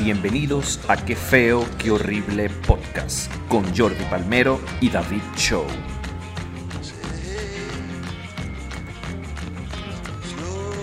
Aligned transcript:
Bienvenidos 0.00 0.80
a 0.88 0.96
Qué 0.96 1.14
Feo, 1.14 1.64
Qué 1.78 1.90
Horrible 1.90 2.48
Podcast 2.66 3.30
con 3.48 3.64
Jordi 3.76 4.02
Palmero 4.04 4.58
y 4.80 4.88
David 4.88 5.20
Show. 5.36 5.64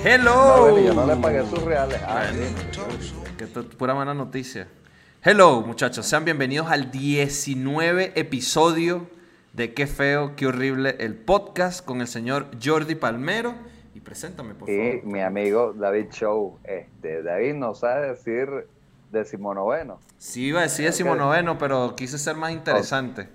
Hello. 0.03 0.57
No, 0.57 0.61
bueno, 0.71 0.79
yo 0.87 0.93
no 0.93 1.05
le 1.07 1.15
pagué 1.15 1.43
sus 1.45 1.61
reales. 1.63 1.99
Ah, 2.05 2.25
sí. 2.31 2.53
Que 3.37 3.43
esto 3.45 3.61
es 3.61 3.65
pura 3.67 3.93
mala 3.93 4.13
noticia. 4.13 4.67
Hello, 5.23 5.61
muchachos. 5.61 6.05
Sean 6.05 6.23
bienvenidos 6.23 6.67
al 6.69 6.91
19 6.91 8.13
episodio 8.15 9.07
de 9.53 9.73
Qué 9.73 9.87
Feo, 9.87 10.35
Qué 10.35 10.47
Horrible 10.47 10.95
el 10.99 11.15
podcast 11.15 11.83
con 11.83 12.01
el 12.01 12.07
señor 12.07 12.47
Jordi 12.63 12.95
Palmero. 12.95 13.55
Y 13.95 13.99
preséntame, 13.99 14.53
por 14.53 14.69
Y 14.69 14.77
favor. 14.99 15.03
mi 15.05 15.21
amigo 15.21 15.73
David 15.73 16.07
Show. 16.11 16.59
Este, 16.63 17.23
David 17.23 17.55
no 17.55 17.73
sabe 17.73 18.09
decir 18.09 18.47
decimonoveno. 19.11 19.99
Sí, 20.17 20.47
iba 20.47 20.59
a 20.59 20.63
decir 20.63 20.85
decimonoveno, 20.85 21.57
pero 21.57 21.95
quise 21.95 22.17
ser 22.17 22.35
más 22.35 22.51
interesante. 22.51 23.29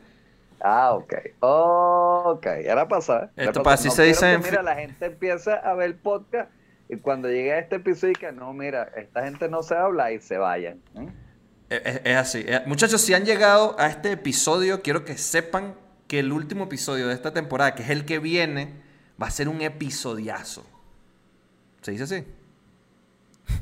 Ah, 0.61 0.93
ok. 0.95 1.15
Ok, 1.41 2.47
era 2.47 2.87
pasar. 2.87 3.33
Esto 3.37 3.63
para 3.63 3.75
así 3.75 3.91
se 3.91 4.05
dice 4.05 4.33
en 4.33 4.43
Mira, 4.43 4.63
la 4.63 4.75
gente 4.77 5.07
empieza 5.07 5.55
a 5.55 5.75
ver 5.75 5.87
el 5.89 5.95
podcast 5.97 6.51
y 6.89 6.97
cuando 6.99 7.29
llegue 7.29 7.53
a 7.53 7.59
este 7.59 7.77
episodio 7.77 8.15
que 8.19 8.31
no, 8.33 8.53
mira, 8.53 8.85
esta 8.97 9.25
gente 9.25 9.49
no 9.49 9.63
se 9.63 9.75
habla 9.75 10.13
y 10.13 10.21
se 10.21 10.39
vayan. 10.39 10.81
¿eh? 10.97 11.09
Es, 11.69 11.83
es- 11.85 12.01
es 12.05 12.17
así. 12.17 12.45
Eh, 12.47 12.63
Muchachos, 12.67 13.01
si 13.01 13.15
han 13.15 13.25
llegado 13.25 13.75
a 13.79 13.89
este 13.89 14.13
episodio, 14.13 14.83
quiero 14.83 15.05
que 15.05 15.17
sepan 15.19 15.75
que 16.07 16.19
el 16.21 16.31
último 16.33 16.65
episodio 16.65 17.09
de 17.09 17.15
esta 17.15 17.33
temporada, 17.33 17.75
que 17.75 17.83
es 17.83 17.91
el 17.91 18.05
que 18.05 18.19
viene, 18.19 18.75
va 19.21 19.27
a 19.29 19.31
ser 19.31 19.49
un 19.49 19.63
episodiazo. 19.63 20.65
¿Se 21.81 21.91
dice 21.93 22.05
así? 22.05 22.25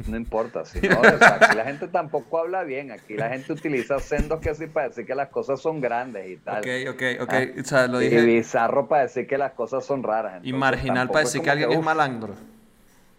No 0.07 0.17
importa, 0.17 0.65
si 0.65 0.81
no, 0.89 1.01
o 1.01 1.19
sea, 1.19 1.39
aquí 1.41 1.57
la 1.57 1.65
gente 1.65 1.89
tampoco 1.89 2.39
habla 2.39 2.63
bien, 2.65 2.91
aquí 2.91 3.15
la 3.15 3.29
gente 3.29 3.53
utiliza 3.53 3.99
sendos 4.01 4.41
que 4.41 4.55
sí 4.55 4.67
para 4.67 4.89
decir 4.89 5.07
que 5.07 5.15
las 5.15 5.29
cosas 5.29 5.61
son 5.61 5.81
grandes 5.81 6.29
y 6.29 6.37
tal. 6.37 6.59
Ok, 6.59 6.95
ok, 6.95 7.03
ok. 7.23 7.33
Ah, 7.33 7.47
O 7.61 7.65
sea, 7.65 7.87
lo 7.87 8.03
Y 8.03 8.09
bizarro 8.25 8.89
para 8.89 9.03
decir 9.03 9.27
que 9.27 9.39
las 9.39 9.53
cosas 9.53 9.85
son 9.85 10.03
raras. 10.03 10.41
Y 10.43 10.53
marginal 10.53 11.09
para 11.09 11.21
decir 11.21 11.43
que 11.43 11.51
alguien 11.51 11.73
es 11.73 11.79
uf, 11.79 11.85
malandro. 11.85 12.35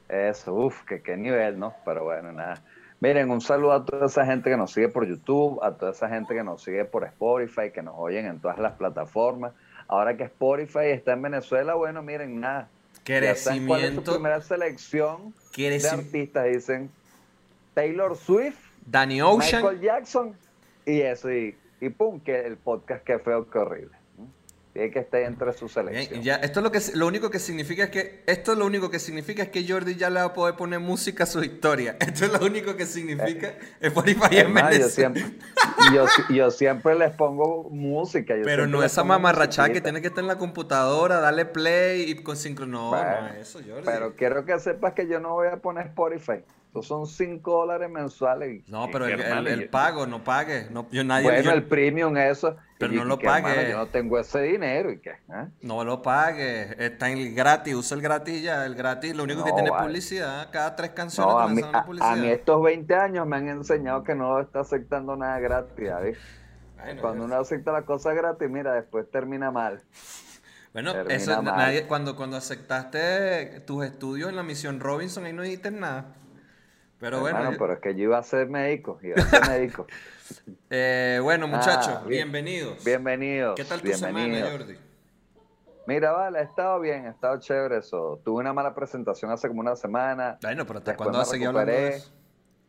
Eso, 0.10 0.54
uff, 0.54 0.84
que 0.84 1.02
qué 1.02 1.16
nivel, 1.16 1.60
¿no? 1.60 1.74
Pero 1.86 2.04
bueno, 2.04 2.32
nada. 2.32 2.62
Miren, 3.00 3.32
un 3.32 3.42
saludo 3.42 3.74
a 3.74 3.84
toda 3.84 4.06
esa 4.06 4.26
gente 4.26 4.50
que 4.50 4.58
nos 4.58 4.74
sigue 4.74 4.88
por 4.88 5.08
YouTube, 5.08 5.60
a 5.64 5.72
toda 5.72 5.92
esa 5.92 6.08
gente 6.08 6.36
que 6.36 6.44
nos 6.44 6.62
sigue 6.62 6.86
por 6.86 7.04
Spotify, 7.06 7.72
que 7.74 7.82
nos 7.82 7.96
oyen 7.98 8.28
en 8.28 8.40
todas 8.40 8.60
las 8.60 8.74
plataformas. 8.74 9.54
Ahora 9.88 10.16
que 10.16 10.24
Spotify 10.26 10.92
está 10.92 11.14
en 11.14 11.24
Venezuela, 11.24 11.74
bueno, 11.74 12.04
miren, 12.04 12.40
nada. 12.40 12.70
Saben 13.06 13.68
cuál 13.68 13.82
es 13.82 13.88
su 13.90 14.04
Crecimiento. 14.04 14.14
primera 14.14 14.42
selección 14.42 15.34
de 15.56 15.90
artistas, 15.90 16.46
dicen 16.46 16.90
Taylor 17.74 18.16
Swift, 18.16 18.58
Danny 18.86 19.22
Ocean. 19.22 19.64
Michael 19.64 19.82
Jackson 19.82 20.36
y 20.86 21.02
eso, 21.02 21.32
y, 21.32 21.56
y 21.80 21.90
pum, 21.90 22.20
que 22.20 22.46
el 22.46 22.58
podcast 22.58 23.04
que 23.04 23.20
feo, 23.20 23.50
que 23.50 23.58
horrible. 23.58 24.01
Tiene 24.74 24.90
que 24.90 25.00
estar 25.00 25.22
entre 25.22 25.52
su 25.52 25.66
Bien, 25.66 25.70
selección. 25.74 26.22
ya, 26.24 26.36
esto 26.36 26.62
es 26.62 26.64
lo 26.64 26.72
que 26.72 26.80
lo 26.96 27.06
único 27.08 27.30
que 27.30 27.40
significa 27.40 27.84
es 27.84 27.90
que 27.90 28.24
esto 28.26 28.56
lo 28.56 28.66
único 28.66 28.90
que 28.90 29.00
significa 29.00 29.44
es 29.44 29.50
que 29.50 29.68
Jordi 29.68 29.96
ya 29.96 30.10
le 30.10 30.22
va 30.22 30.28
a 30.28 30.34
poder 30.34 30.56
poner 30.56 30.80
música 30.80 31.24
a 31.26 31.28
su 31.28 31.44
historia. 31.44 31.98
Esto 32.00 32.26
es 32.26 32.32
lo 32.40 32.46
único 32.46 32.78
que 32.78 32.86
significa 32.86 33.54
Spotify 33.82 34.38
en 34.38 34.48
Es 34.48 34.50
más, 34.50 34.64
yo 34.64 34.70
Venezuela. 34.70 34.90
siempre, 34.90 35.24
yo, 35.94 36.06
yo 36.30 36.52
siempre 36.52 36.96
les 36.96 37.12
pongo 37.12 37.70
música. 37.70 38.36
yo 38.38 38.44
Pero 38.46 38.66
no 38.66 38.82
esa 38.82 39.04
mamarrachada 39.04 39.70
que 39.74 39.82
tiene 39.82 40.00
que 40.02 40.08
estar 40.08 40.24
en 40.24 40.28
la 40.30 40.38
computadora, 40.38 41.20
darle 41.20 41.46
play 41.46 42.10
y 42.10 42.16
con 42.24 42.38
sincro. 42.38 42.66
No, 42.66 42.92
Bueno, 42.92 43.22
no 43.24 43.28
es 43.28 43.50
eso, 43.50 43.60
Jordi. 43.68 43.84
Pero 43.84 44.16
quiero 44.16 44.46
que 44.46 44.58
sepas 44.60 44.94
que 44.94 45.06
yo 45.06 45.20
no 45.20 45.34
voy 45.34 45.50
a 45.50 45.58
poner 45.58 45.88
Spotify. 45.88 46.44
Esos 46.70 46.88
son 46.88 47.06
5 47.06 47.52
dólares 47.52 47.90
mensuales. 47.90 48.64
no, 48.70 48.88
pero 48.90 49.06
el, 49.06 49.68
pago, 49.70 50.08
no 50.08 50.24
pague. 50.24 50.68
No, 50.72 50.88
yo 50.92 51.04
nadie, 51.04 51.24
Bueno, 51.26 51.42
yo- 51.42 51.52
el 51.52 51.64
premium, 51.64 52.16
eso. 52.16 52.56
Pero 52.82 52.94
y- 52.94 52.98
no 52.98 53.06
lo 53.06 53.18
que, 53.18 53.26
hermano, 53.28 53.48
pague. 53.56 53.70
yo 53.72 53.78
no 53.78 53.88
tengo 53.88 54.20
ese 54.20 54.42
dinero. 54.42 54.92
¿Y 54.92 55.00
qué? 55.00 55.14
¿Ah? 55.30 55.48
No 55.62 55.84
lo 55.84 56.02
pague, 56.02 56.76
está 56.86 57.10
en 57.10 57.34
gratis, 57.34 57.74
usa 57.76 57.96
el 57.96 58.02
gratis 58.02 58.42
ya, 58.44 58.66
el 58.66 58.76
gratis, 58.76 59.16
lo 59.16 59.24
único 59.24 59.44
que 59.46 59.54
tiene 59.54 59.70
vale. 59.70 59.88
publicidad, 59.88 60.50
cada 60.52 60.76
tres 60.76 60.92
canciones 60.92 61.34
No, 61.34 61.40
a 61.40 61.48
mí, 61.48 61.62
a, 61.74 61.86
publicidad. 61.86 62.12
a 62.12 62.16
mí 62.18 62.28
estos 62.30 62.62
20 62.62 62.94
años 62.96 63.26
me 63.26 63.38
han 63.38 63.48
enseñado 63.48 64.04
que 64.04 64.16
no 64.16 64.40
está 64.40 64.60
aceptando 64.62 65.16
nada 65.16 65.40
gratis. 65.40 65.88
¿sabes? 65.88 66.18
Bueno, 66.84 67.02
Cuando 67.02 67.26
uno 67.26 67.36
acepta 67.40 67.72
las 67.72 67.84
cosas 67.86 68.16
gratis, 68.16 68.50
mira, 68.50 68.74
después 68.74 69.10
termina 69.12 69.52
mal. 69.52 69.82
Bueno, 70.74 70.94
termina 70.94 71.16
eso, 71.16 71.42
mal. 71.44 71.58
nadie, 71.58 71.86
cuando, 71.86 72.16
cuando 72.16 72.38
aceptaste 72.38 73.60
tus 73.68 73.86
estudios 73.86 74.30
en 74.30 74.36
la 74.36 74.44
misión 74.44 74.80
Robinson, 74.80 75.26
ahí 75.26 75.34
no 75.34 75.44
dijiste 75.44 75.70
nada. 75.70 76.16
Pero 77.00 77.20
bueno, 77.20 77.38
Hermano, 77.38 77.52
yo- 77.54 77.58
pero 77.60 77.74
es 77.74 77.80
que 77.80 77.96
yo 77.96 78.04
iba 78.04 78.18
a 78.18 78.24
ser 78.24 78.48
médico. 78.48 79.00
Iba 79.04 79.16
a 79.22 79.26
ser 79.26 79.48
médico. 79.50 79.86
eh, 80.70 81.20
bueno 81.22 81.48
muchachos, 81.48 81.96
Ah, 81.98 82.04
bien. 82.08 82.32
bienvenidos. 82.32 82.84
Bienvenidos. 82.84 83.56
¿Qué 83.56 83.66
tal 83.66 83.82
tu 83.82 83.92
semana, 83.94 84.50
Jordi? 84.52 84.78
Mira, 85.88 86.12
vale, 86.12 86.40
ha 86.40 86.44
estado 86.44 86.80
bien, 86.80 87.08
ha 87.08 87.10
estado 87.10 87.40
chévere 87.40 87.78
eso. 87.78 88.22
Tuve 88.24 88.40
una 88.42 88.54
mala 88.54 88.74
presentación 88.76 89.32
hace 89.32 89.48
como 89.48 89.62
una 89.62 89.76
semana. 89.76 90.38
Bueno, 90.42 90.66
pero 90.66 90.80
¿hasta 90.80 90.96
cuándo 90.96 91.14
me 91.14 91.18
vas 91.20 91.28
a 91.28 91.32
seguir 91.32 91.48
hablando 91.48 91.72
de 91.72 91.88
eso? 91.90 92.14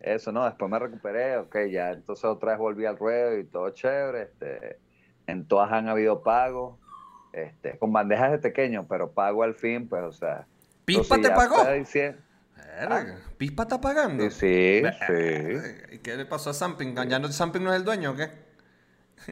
Eso, 0.01 0.33
no, 0.33 0.45
después 0.45 0.71
me 0.71 0.79
recuperé, 0.79 1.37
ok, 1.37 1.57
ya. 1.71 1.91
Entonces 1.93 2.25
otra 2.25 2.53
vez 2.53 2.59
volví 2.59 2.87
al 2.87 2.97
ruedo 2.99 3.39
y 3.39 3.45
todo 3.45 3.71
chévere. 3.71 4.23
Este, 4.23 4.79
en 5.27 5.47
todas 5.47 5.71
han 5.71 5.89
habido 5.89 6.23
pagos, 6.23 6.79
este, 7.33 7.79
con 7.79 7.93
bandejas 7.93 8.33
de 8.33 8.39
pequeño, 8.39 8.87
pero 8.89 9.13
pago 9.13 9.43
al 9.45 9.55
fin, 9.55 9.89
pues, 9.89 10.03
o 10.03 10.13
sea. 10.13 10.47
¿Pispa 10.85 11.15
entonces 11.17 11.31
te 11.31 11.37
pagó? 11.37 11.63
Verga, 12.79 13.17
¿Pispa 13.37 13.65
está 13.65 13.81
pagando? 13.81 14.31
Sí, 14.31 14.83
sí, 14.83 14.83
sí. 15.07 15.75
¿Y 15.93 15.99
qué 15.99 16.17
le 16.17 16.25
pasó 16.25 16.51
a 16.51 16.55
Samping? 16.55 16.95
¿Ya 17.09 17.19
no, 17.19 17.29
Samping 17.29 17.63
no 17.63 17.71
es 17.73 17.77
el 17.77 17.85
dueño 17.85 18.13
o 18.13 18.17
qué? 18.17 18.31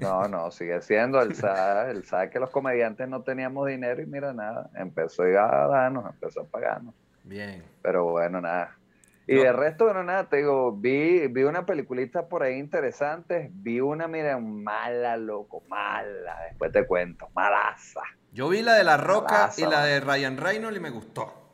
No, 0.01 0.29
no, 0.29 0.51
sigue 0.51 0.81
siendo. 0.83 1.21
Él 1.21 1.35
sabe, 1.35 1.91
él 1.91 2.05
sabe 2.05 2.31
que 2.31 2.39
los 2.39 2.51
comediantes 2.51 3.09
no 3.09 3.23
teníamos 3.23 3.67
dinero 3.67 4.01
y 4.03 4.07
mira, 4.07 4.33
nada, 4.33 4.71
empezó 4.75 5.23
a 5.23 5.67
darnos, 5.69 6.05
empezó 6.07 6.43
a 6.43 6.45
pagarnos. 6.45 6.95
Bien. 7.25 7.65
Pero 7.83 8.05
bueno, 8.05 8.41
nada. 8.41 8.77
Y 9.27 9.35
No. 9.37 9.43
de 9.43 9.53
resto, 9.53 9.85
bueno, 9.85 10.03
nada, 10.03 10.29
te 10.29 10.39
digo, 10.39 10.73
vi, 10.73 11.27
vi 11.29 11.43
una 11.45 11.65
peliculita 11.65 12.29
por 12.29 12.43
ahí 12.43 12.59
interesante. 12.59 13.51
Vi 13.53 13.81
una, 13.81 14.07
mira, 14.07 14.39
mala, 14.39 15.17
loco, 15.17 15.63
mala. 15.69 16.37
Después 16.49 16.73
te 16.73 16.87
cuento, 16.87 17.29
malaza. 17.35 18.03
Yo 18.33 18.49
vi 18.49 18.63
la 18.63 18.75
de 18.75 18.85
La 18.85 18.97
Roca 18.97 19.33
Malaza, 19.35 19.61
y 19.61 19.65
la 19.67 19.85
de 19.85 20.01
Ryan 20.01 20.37
Reynolds 20.37 20.77
y 20.77 20.81
me 20.81 20.91
gustó. 20.91 21.50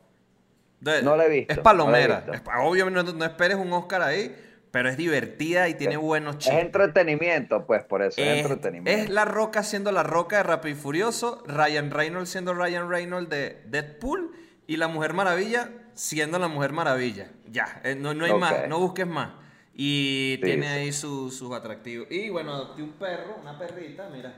De- 0.79 1.01
No 1.01 1.15
la 1.15 1.25
he 1.25 1.29
visto, 1.29 1.53
Es 1.53 1.59
palomera. 1.59 2.25
Es- 2.31 2.41
obvio, 2.59 2.89
no, 2.89 3.03
no 3.03 3.25
esperes 3.25 3.57
un 3.57 3.71
Oscar 3.73 4.01
ahí, 4.03 4.35
pero 4.71 4.89
es 4.89 4.97
divertida 4.97 5.67
y 5.69 5.73
tiene 5.73 5.97
buenos 5.97 6.35
Es 6.35 6.43
chistes. 6.45 6.61
entretenimiento, 6.61 7.65
pues, 7.65 7.83
por 7.83 8.01
eso, 8.03 8.21
es, 8.21 8.27
Es, 8.27 8.41
entretenimiento. 8.43 9.01
es 9.03 9.09
La 9.09 9.25
Roca 9.25 9.63
siendo 9.63 9.91
La 9.91 10.03
Roca 10.03 10.37
de 10.37 10.43
Rápido 10.43 10.75
y 10.75 10.79
Furioso, 10.79 11.43
Ryan 11.47 11.89
Reynolds 11.91 12.29
siendo 12.29 12.53
Ryan 12.53 12.89
Reynolds 12.89 13.29
de 13.29 13.61
Deadpool 13.67 14.31
y 14.67 14.77
La 14.77 14.87
Mujer 14.87 15.13
Maravilla 15.13 15.69
siendo 15.95 16.37
La 16.37 16.47
Mujer 16.47 16.73
Maravilla. 16.73 17.31
Ya, 17.49 17.81
eh, 17.83 17.95
no, 17.95 18.13
no 18.13 18.25
hay 18.25 18.33
más, 18.33 18.67
no 18.67 18.79
busques 18.79 19.07
más. 19.07 19.31
Y 19.73 20.33
Sí, 20.37 20.41
tiene 20.43 20.67
ahí 20.67 20.91
su- 20.91 21.31
sus 21.31 21.51
atractivos. 21.53 22.07
Y 22.11 22.29
bueno, 22.29 22.53
adopté 22.53 22.81
un 22.83 22.93
perro, 22.93 23.37
una 23.41 23.57
perrita, 23.57 24.09
mira. 24.09 24.33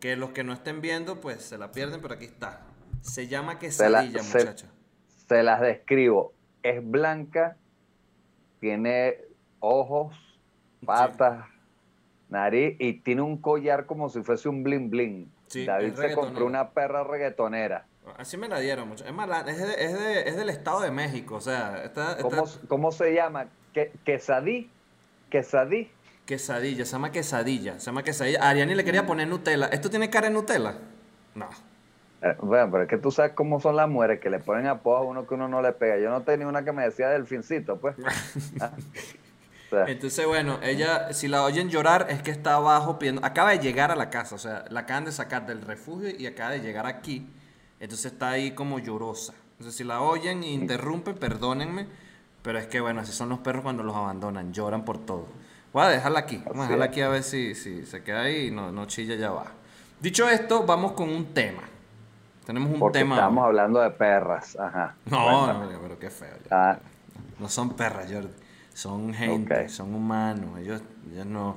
Que 0.00 0.14
los 0.16 0.30
que 0.30 0.44
no 0.44 0.52
estén 0.52 0.80
viendo, 0.80 1.20
pues 1.20 1.42
se 1.42 1.56
la 1.56 1.72
pierden, 1.72 2.00
pero 2.02 2.14
aquí 2.14 2.26
está. 2.26 2.62
Se 3.00 3.26
llama 3.28 3.58
quesadilla, 3.58 4.22
muchachos. 4.22 4.68
Se 5.28 5.42
las 5.42 5.60
describo. 5.60 6.32
Es 6.62 6.88
blanca, 6.88 7.56
tiene 8.60 9.16
ojos, 9.60 10.14
patas, 10.84 11.46
nariz 12.28 12.76
y 12.78 12.94
tiene 13.00 13.22
un 13.22 13.36
collar 13.40 13.86
como 13.86 14.08
si 14.08 14.22
fuese 14.22 14.48
un 14.48 14.62
bling 14.62 14.90
bling. 14.90 15.32
Sí, 15.48 15.64
David 15.64 15.94
se 15.94 16.14
compró 16.14 16.46
una 16.46 16.70
perra 16.70 17.04
reggaetonera. 17.04 17.86
Así 18.18 18.36
me 18.36 18.48
la 18.48 18.60
dieron, 18.60 18.88
muchachos. 18.88 19.08
Es, 19.08 19.14
mala- 19.14 19.44
es, 19.48 19.58
de- 19.58 19.84
es 19.84 19.98
de- 19.98 20.28
es 20.28 20.36
del 20.36 20.48
Estado 20.48 20.80
de 20.80 20.90
México, 20.90 21.36
o 21.36 21.40
sea, 21.40 21.82
está, 21.84 22.12
está- 22.12 22.22
¿Cómo, 22.22 22.44
cómo 22.68 22.92
se 22.92 23.12
llama? 23.14 23.46
¿Qué, 23.72 23.92
quesadí? 24.04 24.70
¿Quesadí? 25.30 25.90
Quesadilla, 26.24 26.84
se 26.84 26.92
llama 26.92 27.12
quesadilla. 27.12 27.78
Se 27.78 27.86
llama 27.86 28.02
quesadilla. 28.02 28.42
A 28.42 28.50
Ariani 28.50 28.74
le 28.74 28.84
quería 28.84 29.06
poner 29.06 29.28
Nutella. 29.28 29.66
¿Esto 29.66 29.90
tiene 29.90 30.10
cara 30.10 30.26
de 30.28 30.34
Nutella? 30.34 30.74
No. 31.34 31.48
Eh, 32.30 32.36
bueno, 32.40 32.70
pero 32.70 32.82
es 32.84 32.88
que 32.88 32.98
tú 32.98 33.10
sabes 33.10 33.32
cómo 33.32 33.60
son 33.60 33.76
las 33.76 33.88
mujeres 33.88 34.20
que 34.20 34.30
le 34.30 34.38
ponen 34.38 34.66
apodo 34.66 34.96
a 34.96 35.02
uno 35.02 35.26
que 35.26 35.34
uno 35.34 35.48
no 35.48 35.62
le 35.62 35.72
pega. 35.72 35.98
Yo 35.98 36.10
no 36.10 36.22
tenía 36.22 36.46
una 36.46 36.64
que 36.64 36.72
me 36.72 36.84
decía 36.84 37.08
delfincito, 37.08 37.78
pues. 37.78 37.96
Ah. 38.60 38.72
O 39.66 39.68
sea, 39.68 39.84
Entonces, 39.86 40.24
bueno, 40.24 40.60
ella, 40.62 41.12
si 41.12 41.26
la 41.26 41.42
oyen 41.42 41.68
llorar, 41.68 42.06
es 42.08 42.22
que 42.22 42.30
está 42.30 42.54
abajo 42.54 43.00
pidiendo. 43.00 43.24
Acaba 43.24 43.50
de 43.50 43.58
llegar 43.58 43.90
a 43.90 43.96
la 43.96 44.10
casa, 44.10 44.36
o 44.36 44.38
sea, 44.38 44.64
la 44.70 44.80
acaban 44.80 45.04
de 45.04 45.10
sacar 45.10 45.44
del 45.44 45.60
refugio 45.60 46.08
y 46.16 46.24
acaba 46.26 46.52
de 46.52 46.60
llegar 46.60 46.86
aquí. 46.86 47.26
Entonces 47.80 48.12
está 48.12 48.30
ahí 48.30 48.52
como 48.52 48.78
llorosa. 48.78 49.34
Entonces, 49.52 49.74
si 49.74 49.82
la 49.82 50.02
oyen 50.02 50.44
e 50.44 50.52
interrumpen, 50.52 51.16
perdónenme. 51.16 51.88
Pero 52.42 52.60
es 52.60 52.68
que, 52.68 52.80
bueno, 52.80 53.00
así 53.00 53.10
son 53.10 53.28
los 53.28 53.40
perros 53.40 53.64
cuando 53.64 53.82
los 53.82 53.96
abandonan, 53.96 54.52
lloran 54.52 54.84
por 54.84 55.04
todo. 55.04 55.26
Voy 55.72 55.82
a 55.84 55.88
dejarla 55.88 56.20
aquí. 56.20 56.40
Vamos 56.46 56.60
a 56.60 56.62
dejarla 56.62 56.84
aquí 56.84 57.00
a 57.00 57.08
ver 57.08 57.24
si, 57.24 57.56
si 57.56 57.84
se 57.84 58.04
queda 58.04 58.22
ahí 58.22 58.46
y 58.46 58.50
no, 58.52 58.70
no 58.70 58.86
chilla 58.86 59.16
ya 59.16 59.32
va. 59.32 59.46
Dicho 60.00 60.28
esto, 60.28 60.64
vamos 60.64 60.92
con 60.92 61.08
un 61.08 61.34
tema. 61.34 61.62
Tenemos 62.46 62.70
un 62.72 62.78
porque 62.78 63.00
tema. 63.00 63.16
estamos 63.16 63.44
hablando 63.44 63.80
de 63.80 63.90
perras. 63.90 64.56
Ajá. 64.58 64.94
No, 65.06 65.52
no, 65.52 65.68
pero 65.82 65.98
qué 65.98 66.10
feo. 66.10 66.36
ah, 66.50 66.78
No 67.40 67.48
son 67.48 67.70
perras, 67.70 68.06
Jordi. 68.10 68.30
Son 68.72 69.12
gente, 69.12 69.68
son 69.68 69.94
humanos. 69.94 70.58
Ellos, 70.60 70.82
ellos 71.12 71.26
no. 71.26 71.56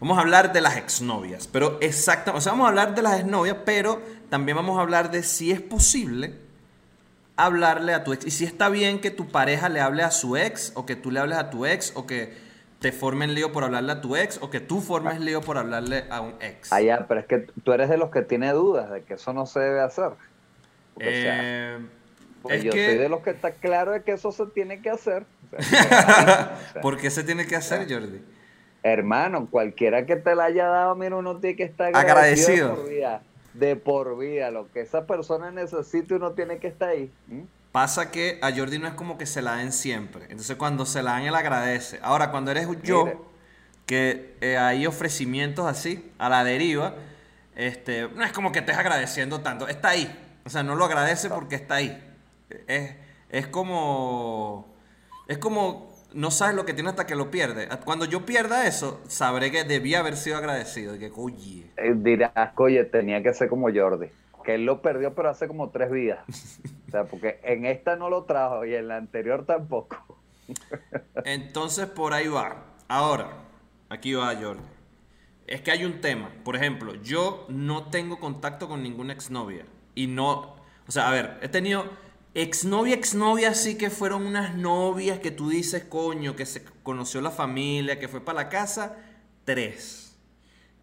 Vamos 0.00 0.16
a 0.16 0.20
hablar 0.20 0.52
de 0.52 0.60
las 0.60 0.76
exnovias. 0.76 1.46
Pero 1.48 1.78
exactamente. 1.80 2.38
O 2.38 2.40
sea, 2.40 2.52
vamos 2.52 2.66
a 2.66 2.68
hablar 2.68 2.94
de 2.94 3.02
las 3.02 3.18
exnovias, 3.20 3.56
pero 3.64 4.00
también 4.28 4.56
vamos 4.56 4.78
a 4.78 4.82
hablar 4.82 5.10
de 5.10 5.22
si 5.22 5.50
es 5.50 5.60
posible 5.60 6.34
hablarle 7.36 7.94
a 7.94 8.04
tu 8.04 8.12
ex. 8.12 8.26
Y 8.26 8.30
si 8.30 8.44
está 8.44 8.68
bien 8.68 9.00
que 9.00 9.10
tu 9.10 9.28
pareja 9.28 9.68
le 9.68 9.80
hable 9.80 10.02
a 10.02 10.10
su 10.10 10.36
ex, 10.36 10.72
o 10.74 10.86
que 10.86 10.94
tú 10.94 11.10
le 11.10 11.20
hables 11.20 11.38
a 11.38 11.50
tu 11.50 11.66
ex, 11.66 11.92
o 11.96 12.06
que 12.06 12.36
te 12.80 12.92
formen 12.92 13.34
lío 13.34 13.50
por 13.50 13.64
hablarle 13.64 13.92
a 13.92 14.00
tu 14.00 14.14
ex, 14.16 14.38
o 14.42 14.50
que 14.50 14.60
tú 14.60 14.80
formes 14.80 15.20
lío 15.20 15.40
por 15.40 15.56
hablarle 15.58 16.04
a 16.10 16.20
un 16.20 16.34
ex. 16.40 16.72
Ah, 16.72 16.80
ya, 16.80 17.06
pero 17.08 17.20
es 17.20 17.26
que 17.26 17.38
tú 17.64 17.72
eres 17.72 17.88
de 17.88 17.96
los 17.96 18.10
que 18.10 18.22
tiene 18.22 18.52
dudas 18.52 18.90
de 18.90 19.02
que 19.02 19.14
eso 19.14 19.32
no 19.32 19.46
se 19.46 19.60
debe 19.60 19.80
hacer. 19.80 20.10
Eh, 21.00 21.78
pues 22.42 22.62
yo 22.62 22.72
soy 22.72 22.80
de 22.80 23.08
los 23.08 23.20
que 23.20 23.30
está 23.30 23.52
claro 23.52 23.92
de 23.92 24.02
que 24.02 24.12
eso 24.12 24.32
se 24.32 24.46
tiene 24.46 24.80
que 24.80 24.90
hacer. 24.90 25.24
¿Por 26.82 26.98
qué 26.98 27.10
se 27.10 27.24
tiene 27.24 27.46
que 27.46 27.56
hacer, 27.56 27.90
Jordi? 27.90 28.20
Hermano, 28.82 29.48
cualquiera 29.50 30.06
que 30.06 30.16
te 30.16 30.34
la 30.34 30.44
haya 30.44 30.66
dado, 30.66 30.94
mira, 30.94 31.16
uno 31.16 31.38
tiene 31.38 31.56
que 31.56 31.64
estar 31.64 31.94
agradecido. 31.94 32.68
De 32.68 32.74
por 32.74 32.88
vida, 32.88 33.22
de 33.54 33.76
por 33.76 34.18
vida. 34.18 34.50
Lo 34.50 34.70
que 34.70 34.80
esa 34.80 35.06
persona 35.06 35.50
necesite, 35.50 36.14
uno 36.14 36.32
tiene 36.32 36.58
que 36.58 36.68
estar 36.68 36.90
ahí. 36.90 37.10
Pasa 37.72 38.10
que 38.10 38.38
a 38.40 38.54
Jordi 38.54 38.78
no 38.78 38.86
es 38.86 38.94
como 38.94 39.18
que 39.18 39.26
se 39.26 39.42
la 39.42 39.56
den 39.56 39.72
siempre. 39.72 40.24
Entonces 40.24 40.56
cuando 40.56 40.86
se 40.86 41.02
la 41.02 41.12
dan, 41.12 41.24
él 41.24 41.34
agradece. 41.34 41.98
Ahora, 42.02 42.30
cuando 42.30 42.50
eres 42.50 42.68
yo, 42.82 43.30
que 43.84 44.36
eh, 44.40 44.56
hay 44.56 44.86
ofrecimientos 44.86 45.66
así, 45.66 46.10
a 46.18 46.28
la 46.28 46.44
deriva, 46.44 46.94
este, 47.56 48.08
no 48.08 48.22
es 48.22 48.32
como 48.32 48.52
que 48.52 48.60
estés 48.60 48.76
agradeciendo 48.76 49.40
tanto. 49.40 49.66
Está 49.66 49.90
ahí. 49.90 50.27
O 50.48 50.50
sea, 50.50 50.62
no 50.62 50.76
lo 50.76 50.86
agradece 50.86 51.28
porque 51.28 51.56
está 51.56 51.74
ahí. 51.74 52.02
Es, 52.68 52.94
es 53.28 53.48
como. 53.48 54.74
Es 55.26 55.36
como. 55.36 55.92
No 56.14 56.30
sabes 56.30 56.56
lo 56.56 56.64
que 56.64 56.72
tiene 56.72 56.88
hasta 56.88 57.06
que 57.06 57.14
lo 57.14 57.30
pierde. 57.30 57.68
Cuando 57.84 58.06
yo 58.06 58.24
pierda 58.24 58.66
eso, 58.66 59.02
sabré 59.08 59.50
que 59.50 59.64
debía 59.64 59.98
haber 59.98 60.16
sido 60.16 60.38
agradecido. 60.38 60.96
Y 60.96 61.00
que, 61.00 61.12
oye. 61.14 61.70
Eh, 61.76 61.92
dirás, 61.94 62.32
oye, 62.56 62.82
tenía 62.86 63.22
que 63.22 63.34
ser 63.34 63.50
como 63.50 63.68
Jordi. 63.70 64.06
Que 64.42 64.54
él 64.54 64.64
lo 64.64 64.80
perdió, 64.80 65.14
pero 65.14 65.28
hace 65.28 65.46
como 65.48 65.68
tres 65.68 65.90
vidas. 65.90 66.20
o 66.88 66.90
sea, 66.92 67.04
porque 67.04 67.40
en 67.42 67.66
esta 67.66 67.96
no 67.96 68.08
lo 68.08 68.24
trajo 68.24 68.64
y 68.64 68.74
en 68.74 68.88
la 68.88 68.96
anterior 68.96 69.44
tampoco. 69.44 70.18
Entonces, 71.26 71.88
por 71.88 72.14
ahí 72.14 72.28
va. 72.28 72.64
Ahora, 72.88 73.32
aquí 73.90 74.14
va 74.14 74.34
Jordi. 74.34 74.62
Es 75.46 75.60
que 75.60 75.72
hay 75.72 75.84
un 75.84 76.00
tema. 76.00 76.30
Por 76.42 76.56
ejemplo, 76.56 76.94
yo 76.94 77.44
no 77.50 77.90
tengo 77.90 78.18
contacto 78.18 78.66
con 78.66 78.82
ninguna 78.82 79.12
exnovia. 79.12 79.66
Y 79.98 80.06
no. 80.06 80.54
O 80.86 80.92
sea, 80.92 81.08
a 81.08 81.10
ver, 81.10 81.40
he 81.42 81.48
tenido 81.48 81.90
Exnovia, 82.34 82.94
exnovia, 82.94 83.52
sí 83.52 83.76
que 83.76 83.90
fueron 83.90 84.24
unas 84.24 84.54
novias 84.54 85.18
que 85.18 85.32
tú 85.32 85.48
dices, 85.48 85.82
coño, 85.82 86.36
que 86.36 86.46
se 86.46 86.62
conoció 86.84 87.20
la 87.20 87.32
familia, 87.32 87.98
que 87.98 88.06
fue 88.06 88.20
para 88.20 88.44
la 88.44 88.48
casa. 88.48 88.96
Tres. 89.44 90.16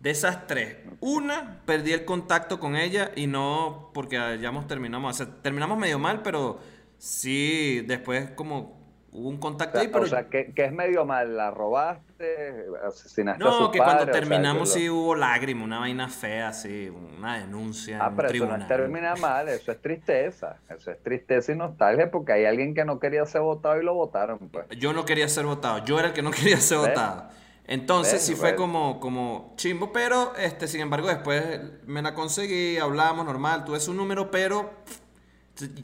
De 0.02 0.10
esas 0.10 0.48
tres, 0.48 0.76
una, 1.00 1.62
perdí 1.66 1.94
el 1.94 2.04
contacto 2.04 2.60
con 2.60 2.76
ella 2.76 3.12
y 3.16 3.28
no 3.28 3.92
porque 3.94 4.18
hayamos 4.18 4.68
sea, 5.14 5.42
terminamos 5.42 5.78
medio 5.78 5.98
mal, 5.98 6.22
pero 6.22 6.60
sí, 6.98 7.82
después 7.88 8.32
como 8.32 8.75
hubo 9.16 9.30
un 9.30 9.38
contacto 9.38 9.80
ahí. 9.80 9.88
Pero... 9.88 10.04
O 10.04 10.08
sea, 10.08 10.28
que, 10.30 10.52
es 10.56 10.72
medio 10.72 11.06
mal, 11.06 11.38
la 11.38 11.50
robaste, 11.52 12.66
asesinaste 12.86 13.44
no, 13.44 13.56
a 13.56 13.60
No, 13.62 13.72
que 13.72 13.80
cuando 13.80 14.06
terminamos 14.08 14.74
sí 14.74 14.90
hubo 14.90 15.16
lágrimas, 15.16 15.66
una 15.66 15.80
vaina 15.80 16.10
fea, 16.10 16.52
sí, 16.52 16.92
una 17.18 17.40
denuncia. 17.40 18.00
Ah, 18.02 18.12
pero 18.16 18.30
eso 18.30 18.58
no 18.58 18.68
termina 18.68 19.16
mal, 19.16 19.48
eso 19.48 19.72
es 19.72 19.82
tristeza, 19.82 20.58
eso 20.70 20.92
es 20.92 21.02
tristeza 21.02 21.54
y 21.54 21.56
nostalgia 21.56 22.12
porque 22.12 22.34
hay 22.34 22.46
alguien 22.46 22.74
que 22.74 22.84
no 22.84 23.00
quería 23.00 23.26
ser 23.26 23.42
votado 23.42 23.82
y 23.82 23.86
lo 23.86 23.94
votaron. 23.94 24.38
Pues. 24.38 24.66
Yo 24.78 24.94
no 24.94 25.06
quería 25.06 25.28
ser 25.30 25.46
votado, 25.46 25.84
yo 25.86 25.98
era 25.98 26.10
el 26.10 26.14
que 26.14 26.22
no 26.22 26.32
quería 26.32 26.58
ser 26.58 26.80
votado. 26.80 27.30
Entonces 27.68 28.22
sí 28.22 28.36
fue 28.36 28.56
como, 28.56 29.00
como 29.00 29.54
chimbo, 29.56 29.92
pero 29.92 30.36
este, 30.36 30.68
sin 30.68 30.82
embargo 30.82 31.08
después 31.08 31.62
me 31.88 32.04
la 32.04 32.14
conseguí, 32.14 32.78
hablamos 32.78 33.26
normal, 33.26 33.66
tuve 33.66 33.80
su 33.80 33.92
número, 33.92 34.30
pero 34.30 34.72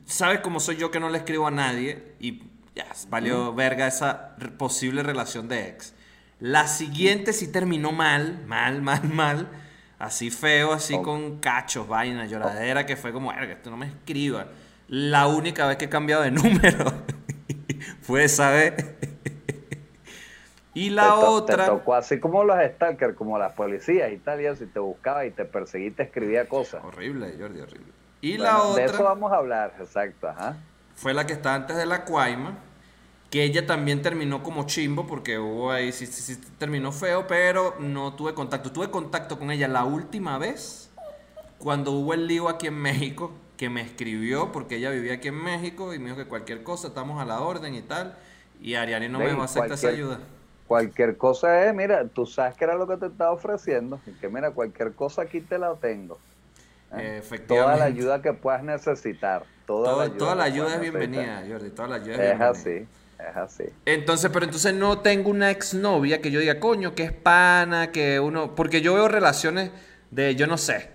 sabes 0.05 0.41
cómo 0.41 0.59
soy 0.59 0.75
yo 0.75 0.91
que 0.91 0.99
no 0.99 1.09
le 1.09 1.17
escribo 1.17 1.47
a 1.47 1.51
nadie 1.51 2.13
y 2.19 2.50
ya, 2.75 2.85
valió 3.09 3.53
verga 3.53 3.87
esa 3.87 4.35
posible 4.57 5.03
relación 5.03 5.47
de 5.47 5.67
ex. 5.67 5.93
La 6.39 6.67
siguiente 6.67 7.33
sí 7.33 7.51
terminó 7.51 7.91
mal, 7.91 8.43
mal, 8.47 8.81
mal, 8.81 9.03
mal. 9.09 9.47
Así 9.99 10.31
feo, 10.31 10.73
así 10.73 10.95
oh. 10.95 11.03
con 11.03 11.39
cachos, 11.39 11.87
vaina, 11.87 12.25
lloradera, 12.25 12.87
que 12.87 12.95
fue 12.95 13.13
como, 13.13 13.29
verga, 13.29 13.53
esto 13.53 13.69
no 13.69 13.77
me 13.77 13.85
escriba. 13.85 14.47
La 14.87 15.27
única 15.27 15.67
vez 15.67 15.77
que 15.77 15.85
he 15.85 15.89
cambiado 15.89 16.23
de 16.23 16.31
número 16.31 16.91
fue 18.01 18.23
esa 18.23 18.49
vez. 18.49 18.73
y 20.73 20.89
la 20.89 21.15
otra. 21.15 21.65
Te 21.65 21.69
tocó 21.69 21.93
así 21.93 22.19
como 22.19 22.43
los 22.43 22.57
stalkers, 22.73 23.15
como 23.15 23.37
las 23.37 23.53
policías 23.53 24.11
y 24.11 24.17
tal, 24.17 24.41
y 24.41 24.47
así 24.47 24.65
te 24.65 24.79
buscaba 24.79 25.25
y 25.25 25.31
te 25.31 25.45
perseguía 25.45 25.89
y 25.89 25.91
te 25.91 26.03
escribía 26.03 26.47
cosas. 26.47 26.83
Horrible, 26.83 27.35
Jordi, 27.37 27.59
horrible. 27.59 27.93
Y 28.21 28.37
la 28.39 28.63
otra. 28.63 28.83
De 28.83 28.91
eso 28.91 29.03
vamos 29.03 29.31
a 29.31 29.35
hablar, 29.35 29.75
exacto, 29.79 30.29
ajá 30.29 30.57
fue 31.01 31.15
la 31.15 31.25
que 31.25 31.33
está 31.33 31.55
antes 31.55 31.75
de 31.77 31.87
la 31.87 32.05
Cuaima, 32.05 32.59
que 33.31 33.43
ella 33.43 33.65
también 33.65 34.03
terminó 34.03 34.43
como 34.43 34.67
chimbo, 34.67 35.07
porque 35.07 35.39
hubo 35.39 35.71
ahí, 35.71 35.91
sí, 35.91 36.05
sí, 36.05 36.21
sí, 36.21 36.39
terminó 36.59 36.91
feo, 36.91 37.25
pero 37.25 37.73
no 37.79 38.13
tuve 38.13 38.35
contacto. 38.35 38.71
Tuve 38.71 38.91
contacto 38.91 39.39
con 39.39 39.49
ella 39.49 39.67
la 39.67 39.83
última 39.83 40.37
vez, 40.37 40.91
cuando 41.57 41.91
hubo 41.93 42.13
el 42.13 42.27
lío 42.27 42.49
aquí 42.49 42.67
en 42.67 42.75
México, 42.75 43.31
que 43.57 43.67
me 43.67 43.81
escribió, 43.81 44.51
porque 44.51 44.75
ella 44.75 44.91
vivía 44.91 45.13
aquí 45.15 45.29
en 45.29 45.43
México, 45.43 45.91
y 45.95 45.97
me 45.97 46.05
dijo 46.05 46.17
que 46.17 46.25
cualquier 46.25 46.61
cosa, 46.61 46.89
estamos 46.89 47.19
a 47.19 47.25
la 47.25 47.41
orden 47.41 47.73
y 47.73 47.81
tal, 47.81 48.15
y 48.61 48.75
Ariane 48.75 49.09
no 49.09 49.17
me 49.17 49.33
va 49.33 49.41
a 49.41 49.45
aceptar 49.45 49.71
esa 49.71 49.87
ayuda. 49.87 50.19
Cualquier 50.67 51.17
cosa 51.17 51.65
es, 51.65 51.73
mira, 51.73 52.07
tú 52.09 52.27
sabes 52.27 52.55
que 52.55 52.63
era 52.63 52.75
lo 52.75 52.87
que 52.87 52.97
te 52.97 53.07
estaba 53.07 53.31
ofreciendo, 53.31 53.99
y 54.05 54.11
que 54.11 54.29
mira, 54.29 54.51
cualquier 54.51 54.93
cosa 54.93 55.23
aquí 55.23 55.41
te 55.41 55.57
la 55.57 55.73
tengo. 55.77 56.19
¿eh? 56.95 57.23
Toda 57.47 57.75
la 57.75 57.85
ayuda 57.85 58.21
que 58.21 58.33
puedas 58.33 58.61
necesitar. 58.61 59.45
Toda, 59.71 60.35
la 60.35 60.43
ayuda, 60.43 60.75
es 60.75 60.81
bienvenida, 60.81 61.43
Jordi. 61.47 61.69
Toda 61.69 61.87
la 61.87 61.95
ayuda 61.95 62.15
es, 62.15 62.33
es 62.33 62.41
así. 62.41 62.87
Es 63.19 63.35
así. 63.35 63.63
Entonces, 63.85 64.29
pero 64.31 64.45
entonces 64.45 64.73
no 64.73 64.99
tengo 64.99 65.29
una 65.29 65.51
exnovia 65.51 66.21
que 66.21 66.31
yo 66.31 66.39
diga, 66.39 66.59
coño, 66.59 66.93
que 66.93 67.03
es 67.03 67.13
pana, 67.13 67.91
que 67.91 68.19
uno. 68.19 68.55
Porque 68.55 68.81
yo 68.81 68.93
veo 68.95 69.07
relaciones 69.07 69.71
de, 70.09 70.35
yo 70.35 70.47
no 70.47 70.57
sé, 70.57 70.89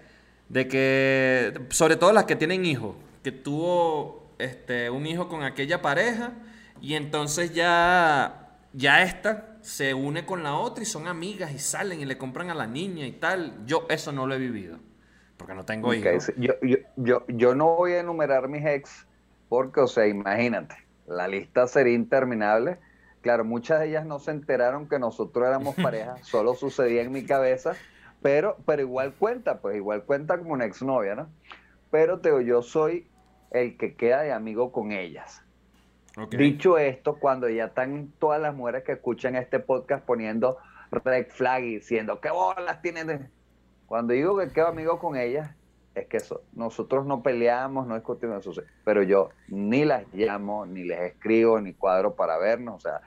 de 0.49 0.69
que. 0.69 1.59
Sobre 1.71 1.97
todo 1.97 2.13
las 2.13 2.25
que 2.25 2.37
tienen 2.37 2.65
hijos, 2.65 2.97
que 3.23 3.33
tuvo 3.33 4.35
este, 4.39 4.91
un 4.91 5.07
hijo 5.07 5.29
con 5.29 5.43
aquella 5.43 5.81
pareja 5.83 6.33
y 6.81 6.95
entonces 6.95 7.55
ya. 7.55 8.43
Ya 8.73 9.03
esta 9.03 9.57
se 9.63 9.95
une 9.95 10.27
con 10.27 10.43
la 10.43 10.57
otra 10.57 10.83
y 10.83 10.87
son 10.87 11.09
amigas 11.09 11.51
y 11.55 11.59
salen 11.59 11.99
y 11.99 12.05
le 12.05 12.19
compran 12.19 12.51
a 12.51 12.55
la 12.55 12.67
niña 12.67 13.07
y 13.07 13.13
tal. 13.13 13.65
Yo 13.65 13.87
eso 13.89 14.13
no 14.13 14.27
lo 14.27 14.35
he 14.35 14.39
vivido 14.39 14.79
porque 15.37 15.55
no 15.55 15.65
tengo 15.65 15.93
hijos. 15.95 16.33
Yo, 16.37 16.55
yo, 16.97 17.25
yo, 17.29 17.55
no 17.55 17.77
voy 17.77 17.93
a 17.93 18.01
enumerar 18.01 18.49
mis 18.49 18.65
ex 18.65 19.07
porque, 19.49 19.81
o 19.81 19.87
sea, 19.87 20.07
imagínate, 20.07 20.77
la 21.07 21.29
lista 21.29 21.67
sería 21.67 21.95
interminable. 21.95 22.79
Claro, 23.21 23.45
muchas 23.45 23.81
de 23.81 23.89
ellas 23.89 24.07
no 24.07 24.19
se 24.19 24.31
enteraron 24.31 24.89
que 24.89 24.99
nosotros 24.99 25.47
éramos 25.47 25.75
pareja, 25.83 26.17
solo 26.23 26.55
sucedía 26.55 27.03
en 27.03 27.13
mi 27.13 27.25
cabeza, 27.25 27.75
pero, 28.23 28.57
pero 28.67 28.83
igual 28.83 29.15
cuenta, 29.15 29.61
pues 29.61 29.77
igual 29.77 30.05
cuenta 30.05 30.39
como 30.39 30.53
una 30.53 30.65
exnovia, 30.65 31.15
¿no? 31.15 31.29
Pero 31.91 32.21
te 32.21 32.45
yo 32.45 32.63
soy 32.63 33.09
el 33.51 33.77
que 33.77 33.95
queda 33.95 34.23
de 34.23 34.33
amigo 34.33 34.73
con 34.73 34.93
ellas. 34.93 35.43
Dicho 36.31 36.79
esto, 36.79 37.19
cuando 37.19 37.47
ya 37.49 37.67
están 37.67 38.11
todas 38.19 38.41
las 38.41 38.55
mujeres 38.55 38.85
que 38.85 38.93
escuchan 38.93 39.37
este 39.37 39.61
podcast 39.61 40.03
poniendo 40.05 40.57
red 40.91 41.27
flag 41.29 41.63
y 41.65 41.75
diciendo, 41.75 42.21
¿qué 42.21 42.31
bolas 42.31 42.81
tienen? 42.81 43.31
Cuando 43.87 44.13
digo 44.13 44.37
que 44.39 44.49
quedo 44.49 44.69
amigo 44.69 44.99
con 44.99 45.17
ellas, 45.17 45.51
es 45.95 46.07
que 46.07 46.19
nosotros 46.53 47.07
no 47.07 47.23
peleamos, 47.23 47.87
no 47.87 47.95
discutimos 47.95 48.47
eso, 48.47 48.63
pero 48.85 49.03
yo 49.03 49.31
ni 49.49 49.85
las 49.85 50.05
llamo, 50.13 50.67
ni 50.67 50.85
les 50.85 51.01
escribo, 51.01 51.61
ni 51.61 51.73
cuadro 51.73 52.15
para 52.15 52.37
vernos. 52.37 52.77
O 52.77 52.81
sea, 52.81 53.01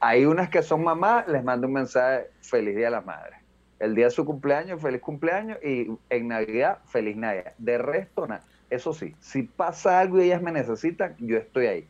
hay 0.00 0.24
unas 0.24 0.48
que 0.48 0.62
son 0.62 0.82
mamás, 0.82 1.28
les 1.28 1.44
mando 1.44 1.68
un 1.68 1.74
mensaje, 1.74 2.28
feliz 2.40 2.74
día 2.74 2.88
a 2.88 2.92
las 2.92 3.06
madres. 3.06 3.38
El 3.78 3.94
día 3.94 4.06
de 4.06 4.10
su 4.10 4.24
cumpleaños, 4.24 4.82
feliz 4.82 5.00
cumpleaños, 5.00 5.58
y 5.62 5.90
en 6.10 6.28
Navidad, 6.28 6.78
feliz 6.86 7.16
Navidad. 7.16 7.52
De 7.58 7.78
resto, 7.78 8.26
nada. 8.26 8.42
Eso 8.70 8.92
sí, 8.92 9.14
si 9.20 9.42
pasa 9.44 10.00
algo 10.00 10.20
y 10.20 10.24
ellas 10.24 10.42
me 10.42 10.52
necesitan, 10.52 11.16
yo 11.18 11.36
estoy 11.36 11.66
ahí. 11.66 11.88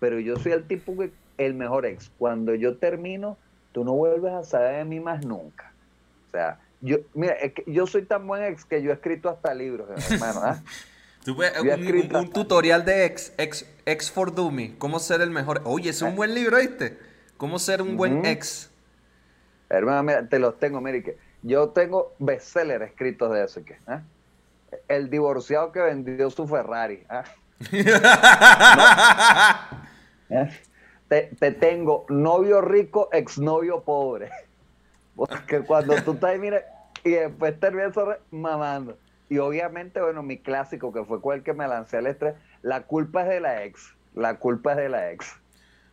Pero 0.00 0.18
yo 0.18 0.36
soy 0.36 0.52
el 0.52 0.66
tipo 0.66 0.96
que, 0.96 1.10
el 1.38 1.54
mejor 1.54 1.86
ex. 1.86 2.10
Cuando 2.18 2.54
yo 2.54 2.76
termino, 2.76 3.36
tú 3.72 3.84
no 3.84 3.92
vuelves 3.92 4.32
a 4.32 4.44
saber 4.44 4.76
de 4.76 4.84
mí 4.84 5.00
más 5.00 5.24
nunca. 5.24 5.72
O 6.28 6.30
sea, 6.30 6.58
yo, 6.82 6.98
mira, 7.14 7.36
yo 7.66 7.86
soy 7.86 8.02
tan 8.02 8.26
buen 8.26 8.42
ex 8.42 8.64
que 8.64 8.82
yo 8.82 8.90
he 8.90 8.94
escrito 8.94 9.30
hasta 9.30 9.54
libros, 9.54 9.88
hermano. 10.10 10.40
¿ah? 10.42 10.62
un, 12.18 12.30
tutorial 12.32 12.84
de 12.84 13.04
ex, 13.04 13.32
ex, 13.38 13.64
ex 13.86 14.10
for 14.10 14.34
Dummy. 14.34 14.74
¿Cómo 14.78 14.98
ser 14.98 15.20
el 15.20 15.30
mejor? 15.30 15.62
Oye, 15.64 15.90
es 15.90 16.02
un 16.02 16.10
eh. 16.10 16.16
buen 16.16 16.34
libro, 16.34 16.58
¿viste? 16.58 16.98
¿Cómo 17.36 17.60
ser 17.60 17.82
un 17.82 17.96
buen 17.96 18.26
ex? 18.26 18.68
Hermano, 19.68 20.02
mira, 20.02 20.28
te 20.28 20.40
los 20.40 20.58
tengo, 20.58 20.80
mire, 20.80 21.04
que 21.04 21.16
yo 21.42 21.68
tengo 21.68 22.14
bestsellers 22.18 22.90
escritos 22.90 23.32
de 23.32 23.44
eso. 23.44 23.64
Que, 23.64 23.78
¿ah? 23.86 24.02
El 24.88 25.08
divorciado 25.08 25.70
que 25.70 25.80
vendió 25.80 26.30
su 26.30 26.48
Ferrari. 26.48 27.04
¿ah? 27.08 27.22
te, 31.08 31.30
te 31.38 31.52
tengo 31.52 32.06
novio 32.08 32.60
rico, 32.60 33.08
exnovio 33.12 33.82
pobre. 33.82 34.30
Porque 35.16 35.60
cuando 35.60 35.94
tú 36.02 36.12
estás 36.12 36.38
mira, 36.38 36.62
y 37.04 37.10
después 37.10 37.58
terminas 37.58 37.94
mamando. 38.30 38.98
Y 39.28 39.38
obviamente, 39.38 40.00
bueno, 40.00 40.22
mi 40.22 40.38
clásico, 40.38 40.92
que 40.92 41.04
fue 41.04 41.34
el 41.34 41.42
que 41.42 41.54
me 41.54 41.66
lancé 41.66 41.96
al 41.96 42.06
estrés, 42.06 42.34
la 42.62 42.82
culpa 42.82 43.22
es 43.22 43.28
de 43.28 43.40
la 43.40 43.64
ex. 43.64 43.94
La 44.14 44.38
culpa 44.38 44.72
es 44.72 44.76
de 44.76 44.88
la 44.88 45.10
ex. 45.10 45.26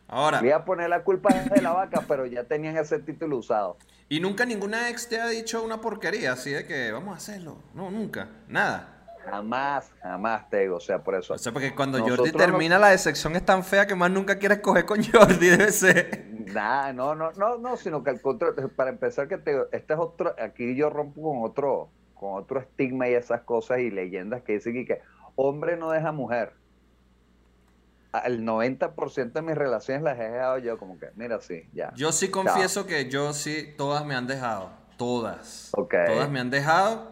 Ahora. 0.08 0.40
Voy 0.40 0.50
a 0.50 0.64
poner 0.64 0.90
la 0.90 1.04
culpa 1.04 1.32
de 1.32 1.62
la 1.62 1.72
vaca, 1.72 2.04
pero 2.08 2.26
ya 2.26 2.44
tenían 2.44 2.76
ese 2.76 2.98
título 2.98 3.38
usado. 3.38 3.76
Y 4.08 4.20
nunca 4.20 4.44
ninguna 4.44 4.90
ex 4.90 5.08
te 5.08 5.20
ha 5.20 5.28
dicho 5.28 5.62
una 5.62 5.80
porquería 5.80 6.32
así 6.32 6.50
de 6.50 6.66
que 6.66 6.90
vamos 6.90 7.14
a 7.14 7.16
hacerlo. 7.16 7.62
No, 7.74 7.90
nunca. 7.90 8.28
Nada. 8.48 8.99
Jamás, 9.24 9.92
jamás 10.02 10.48
te 10.48 10.60
digo, 10.60 10.76
o 10.76 10.80
sea, 10.80 11.02
por 11.02 11.14
eso. 11.14 11.34
O 11.34 11.38
sea, 11.38 11.52
porque 11.52 11.74
cuando 11.74 11.98
Jordi 11.98 12.32
termina 12.32 12.78
la 12.78 12.88
decepción 12.88 13.36
es 13.36 13.44
tan 13.44 13.62
fea 13.64 13.86
que 13.86 13.94
más 13.94 14.10
nunca 14.10 14.38
quieres 14.38 14.60
coger 14.60 14.86
con 14.86 15.02
Jordi, 15.02 15.48
debe 15.48 15.70
ser. 15.72 16.26
Nah, 16.52 16.92
no, 16.92 17.14
no, 17.14 17.32
no, 17.32 17.58
no, 17.58 17.76
sino 17.76 18.02
que 18.02 18.10
al 18.10 18.20
contrario, 18.20 18.70
para 18.74 18.90
empezar 18.90 19.28
que 19.28 19.38
te 19.38 19.56
este 19.72 19.94
es 19.94 19.98
otro, 19.98 20.34
aquí 20.42 20.74
yo 20.74 20.90
rompo 20.90 21.22
con 21.22 21.42
otro, 21.42 21.90
con 22.14 22.34
otro 22.34 22.60
estigma 22.60 23.08
y 23.08 23.14
esas 23.14 23.42
cosas 23.42 23.80
y 23.80 23.90
leyendas 23.90 24.42
que 24.42 24.54
dicen 24.54 24.84
que 24.86 25.00
hombre 25.36 25.76
no 25.76 25.90
deja 25.90 26.12
mujer 26.12 26.54
el 28.24 28.44
90% 28.44 29.32
de 29.32 29.42
mis 29.42 29.54
relaciones 29.54 30.02
las 30.02 30.18
he 30.18 30.24
dejado 30.24 30.58
yo, 30.58 30.78
como 30.78 30.98
que, 30.98 31.10
mira, 31.14 31.40
sí, 31.40 31.68
ya. 31.72 31.92
Yo 31.94 32.12
sí 32.12 32.30
confieso 32.30 32.86
que 32.86 33.08
yo 33.08 33.32
sí, 33.32 33.74
todas 33.76 34.04
me 34.04 34.14
han 34.14 34.26
dejado. 34.26 34.70
Todas. 34.96 35.70
Todas 35.72 36.30
me 36.30 36.40
han 36.40 36.50
dejado. 36.50 37.10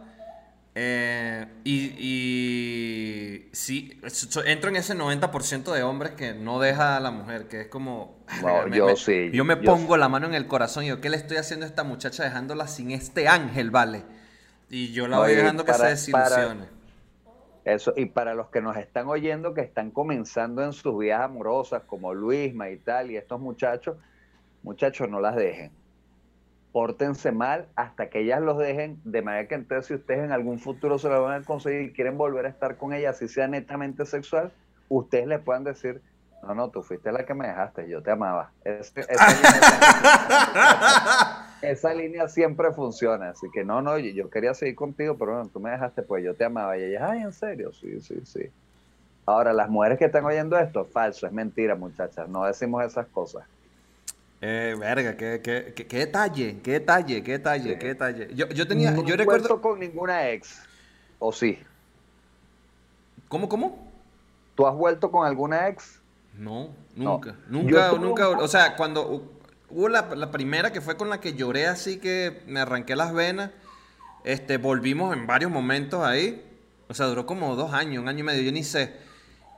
Eh, 0.81 1.45
y, 1.65 1.77
y, 1.99 3.49
sí, 3.51 4.01
entro 4.47 4.71
en 4.71 4.77
ese 4.77 4.95
90% 4.95 5.73
de 5.73 5.83
hombres 5.83 6.13
que 6.13 6.35
no 6.35 6.61
deja 6.61 6.97
a 6.97 7.01
la 7.01 7.11
mujer, 7.11 7.49
que 7.49 7.63
es 7.63 7.67
como... 7.67 8.25
yo 8.73 8.95
sí. 8.95 9.33
Yo 9.33 9.45
me 9.45 9.57
pongo 9.57 9.97
la 9.97 10.09
mano 10.09 10.29
en 10.29 10.35
el 10.35 10.47
corazón 10.47 10.85
y 10.85 10.89
yo, 10.89 11.01
¿qué 11.01 11.11
le 11.11 11.17
estoy 11.17 11.39
haciendo 11.39 11.67
a 11.67 11.69
esta 11.69 11.83
muchacha 11.83 12.23
dejándola 12.23 12.69
sin 12.69 12.93
este 12.93 13.27
ángel, 13.27 13.73
vale? 13.73 14.05
Y 14.71 14.93
yo 14.93 15.09
la 15.09 15.19
voy 15.19 15.35
dejando 15.35 15.65
que 15.65 15.75
se 15.75 15.87
desilusione. 15.87 16.67
Eso, 17.65 17.93
y 17.97 18.07
para 18.07 18.35
los 18.35 18.49
que 18.51 18.61
nos 18.61 18.77
están 18.77 19.09
oyendo, 19.09 19.55
que 19.55 19.63
están 19.63 19.91
comenzando 19.91 20.63
en 20.63 20.73
sus 20.73 20.97
vidas 20.97 21.23
amorosas, 21.23 21.83
como 21.89 22.15
Luisma 22.15 22.71
y 22.71 22.77
tal, 22.77 23.11
y 23.11 23.17
estos 23.17 23.41
muchachos, 23.41 23.97
muchachos, 24.63 25.09
no 25.09 25.21
las 25.21 25.35
dejen. 25.35 25.73
Pórtense 26.73 27.33
mal 27.33 27.67
hasta 27.77 28.11
que 28.11 28.21
ellas 28.21 28.41
los 28.41 28.59
dejen, 28.59 29.01
de 29.05 29.23
manera 29.23 29.49
que 29.49 29.55
entonces 29.55 29.87
si 29.87 29.95
ustedes 29.95 30.25
en 30.25 30.33
algún 30.33 30.59
futuro 30.59 30.99
se 30.99 31.09
lo 31.09 31.23
van 31.23 31.43
a 31.43 31.45
conseguir 31.45 31.83
y 31.83 31.93
quieren 31.93 32.19
volver 32.19 32.47
a 32.47 32.51
estar 32.51 32.77
con 32.77 32.93
ellas, 32.93 33.19
si 33.19 33.29
sea 33.29 33.49
netamente 33.49 34.05
sexual, 34.05 34.53
ustedes 34.89 35.27
les 35.27 35.41
puedan 35.41 35.65
decir, 35.65 36.03
no, 36.43 36.55
no, 36.55 36.71
tú 36.71 36.83
fuiste 36.83 37.11
la 37.11 37.25
que 37.25 37.35
me 37.35 37.49
dejaste, 37.49 37.89
yo 37.89 38.03
te 38.03 38.11
amaba. 38.11 38.53
esa, 41.63 41.95
línea, 41.95 42.29
siempre 42.29 42.73
funciona, 42.73 43.31
así 43.31 43.49
que 43.53 43.65
no, 43.65 43.83
no, 43.83 43.99
yo, 43.99 44.31
quería 44.31 44.55
seguir 44.55 44.77
contigo, 44.77 45.17
pero 45.19 45.33
bueno, 45.35 45.51
tú 45.53 45.59
me 45.61 45.71
dejaste, 45.71 46.03
pues 46.03 46.25
yo 46.25 46.35
te 46.35 46.45
amaba. 46.45 46.79
Y 46.79 46.85
ella, 46.85 47.11
ay, 47.11 47.23
¿en 47.23 47.33
serio? 47.33 47.73
Sí, 47.73 48.01
sí, 48.01 48.21
sí. 48.25 48.51
Ahora, 49.27 49.53
las 49.53 49.69
mujeres 49.69 49.99
que 49.99 50.05
están 50.07 50.25
oyendo 50.25 50.57
esto, 50.59 50.85
falso, 50.85 51.27
es 51.27 51.33
mentira, 51.33 51.75
muchachas, 51.75 52.29
no 52.29 52.45
decimos 52.45 52.85
esas 52.85 53.07
cosas. 53.09 53.45
Eh, 54.41 54.77
verga, 54.79 55.17
qué, 55.17 55.41
qué, 55.43 55.75
qué, 55.75 55.99
detalle, 55.99 56.61
qué 56.63 56.73
detalle, 56.73 57.23
qué 57.25 57.33
detalle, 57.33 57.79
qué 57.79 57.87
detalle. 57.89 58.29
Yo, 58.35 58.49
yo 58.49 58.69
tenía, 58.69 58.93
no 58.93 59.05
yo 59.05 59.17
recuerdo... 59.17 59.61
con 59.61 59.81
ninguna 59.81 60.29
ex, 60.29 60.63
¿o 61.19 61.33
sí? 61.33 61.59
¿Cómo, 63.27 63.49
cómo? 63.49 63.91
¿Tú 64.55 64.67
has 64.67 64.75
vuelto 64.75 65.11
con 65.11 65.27
alguna 65.27 65.69
ex? 65.69 66.01
No, 66.35 66.71
nunca, 66.95 67.35
nunca, 67.49 67.93
nunca, 67.93 68.29
o 68.29 68.47
sea, 68.47 68.77
cuando 68.77 69.29
hubo 69.71 69.89
la, 69.89 70.31
primera 70.31 70.73
que 70.73 70.81
fue 70.81 70.97
con 70.97 71.11
la 71.11 71.21
que 71.21 71.35
lloré 71.35 71.67
así 71.67 71.99
que 71.99 72.43
me 72.47 72.61
arranqué 72.61 72.95
las 72.95 73.13
venas, 73.13 73.51
este, 74.23 74.57
volvimos 74.57 75.17
en 75.17 75.27
varios 75.27 75.51
momentos 75.51 76.05
ahí, 76.05 76.45
o 76.87 76.95
sea, 76.95 77.07
duró 77.07 77.27
como 77.27 77.57
dos 77.57 77.73
años, 77.73 78.01
un 78.01 78.09
año 78.09 78.21
y 78.21 78.23
medio, 78.23 78.43
yo 78.43 78.53
ni 78.53 78.63
sé, 78.63 78.95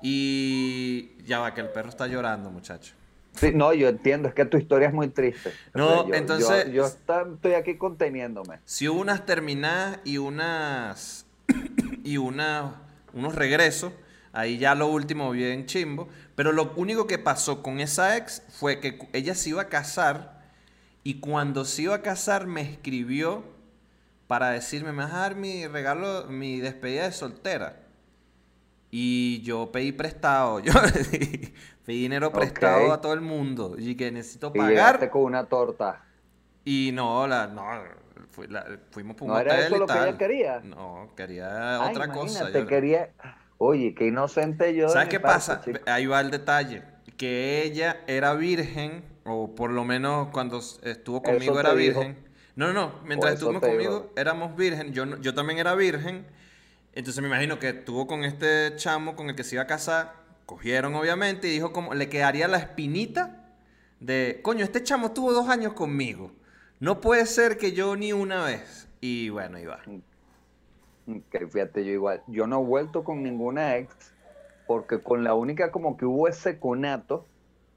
y 0.00 1.22
ya 1.24 1.38
va, 1.38 1.52
que 1.52 1.60
el 1.60 1.68
perro 1.68 1.90
está 1.90 2.06
llorando, 2.06 2.50
muchacho. 2.50 2.94
Sí, 3.40 3.52
no, 3.54 3.72
yo 3.72 3.88
entiendo, 3.88 4.28
es 4.28 4.34
que 4.34 4.44
tu 4.44 4.58
historia 4.58 4.88
es 4.88 4.94
muy 4.94 5.08
triste. 5.08 5.52
No, 5.72 6.12
entonces... 6.12 6.70
Yo, 6.72 6.86
estoy 6.86 7.54
aquí 7.54 7.76
conteniéndome. 7.76 8.58
Si 8.66 8.86
hubo 8.86 9.00
unas 9.00 9.24
terminadas 9.24 9.98
y 10.04 10.18
unas... 10.18 11.26
y 12.04 12.18
unas, 12.18 12.74
unos 13.14 13.34
regresos, 13.34 13.92
ahí 14.32 14.58
ya 14.58 14.74
lo 14.74 14.88
último 14.88 15.30
bien 15.30 15.64
chimbo, 15.64 16.08
pero 16.34 16.52
lo 16.52 16.72
único 16.76 17.06
que 17.06 17.18
pasó 17.18 17.62
con 17.62 17.80
esa 17.80 18.16
ex 18.16 18.42
fue 18.50 18.78
que 18.78 18.98
ella 19.14 19.34
se 19.34 19.50
iba 19.50 19.62
a 19.62 19.68
casar 19.68 20.40
y 21.02 21.20
cuando 21.20 21.64
se 21.64 21.82
iba 21.82 21.94
a 21.94 22.02
casar 22.02 22.46
me 22.46 22.60
escribió 22.60 23.42
para 24.26 24.50
decirme, 24.50 24.92
me 24.92 25.04
vas 25.04 25.12
a 25.12 25.18
dar 25.18 25.34
mi 25.34 25.66
regalo, 25.66 26.26
mi 26.28 26.60
despedida 26.60 27.04
de 27.04 27.12
soltera. 27.12 27.80
Y 28.90 29.40
yo 29.42 29.72
pedí 29.72 29.92
prestado, 29.92 30.60
yo 30.60 30.72
pedí 31.90 32.02
dinero 32.02 32.30
prestado 32.30 32.92
a 32.92 33.00
todo 33.00 33.14
el 33.14 33.20
mundo 33.20 33.74
y 33.76 33.96
que 33.96 34.12
necesito 34.12 34.52
pagar. 34.52 35.00
Y 35.02 35.08
con 35.08 35.22
una 35.22 35.46
torta. 35.46 36.04
Y 36.64 36.90
no, 36.92 37.26
la, 37.26 37.48
no, 37.48 37.64
fuimos 38.92 39.16
por 39.16 39.26
un 39.26 39.34
¿No 39.34 39.40
era 39.40 39.58
eso 39.58 39.76
lo 39.76 39.86
que 39.88 39.98
ella 39.98 40.16
quería? 40.16 40.60
No, 40.60 41.10
quería 41.16 41.80
otra 41.82 42.12
cosa. 42.12 42.52
Te 42.52 42.64
quería... 42.66 43.10
Oye, 43.58 43.92
qué 43.94 44.06
inocente 44.06 44.72
yo. 44.74 44.88
¿Sabes 44.88 45.08
qué 45.08 45.18
pasa? 45.18 45.62
Ahí 45.86 46.06
va 46.06 46.20
el 46.20 46.30
detalle. 46.30 46.82
Que 47.16 47.64
ella 47.64 48.00
era 48.06 48.34
virgen, 48.34 49.04
o 49.24 49.54
por 49.54 49.70
lo 49.70 49.84
menos 49.84 50.28
cuando 50.28 50.60
estuvo 50.84 51.22
conmigo 51.22 51.58
era 51.58 51.72
virgen. 51.72 52.16
No, 52.54 52.68
no, 52.68 52.72
no. 52.72 53.00
Mientras 53.04 53.34
estuvo 53.34 53.60
conmigo 53.60 54.12
éramos 54.16 54.56
virgen. 54.56 54.92
Yo, 54.92 55.18
yo 55.18 55.34
también 55.34 55.58
era 55.58 55.74
virgen. 55.74 56.24
Entonces 56.92 57.20
me 57.20 57.28
imagino 57.28 57.58
que 57.58 57.70
estuvo 57.70 58.06
con 58.06 58.24
este 58.24 58.76
chamo 58.76 59.16
con 59.16 59.28
el 59.28 59.34
que 59.34 59.42
se 59.42 59.56
iba 59.56 59.64
a 59.64 59.66
casar. 59.66 60.19
Cogieron, 60.50 60.96
obviamente, 60.96 61.46
y 61.46 61.52
dijo 61.52 61.72
como 61.72 61.94
le 61.94 62.08
quedaría 62.08 62.48
la 62.48 62.58
espinita 62.58 63.54
de, 64.00 64.40
coño, 64.42 64.64
este 64.64 64.82
chamo 64.82 65.06
estuvo 65.06 65.32
dos 65.32 65.48
años 65.48 65.74
conmigo. 65.74 66.32
No 66.80 67.00
puede 67.00 67.24
ser 67.26 67.56
que 67.56 67.70
yo 67.70 67.94
ni 67.94 68.12
una 68.12 68.42
vez. 68.42 68.88
Y 69.00 69.28
bueno, 69.28 69.60
iba. 69.60 69.78
Que 71.30 71.46
fíjate, 71.46 71.84
yo 71.84 71.92
igual, 71.92 72.24
yo 72.26 72.48
no 72.48 72.60
he 72.60 72.64
vuelto 72.64 73.04
con 73.04 73.22
ninguna 73.22 73.76
ex, 73.76 73.94
porque 74.66 74.98
con 74.98 75.22
la 75.22 75.34
única 75.34 75.70
como 75.70 75.96
que 75.96 76.04
hubo 76.04 76.26
ese 76.26 76.58
conato, 76.58 77.28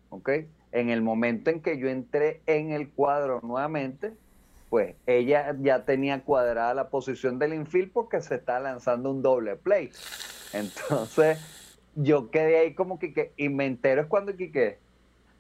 ¿ok? 0.10 0.30
En 0.72 0.90
el 0.90 1.04
momento 1.04 1.52
en 1.52 1.62
que 1.62 1.78
yo 1.78 1.90
entré 1.90 2.42
en 2.48 2.72
el 2.72 2.90
cuadro 2.90 3.40
nuevamente, 3.44 4.14
pues 4.72 4.96
ella 5.06 5.56
ya 5.60 5.86
tenía 5.86 6.24
cuadrada 6.24 6.74
la 6.74 6.90
posición 6.90 7.38
del 7.38 7.54
infield 7.54 7.92
porque 7.92 8.20
se 8.20 8.34
está 8.34 8.60
lanzando 8.60 9.12
un 9.12 9.22
doble 9.22 9.58
play. 9.58 9.92
Entonces, 10.54 11.38
yo 11.96 12.32
quedé 12.32 12.60
ahí 12.60 12.74
como 12.74 13.00
que, 13.00 13.32
y 13.38 13.50
me 13.50 13.66
entero 13.66 14.02
es 14.02 14.08
cuando 14.08 14.36
que, 14.36 14.80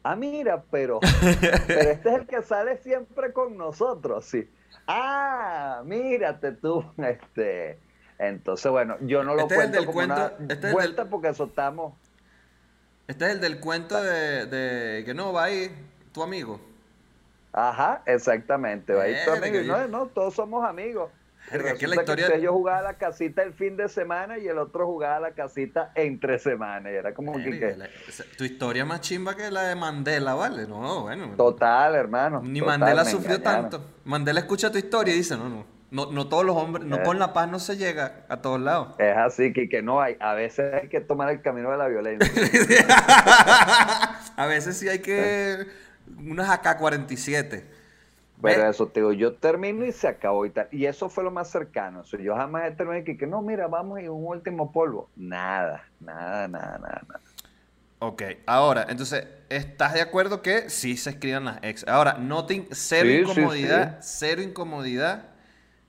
ah, 0.04 0.16
mira, 0.16 0.64
pero, 0.70 1.00
pero 1.68 1.90
este 1.90 2.10
es 2.10 2.16
el 2.16 2.28
que 2.28 2.42
sale 2.42 2.78
siempre 2.78 3.34
con 3.34 3.58
nosotros, 3.58 4.26
sí 4.26 4.48
ah, 4.88 5.82
mírate 5.86 6.54
tú, 6.54 6.86
este. 6.98 7.80
Entonces, 8.20 8.72
bueno, 8.72 8.96
yo 9.02 9.24
no 9.24 9.36
lo 9.36 9.42
este 9.42 9.56
cuento 9.56 9.80
como 9.80 9.94
cuento, 9.94 10.32
una 10.40 10.54
este 10.54 10.72
vuelta 10.72 11.06
porque 11.06 11.30
eso 11.30 11.46
estamos. 11.46 11.94
Este 13.08 13.26
es 13.26 13.32
el 13.32 13.42
del 13.42 13.60
cuento 13.60 14.02
de, 14.02 14.46
de 14.46 15.04
que 15.04 15.14
no 15.14 15.34
va 15.34 15.46
ahí 15.46 15.70
tu 16.14 16.24
amigo. 16.24 16.60
Ajá, 17.52 18.02
exactamente, 18.06 18.94
va 18.94 19.04
ahí 19.04 19.16
tu 19.26 19.32
amigo. 19.32 19.62
No, 19.64 19.88
no, 19.88 20.06
todos 20.08 20.36
somos 20.36 20.64
amigos. 20.64 21.12
Que 21.50 21.88
la 21.88 21.96
historia... 21.96 22.32
que 22.32 22.42
yo 22.42 22.54
jugaba 22.54 22.82
la 22.82 22.94
casita 22.96 23.44
el 23.44 23.54
fin 23.54 23.78
de 23.78 23.90
semana 23.90 24.38
y 24.38 24.48
el 24.48 24.58
otro 24.58 24.86
jugaba 24.86 25.20
la 25.20 25.32
casita 25.32 25.92
entre 25.96 26.40
semana. 26.40 26.92
Y 26.92 26.96
era 26.96 27.14
como 27.14 27.34
que, 27.34 27.76
Tu 28.38 28.44
historia 28.44 28.86
más 28.86 29.02
chimba 29.02 29.36
que 29.36 29.50
la 29.52 29.64
de 29.64 29.76
Mandela, 29.76 30.34
¿vale? 30.34 30.68
No, 30.68 31.02
bueno. 31.02 31.34
Total, 31.36 31.96
hermano. 31.96 32.42
Ni 32.44 32.62
Mandela 32.62 33.06
sufrió 33.06 33.42
tanto. 33.42 33.84
Mandela 34.06 34.40
escucha 34.40 34.72
tu 34.72 34.78
historia 34.78 35.14
y 35.14 35.18
dice, 35.18 35.38
no, 35.38 35.50
no. 35.50 35.74
No, 35.94 36.12
no 36.12 36.28
todos 36.28 36.44
los 36.44 36.56
hombres, 36.56 36.88
no 36.88 36.96
eh. 36.96 37.04
con 37.04 37.20
la 37.20 37.34
paz 37.34 37.48
no 37.52 37.60
se 37.60 37.78
llega 37.78 38.26
a 38.28 38.42
todos 38.42 38.60
lados. 38.60 38.96
Es 38.98 39.16
así, 39.16 39.54
que, 39.54 39.70
que 39.70 39.84
no 39.84 40.02
hay. 40.02 40.18
A 40.20 40.34
veces 40.34 40.74
hay 40.74 40.90
que 40.90 41.02
tomar 41.02 41.30
el 41.30 41.44
camino 41.44 41.70
de 41.70 41.78
la 41.78 41.88
violencia. 41.88 42.28
a 44.36 44.46
veces 44.48 44.76
sí 44.76 44.90
hay 44.90 45.00
que. 45.00 45.68
Unas 46.18 46.50
AK-47. 46.50 47.64
Pero 48.44 48.70
eso 48.70 48.88
te 48.88 49.00
digo, 49.00 49.14
yo 49.14 49.36
termino 49.36 49.86
y 49.86 49.92
se 49.92 50.08
acabó 50.08 50.46
y 50.46 50.50
tal. 50.50 50.68
Y 50.72 50.86
eso 50.86 51.10
fue 51.10 51.24
lo 51.24 51.32
más 51.32 51.50
cercano. 51.50 52.04
yo 52.04 52.36
jamás 52.36 52.66
he 52.68 52.72
terminado 52.72 53.06
que, 53.06 53.18
que 53.18 53.26
no, 53.26 53.42
mira, 53.42 53.68
vamos 53.68 54.02
y 54.02 54.08
un 54.08 54.28
último 54.28 54.72
polvo. 54.72 55.10
Nada, 55.16 55.84
nada, 56.00 56.48
nada, 56.48 56.78
nada, 56.78 57.02
nada. 57.08 57.22
Ok, 58.00 58.22
ahora, 58.46 58.86
entonces, 58.90 59.26
¿estás 59.48 59.94
de 59.94 60.02
acuerdo 60.02 60.42
que 60.42 60.70
sí 60.70 60.98
se 60.98 61.12
escriban 61.12 61.46
las 61.46 61.60
ex? 61.62 61.88
Ahora, 61.88 62.16
noting 62.16 62.68
cero 62.72 63.10
incomodidad, 63.10 64.00
cero 64.02 64.42
incomodidad 64.42 65.30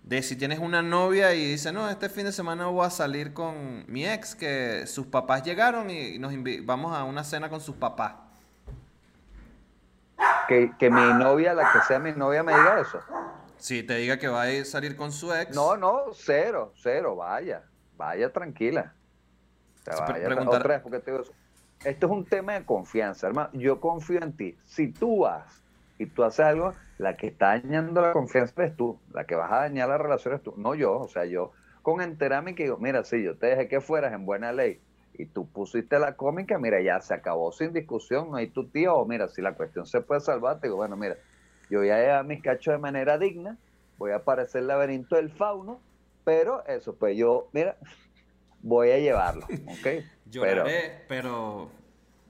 de 0.05 0.23
si 0.23 0.37
tienes 0.37 0.61
una 0.61 0.81
novia 0.81 1.35
y 1.35 1.45
dice, 1.45 1.73
no, 1.73 1.91
este 1.91 2.09
fin 2.09 2.25
de 2.25 2.31
semana 2.31 2.67
voy 2.67 2.87
a 2.87 2.91
salir 2.91 3.33
con 3.33 3.85
mi 3.89 4.07
ex, 4.07 4.37
que 4.37 4.87
sus 4.87 5.07
papás 5.07 5.43
llegaron 5.43 5.91
y 5.91 6.19
nos 6.21 6.33
vamos 6.65 6.95
a 6.95 7.03
una 7.03 7.25
cena 7.25 7.49
con 7.49 7.61
sus 7.61 7.75
papás. 7.75 8.13
Que, 10.49 10.73
que 10.79 10.91
mi 10.91 11.13
novia, 11.15 11.55
la 11.55 11.71
que 11.73 11.81
sea 11.83 11.99
mi 11.99 12.13
novia, 12.13 12.43
me 12.43 12.53
diga 12.53 12.81
eso. 12.81 13.01
Si 13.57 13.83
te 13.83 13.97
diga 13.97 14.19
que 14.19 14.29
va 14.29 14.43
a 14.43 14.65
salir 14.65 14.97
con 14.97 15.11
su 15.13 15.33
ex. 15.33 15.55
No, 15.55 15.77
no, 15.77 16.13
cero, 16.13 16.73
cero, 16.77 17.17
vaya, 17.17 17.63
vaya 17.97 18.33
tranquila. 18.33 18.95
O 19.89 19.97
sea, 19.97 20.07
vaya, 20.07 20.27
preguntar- 20.27 20.61
otra 20.61 20.75
vez, 20.75 20.83
porque 20.83 20.99
te 20.99 21.11
digo 21.11 21.23
eso. 21.23 21.33
Esto 21.85 22.07
es 22.07 22.13
un 22.13 22.25
tema 22.25 22.55
de 22.55 22.65
confianza, 22.65 23.27
hermano. 23.27 23.51
Yo 23.53 23.81
confío 23.81 24.23
en 24.23 24.37
ti. 24.37 24.57
Si 24.65 24.89
tú 24.93 25.21
vas 25.21 25.63
y 25.99 26.07
tú 26.07 26.25
haces 26.25 26.45
algo, 26.47 26.73
la 26.99 27.17
que 27.17 27.27
está 27.27 27.49
dañando 27.49 28.01
la 28.01 28.13
confianza 28.13 28.55
eres 28.63 28.77
tú. 28.77 28.99
La 29.13 29.25
que 29.25 29.35
vas 29.35 29.53
a 29.53 29.57
dañar 29.57 29.89
la 29.89 29.99
relación 29.99 30.33
eres 30.35 30.43
tú. 30.45 30.55
No 30.57 30.75
yo. 30.75 30.99
O 30.99 31.09
sea, 31.09 31.25
yo 31.27 31.53
con 31.83 32.01
enterarme 32.01 32.55
que 32.55 32.63
digo, 32.65 32.79
mira, 32.79 33.05
si 33.05 33.23
yo 33.23 33.37
te 33.37 33.49
dejé 33.49 33.69
que 33.69 33.81
fueras 33.83 34.15
en 34.15 34.25
buena 34.25 34.53
ley 34.53 34.81
y 35.17 35.27
tú 35.27 35.51
pusiste 35.51 35.99
la 35.99 36.17
cómica, 36.17 36.59
mira, 36.59 36.81
ya 36.83 37.01
se 37.01 37.15
acabó 37.15 37.53
sin 37.53 37.73
discusión, 37.73 38.31
no 38.31 38.37
hay 38.37 38.51
tu 38.51 38.69
tío, 38.71 38.97
o 38.97 39.07
mira, 39.07 39.29
si 39.29 39.41
la 39.43 39.55
cuestión 39.55 39.87
se 39.87 40.01
puede 40.01 40.21
salvar, 40.21 40.61
te 40.61 40.67
digo, 40.67 40.77
bueno, 40.77 40.97
mira, 40.97 41.17
yo 41.71 41.79
voy 41.79 41.91
a 41.91 41.99
llevar 41.99 42.25
mis 42.25 42.43
cachos 42.43 42.75
de 42.75 42.79
manera 42.79 43.17
digna, 43.17 43.57
voy 43.97 44.11
a 44.11 44.17
aparecer 44.17 44.63
el 44.63 44.67
laberinto 44.67 45.17
del 45.17 45.31
fauno, 45.31 45.81
pero 46.25 46.67
eso, 46.67 46.97
pues 46.97 47.17
yo, 47.17 47.49
mira, 47.53 47.77
voy 48.59 48.91
a 48.91 48.99
llevarlo, 48.99 49.47
¿ok? 49.69 49.87
Lloraré, 50.27 51.05
pero, 51.09 51.71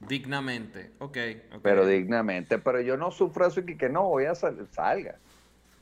dignamente. 0.00 0.92
Ok, 0.98 1.16
ok. 1.54 1.62
pero 1.62 1.86
dignamente. 1.86 2.58
Pero 2.58 2.80
yo 2.80 2.96
no 2.96 3.10
sufro 3.10 3.46
eso 3.46 3.60
y 3.60 3.76
que 3.76 3.88
no 3.88 4.08
voy 4.08 4.26
a 4.26 4.34
salir, 4.34 4.68
salga. 4.68 5.18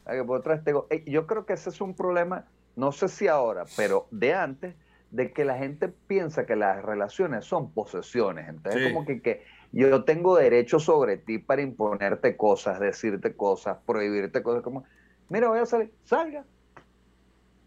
Por 0.05 0.39
otra 0.39 0.55
vez 0.55 0.65
te 0.65 0.71
digo, 0.71 0.87
eh, 0.91 1.05
Yo 1.07 1.27
creo 1.27 1.47
que 1.47 1.53
ese 1.55 1.71
es 1.71 1.81
un 1.81 1.95
problema, 1.95 2.51
no 2.77 2.93
sé 2.93 3.09
si 3.09 3.29
ahora, 3.29 3.67
pero 3.77 4.09
de 4.11 4.35
antes, 4.35 4.77
de 5.13 5.33
que 5.33 5.45
la 5.45 5.57
gente 5.59 5.89
piensa 5.89 6.47
que 6.47 6.57
las 6.57 6.83
relaciones 6.83 7.45
son 7.45 7.73
posesiones. 7.73 8.49
Entonces, 8.49 8.83
Sí. 8.89 8.93
como 8.93 9.07
que, 9.07 9.21
que 9.23 9.45
yo 9.71 10.05
tengo 10.05 10.37
derecho 10.37 10.81
sobre 10.81 11.19
ti 11.19 11.39
para 11.39 11.63
imponerte 11.63 12.37
cosas, 12.37 12.81
decirte 12.81 13.37
cosas, 13.37 13.79
prohibirte 13.87 14.43
cosas, 14.43 14.63
como, 14.63 14.85
mira, 15.29 15.49
voy 15.49 15.61
a 15.61 15.67
salir, 15.67 15.93
salga. 16.05 16.45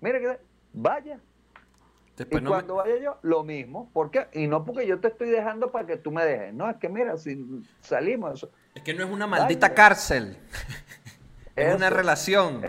Mira 0.01 0.19
que 0.19 0.39
vaya. 0.73 1.19
Después 2.17 2.41
y 2.41 2.43
no 2.43 2.49
me- 2.49 2.55
cuando 2.55 2.75
vaya 2.75 2.97
yo, 2.97 3.19
lo 3.21 3.43
mismo. 3.43 3.91
¿Por 3.93 4.09
qué? 4.09 4.27
Y 4.33 4.47
no 4.47 4.65
porque 4.65 4.87
yo 4.87 4.99
te 4.99 5.09
estoy 5.09 5.29
dejando 5.29 5.71
para 5.71 5.85
que 5.85 5.97
tú 5.97 6.11
me 6.11 6.25
dejes. 6.25 6.53
No, 6.53 6.69
es 6.69 6.77
que 6.77 6.89
mira, 6.89 7.17
si 7.17 7.45
salimos, 7.81 8.33
eso, 8.35 8.51
Es 8.73 8.81
que 8.83 8.93
no 8.93 9.03
es 9.03 9.09
una 9.11 9.27
maldita 9.27 9.67
Vaya. 9.67 9.75
cárcel. 9.75 10.37
es 11.55 11.75
una 11.75 11.89
relación. 11.89 12.61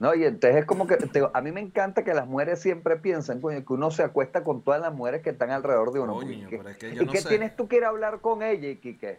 No, 0.00 0.14
y 0.14 0.24
entonces 0.24 0.60
es 0.60 0.64
como 0.64 0.86
que, 0.86 0.96
te 0.96 1.06
digo, 1.20 1.30
a 1.34 1.42
mí 1.42 1.52
me 1.52 1.60
encanta 1.60 2.02
que 2.04 2.14
las 2.14 2.26
mujeres 2.26 2.58
siempre 2.60 2.96
piensan, 2.96 3.40
coño, 3.40 3.58
que 3.64 3.72
uno 3.74 3.90
se 3.90 4.02
acuesta 4.02 4.42
con 4.42 4.62
todas 4.62 4.80
las 4.80 4.92
mujeres 4.94 5.20
que 5.22 5.28
están 5.30 5.50
alrededor 5.50 5.92
de 5.92 6.00
uno. 6.00 6.14
Coño, 6.14 6.26
porque 6.28 6.48
¿qué- 6.48 6.56
pero 6.56 6.68
es 6.70 6.76
que 6.78 6.94
yo 6.94 7.02
¿Y 7.02 7.06
no 7.06 7.12
qué 7.12 7.18
sé. 7.20 7.28
tienes 7.28 7.54
tú 7.54 7.68
que 7.68 7.76
ir 7.76 7.84
a 7.84 7.88
hablar 7.88 8.20
con 8.20 8.42
ella? 8.42 8.68
Y 8.70 8.76
que, 8.76 8.98
¿qué? 8.98 9.18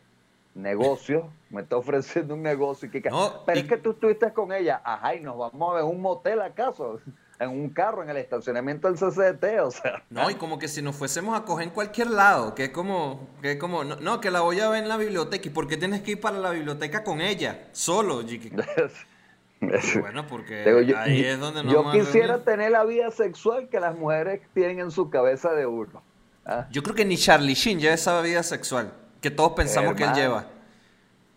Negocio, 0.55 1.29
me 1.51 1.61
está 1.61 1.77
ofreciendo 1.77 2.33
un 2.33 2.41
negocio. 2.41 2.89
Y 2.91 3.01
que, 3.01 3.09
No, 3.09 3.43
pero 3.45 3.59
y- 3.59 3.61
es 3.61 3.67
que 3.69 3.77
tú 3.77 3.91
estuviste 3.91 4.33
con 4.33 4.51
ella, 4.51 4.81
ajá, 4.83 5.15
y 5.15 5.21
nos 5.21 5.37
vamos 5.37 5.71
a 5.71 5.75
ver 5.75 5.83
un 5.83 6.01
motel 6.01 6.41
acaso, 6.41 6.99
en 7.39 7.49
un 7.49 7.69
carro, 7.69 8.03
en 8.03 8.09
el 8.09 8.17
estacionamiento 8.17 8.87
del 8.91 8.97
CCT, 8.97 9.59
o 9.61 9.71
sea. 9.71 10.03
No, 10.09 10.29
y 10.29 10.35
como 10.35 10.57
que 10.59 10.67
si 10.67 10.81
nos 10.81 10.95
fuésemos 10.95 11.39
a 11.39 11.43
coger 11.45 11.67
en 11.67 11.73
cualquier 11.73 12.09
lado, 12.09 12.53
que 12.55 12.65
es 12.65 12.69
como, 12.71 13.27
que 13.41 13.51
es 13.53 13.57
como, 13.59 13.83
no, 13.83 13.95
no, 13.97 14.19
que 14.19 14.29
la 14.31 14.41
voy 14.41 14.59
a 14.59 14.69
ver 14.69 14.81
en 14.83 14.89
la 14.89 14.97
biblioteca. 14.97 15.47
¿Y 15.47 15.51
por 15.51 15.67
qué 15.67 15.77
tienes 15.77 16.01
que 16.01 16.11
ir 16.11 16.21
para 16.21 16.37
la 16.39 16.49
biblioteca 16.49 17.03
con 17.03 17.21
ella? 17.21 17.67
Solo, 17.71 18.21
Bueno, 19.99 20.27
porque 20.27 20.63
Digo, 20.65 20.81
yo, 20.81 20.97
ahí 20.97 21.23
es 21.23 21.39
donde 21.39 21.63
nos 21.63 21.71
yo 21.71 21.91
quisiera 21.91 22.43
tener 22.43 22.71
la 22.71 22.83
vida 22.83 23.11
sexual 23.11 23.69
que 23.69 23.79
las 23.79 23.95
mujeres 23.95 24.41
tienen 24.53 24.79
en 24.79 24.91
su 24.91 25.09
cabeza 25.09 25.53
de 25.53 25.65
uno. 25.65 26.01
¿ah? 26.45 26.67
Yo 26.71 26.81
creo 26.83 26.95
que 26.95 27.05
ni 27.05 27.15
Charlie 27.15 27.53
Sheen 27.53 27.79
lleva 27.79 27.93
esa 27.93 28.19
vida 28.21 28.43
sexual, 28.43 28.91
que 29.21 29.29
todos 29.29 29.53
pensamos 29.53 29.95
que 29.95 30.03
él 30.03 30.13
lleva. 30.13 30.47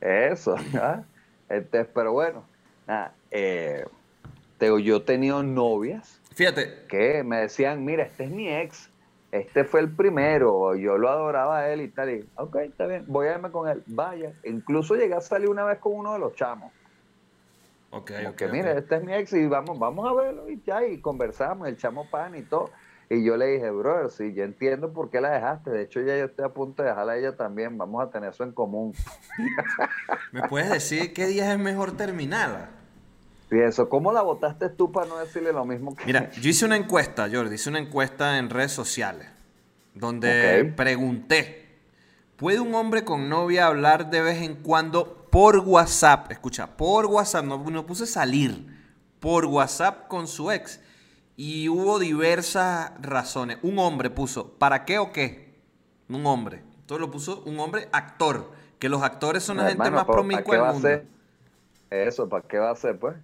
Eso, 0.01 0.57
¿ah? 0.75 1.03
Este, 1.49 1.85
pero 1.85 2.13
bueno, 2.13 2.45
nada, 2.87 3.15
eh, 3.31 3.85
digo, 4.59 4.79
yo 4.79 4.97
he 4.97 5.01
tenido 5.01 5.43
novias 5.43 6.21
Fíjate, 6.35 6.85
que 6.89 7.23
me 7.23 7.39
decían, 7.43 7.85
mira, 7.85 8.03
este 8.03 8.25
es 8.25 8.31
mi 8.31 8.49
ex, 8.49 8.91
este 9.31 9.65
fue 9.65 9.81
el 9.81 9.91
primero, 9.95 10.75
yo 10.75 10.99
lo 10.99 11.09
adoraba 11.09 11.61
a 11.61 11.73
él 11.73 11.81
y 11.81 11.89
tal, 11.89 12.11
y 12.11 12.29
ok, 12.35 12.57
está 12.57 12.87
bien, 12.87 13.05
voy 13.07 13.29
a 13.29 13.35
irme 13.35 13.53
con 13.53 13.69
él, 13.69 13.85
vaya. 13.87 14.33
Incluso 14.43 14.97
llegué 14.97 15.15
a 15.15 15.21
salir 15.21 15.49
una 15.49 15.65
vez 15.65 15.79
con 15.79 15.93
uno 15.93 16.13
de 16.15 16.19
los 16.19 16.35
chamos, 16.35 16.73
ok, 17.99 18.13
como 18.17 18.29
ok, 18.31 18.37
que 18.37 18.47
ok. 18.47 18.53
mira, 18.53 18.73
este 18.73 18.97
es 18.97 19.05
mi 19.05 19.15
ex 19.15 19.33
y 19.33 19.47
vamos, 19.47 19.79
vamos 19.79 20.09
a 20.09 20.15
verlo 20.15 20.49
y 20.49 20.61
ya, 20.63 20.87
y 20.87 21.01
conversamos, 21.01 21.69
el 21.69 21.77
chamo 21.77 22.09
pan 22.11 22.37
y 22.37 22.43
todo. 22.43 22.71
Y 23.11 23.23
yo 23.23 23.37
le 23.37 23.47
dije, 23.47 23.71
brother, 23.71 24.11
sí, 24.11 24.33
yo 24.35 24.45
entiendo 24.45 24.93
por 24.93 25.11
qué 25.11 25.21
la 25.21 25.31
dejaste. 25.31 25.71
De 25.71 25.83
hecho, 25.83 26.01
ya 26.01 26.17
yo 26.17 26.25
estoy 26.25 26.45
a 26.47 26.49
punto 26.49 26.83
de 26.83 26.89
dejarla 26.89 27.13
a 27.13 27.17
ella 27.19 27.37
también. 27.37 27.77
Vamos 27.77 28.03
a 28.03 28.11
tener 28.11 28.31
eso 28.31 28.45
en 28.45 28.53
común. 28.53 28.95
¿Me 30.33 30.49
puedes 30.49 30.71
decir 30.71 31.13
qué 31.13 31.27
días 31.27 31.49
es 31.53 31.59
mejor 31.59 31.97
terminarla? 31.97 32.71
Eso, 33.51 33.89
¿cómo 33.89 34.13
la 34.13 34.23
votaste 34.23 34.69
tú 34.69 34.91
para 34.91 35.07
no 35.07 35.19
decirle 35.19 35.53
lo 35.53 35.65
mismo 35.65 35.95
que 35.95 36.05
Mira, 36.07 36.31
yo 36.33 36.51
hice 36.51 36.65
una 36.65 36.77
encuesta, 36.77 37.29
Jordi, 37.31 37.55
hice 37.55 37.71
una 37.71 37.79
encuesta 37.79 38.39
en 38.39 38.51
redes 38.51 38.73
sociales, 38.73 39.29
donde 39.95 40.73
pregunté, 40.77 41.77
¿puede 42.37 42.59
un 42.59 42.75
hombre 42.75 43.05
con 43.05 43.29
novia 43.29 43.67
hablar 43.67 44.11
de 44.11 44.23
vez 44.23 44.43
en 44.43 44.57
cuando 44.57 45.24
por 45.35 45.59
WhatsApp? 45.59 46.31
Escucha, 46.31 46.77
por 46.77 47.07
WhatsApp, 47.07 47.45
no, 47.45 47.59
no 47.59 47.85
puse 47.87 48.07
salir, 48.07 48.69
por 49.19 49.47
WhatsApp 49.47 50.07
con 50.07 50.29
su 50.29 50.53
ex. 50.53 50.81
Y 51.37 51.69
hubo 51.69 51.99
diversas 51.99 52.93
razones. 53.03 53.59
Un 53.63 53.81
hombre 53.81 54.11
puso, 54.11 54.53
¿para 54.59 54.85
qué 54.85 54.99
o 54.99 55.11
qué? 55.11 55.59
Un 56.09 56.25
hombre. 56.25 56.63
Entonces 56.79 57.01
lo 57.01 57.11
puso 57.11 57.43
un 57.47 57.59
hombre 57.59 57.89
actor, 57.91 58.53
que 58.79 58.89
los 58.89 59.03
actores 59.03 59.43
son 59.43 59.57
la 59.57 59.65
gente 59.71 59.91
más 59.91 60.05
¿para- 60.05 60.07
para 60.07 60.13
promiscua 60.13 60.45
qué 60.45 60.51
del 60.53 60.63
va 60.63 60.69
a 60.69 60.73
mundo. 60.73 60.89
ser? 60.89 61.07
Eso, 61.91 62.29
¿para 62.29 62.47
qué 62.47 62.59
va 62.59 62.71
a 62.71 62.77
ser, 62.77 62.97
pues? 62.99 63.17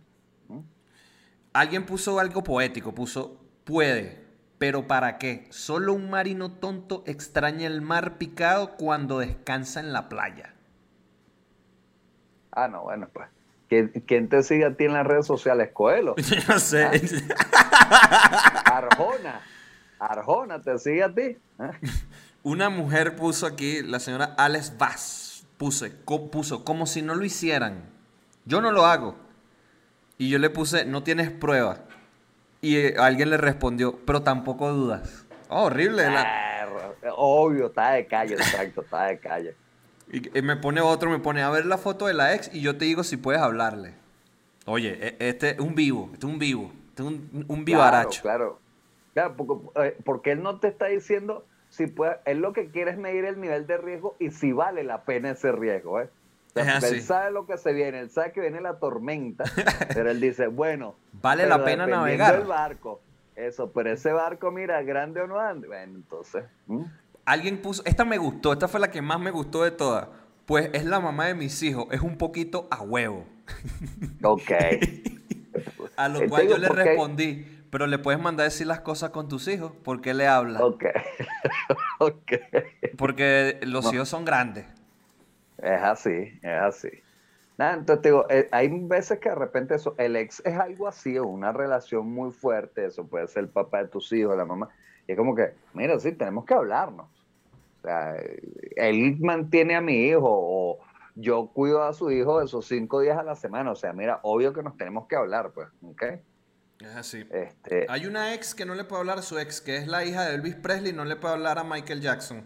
Alguien 1.53 1.87
puso 1.87 2.19
algo 2.19 2.43
poético, 2.43 2.93
puso 2.93 3.37
puede, 3.65 4.25
pero 4.59 4.89
¿para 4.89 5.19
qué? 5.19 5.47
Solo 5.51 5.93
un 5.93 6.11
marino 6.11 6.51
tonto 6.51 7.05
extraña 7.07 7.69
el 7.69 7.83
mar 7.83 8.19
picado 8.19 8.77
cuando 8.77 9.21
descansa 9.21 9.79
en 9.79 9.93
la 9.93 10.09
playa. 10.09 10.55
Ah, 12.53 12.69
no, 12.69 12.83
bueno, 12.83 13.09
pues. 13.13 13.29
¿Quién, 13.69 14.29
te 14.29 14.43
sigue 14.43 14.65
a 14.65 14.75
ti 14.75 14.85
en 14.85 14.95
las 14.95 15.07
redes 15.07 15.27
sociales? 15.27 15.71
Coelho. 15.73 16.17
no 16.49 16.59
sé. 16.59 16.89
Arjona. 18.65 19.41
Arjona 19.99 20.61
te 20.61 20.79
sigue 20.79 21.05
a 21.05 21.15
ti. 21.15 21.21
¿eh? 21.23 21.39
Una 22.43 22.69
mujer 22.71 23.17
puso 23.17 23.47
aquí, 23.47 23.83
la 23.83 24.01
señora 24.01 24.35
Alex 24.39 24.77
Vaz, 24.79 25.45
puse, 25.59 25.93
co- 26.05 26.31
puso 26.31 26.65
como 26.65 26.87
si 26.87 27.03
no 27.03 27.15
lo 27.15 27.25
hicieran. 27.25 27.85
Yo 28.45 28.61
no 28.61 28.73
lo 28.73 28.87
hago. 28.87 29.15
Y 30.19 30.31
yo 30.31 30.39
le 30.39 30.51
puse, 30.51 30.85
no 30.85 31.03
tienes 31.03 31.31
prueba. 31.31 31.79
Y 32.63 32.77
eh, 32.77 32.95
alguien 32.99 33.31
le 33.31 33.37
respondió, 33.37 33.99
pero 34.05 34.23
tampoco 34.23 34.73
dudas. 34.73 35.25
Oh, 35.49 35.65
horrible. 35.65 36.11
la- 36.11 36.23
Ah, 36.23 36.67
obvio, 37.17 37.67
está 37.67 37.93
de 37.93 38.07
calle, 38.07 38.35
exacto, 38.35 38.83
está 38.83 39.05
de 39.05 39.19
calle. 39.19 39.55
Y 40.13 40.39
y 40.39 40.43
me 40.43 40.57
pone 40.57 40.81
otro, 40.81 41.11
me 41.11 41.19
pone 41.19 41.43
a 41.43 41.51
ver 41.51 41.67
la 41.67 41.79
foto 41.79 42.07
de 42.07 42.15
la 42.15 42.35
ex 42.35 42.53
y 42.55 42.61
yo 42.61 42.77
te 42.77 42.85
digo 42.85 43.03
si 43.05 43.17
puedes 43.17 43.41
hablarle. 43.41 43.95
Oye, 44.67 44.99
e- 45.01 45.29
este 45.29 45.51
es 45.51 45.59
un 45.61 45.75
vivo, 45.75 46.11
este 46.13 46.27
es 46.27 46.33
un 46.33 46.39
vivo, 46.39 46.73
este 46.91 47.03
es 47.03 47.09
un, 47.09 47.45
un 47.49 47.65
vivaracho. 47.65 48.23
Claro, 48.23 48.59
claro. 49.13 49.35
Claro, 49.35 49.35
porque, 49.37 49.89
eh, 49.89 49.97
porque 50.05 50.31
él 50.33 50.43
no 50.43 50.59
te 50.61 50.69
está 50.69 50.87
diciendo 50.87 51.45
si 51.69 51.87
puede, 51.87 52.17
él 52.25 52.39
lo 52.39 52.53
que 52.53 52.69
quiere 52.71 52.91
es 52.93 52.99
medir 52.99 53.25
el 53.25 53.41
nivel 53.41 53.67
de 53.67 53.77
riesgo 53.77 54.17
y 54.19 54.31
si 54.31 54.53
vale 54.53 54.83
la 54.85 55.03
pena 55.03 55.31
ese 55.31 55.53
riesgo, 55.53 56.01
¿eh? 56.01 56.09
Es 56.55 56.67
así. 56.67 56.95
Él 56.97 57.03
sabe 57.03 57.31
lo 57.31 57.47
que 57.47 57.57
se 57.59 57.73
viene, 57.73 58.01
él 58.01 58.11
sabe 58.11 58.33
que 58.33 58.41
viene 58.41 58.61
la 58.61 58.79
tormenta, 58.81 59.45
pero 59.95 60.11
él 60.11 60.21
dice, 60.21 60.49
bueno, 60.49 60.97
Vale 61.23 61.47
la 61.47 61.65
pena 61.65 61.87
navegar. 61.87 62.39
del 62.39 62.47
barco, 62.49 63.01
eso, 63.37 63.71
pero 63.73 63.93
ese 63.93 64.13
barco, 64.13 64.51
mira, 64.51 64.83
grande 64.83 65.21
o 65.21 65.27
no 65.29 65.39
ande, 65.39 65.69
bueno, 65.69 65.95
entonces. 65.95 66.45
Alguien 67.31 67.63
puso, 67.63 67.85
esta 67.85 68.05
me 68.05 68.19
gustó, 68.19 68.53
esta 68.53 68.67
fue 68.67 68.81
la 68.81 68.91
que 68.91 69.01
más 69.03 69.21
me 69.21 69.31
gustó 69.31 69.63
de 69.63 69.71
todas. 69.71 70.09
Pues 70.47 70.69
es 70.73 70.85
la 70.85 70.99
mamá 70.99 71.27
de 71.27 71.35
mis 71.35 71.63
hijos, 71.63 71.87
es 71.93 72.01
un 72.01 72.19
poquito 72.19 72.67
a 72.73 72.83
huevo. 72.83 73.25
ok. 74.25 74.51
A 75.97 76.09
lo 76.09 76.29
cual 76.29 76.49
yo 76.49 76.59
le 76.59 76.69
respondí, 76.69 77.47
pero 77.71 77.87
le 77.87 78.01
puedes 78.01 78.21
mandar 78.21 78.47
a 78.47 78.49
decir 78.49 78.67
las 78.67 78.81
cosas 78.81 79.11
con 79.11 79.29
tus 79.29 79.47
hijos, 79.47 79.71
¿por 79.85 80.01
qué 80.01 80.13
le 80.13 80.27
hablas? 80.27 80.61
Ok, 80.61 80.87
ok. 82.01 82.33
Porque 82.99 83.61
los 83.63 83.85
No. 83.85 83.95
hijos 83.95 84.09
son 84.09 84.25
grandes. 84.25 84.67
Es 85.59 85.83
así, 85.83 86.37
es 86.43 86.61
así. 86.61 86.89
Nada, 87.59 87.75
entonces 87.75 88.03
te 88.03 88.09
digo, 88.09 88.27
eh, 88.29 88.49
hay 88.51 88.69
veces 88.89 89.21
que 89.21 89.29
de 89.29 89.37
repente 89.37 89.77
eso, 89.77 89.95
el 89.99 90.17
ex 90.17 90.43
es 90.45 90.59
algo 90.59 90.89
así, 90.89 91.17
o 91.17 91.27
una 91.29 91.53
relación 91.53 92.11
muy 92.11 92.33
fuerte, 92.33 92.87
eso 92.87 93.07
puede 93.07 93.29
ser 93.29 93.45
el 93.45 93.51
papá 93.51 93.85
de 93.85 93.89
tus 93.89 94.13
hijos, 94.13 94.37
la 94.37 94.45
mamá, 94.45 94.69
y 95.07 95.13
es 95.13 95.17
como 95.17 95.37
que, 95.37 95.53
mira, 95.75 95.97
sí, 96.01 96.11
tenemos 96.11 96.45
que 96.45 96.55
hablarnos. 96.55 97.20
O 97.81 97.83
sea, 97.83 98.15
él 98.77 99.17
mantiene 99.21 99.75
a 99.75 99.81
mi 99.81 100.09
hijo, 100.09 100.29
o 100.29 100.79
yo 101.15 101.47
cuido 101.49 101.83
a 101.83 101.93
su 101.95 102.11
hijo 102.11 102.43
esos 102.43 102.67
cinco 102.67 103.01
días 103.01 103.19
a 103.19 103.23
la 103.23 103.35
semana, 103.35 103.73
o 103.73 103.77
sea, 103.77 103.93
mira, 103.93 104.21
obvio 104.23 104.53
que 104.53 104.63
nos 104.63 104.77
tenemos 104.77 105.07
que 105.09 105.17
hablar, 105.17 105.53
pues, 105.53 105.69
¿ok? 105.83 106.03
Es 106.81 106.97
así. 106.97 107.27
Este, 107.31 107.87
Hay 107.89 108.07
una 108.07 108.35
ex 108.35 108.55
que 108.55 108.65
no 108.65 108.75
le 108.75 108.85
puede 108.85 109.01
hablar 109.01 109.19
a 109.19 109.23
su 109.23 109.39
ex, 109.39 109.61
que 109.61 109.77
es 109.77 109.87
la 109.87 110.05
hija 110.05 110.25
de 110.25 110.35
Elvis 110.35 110.57
Presley, 110.57 110.93
no 110.93 111.05
le 111.05 111.17
puede 111.17 111.35
hablar 111.35 111.59
a 111.59 111.65
Michael 111.65 112.01
Jackson, 112.01 112.45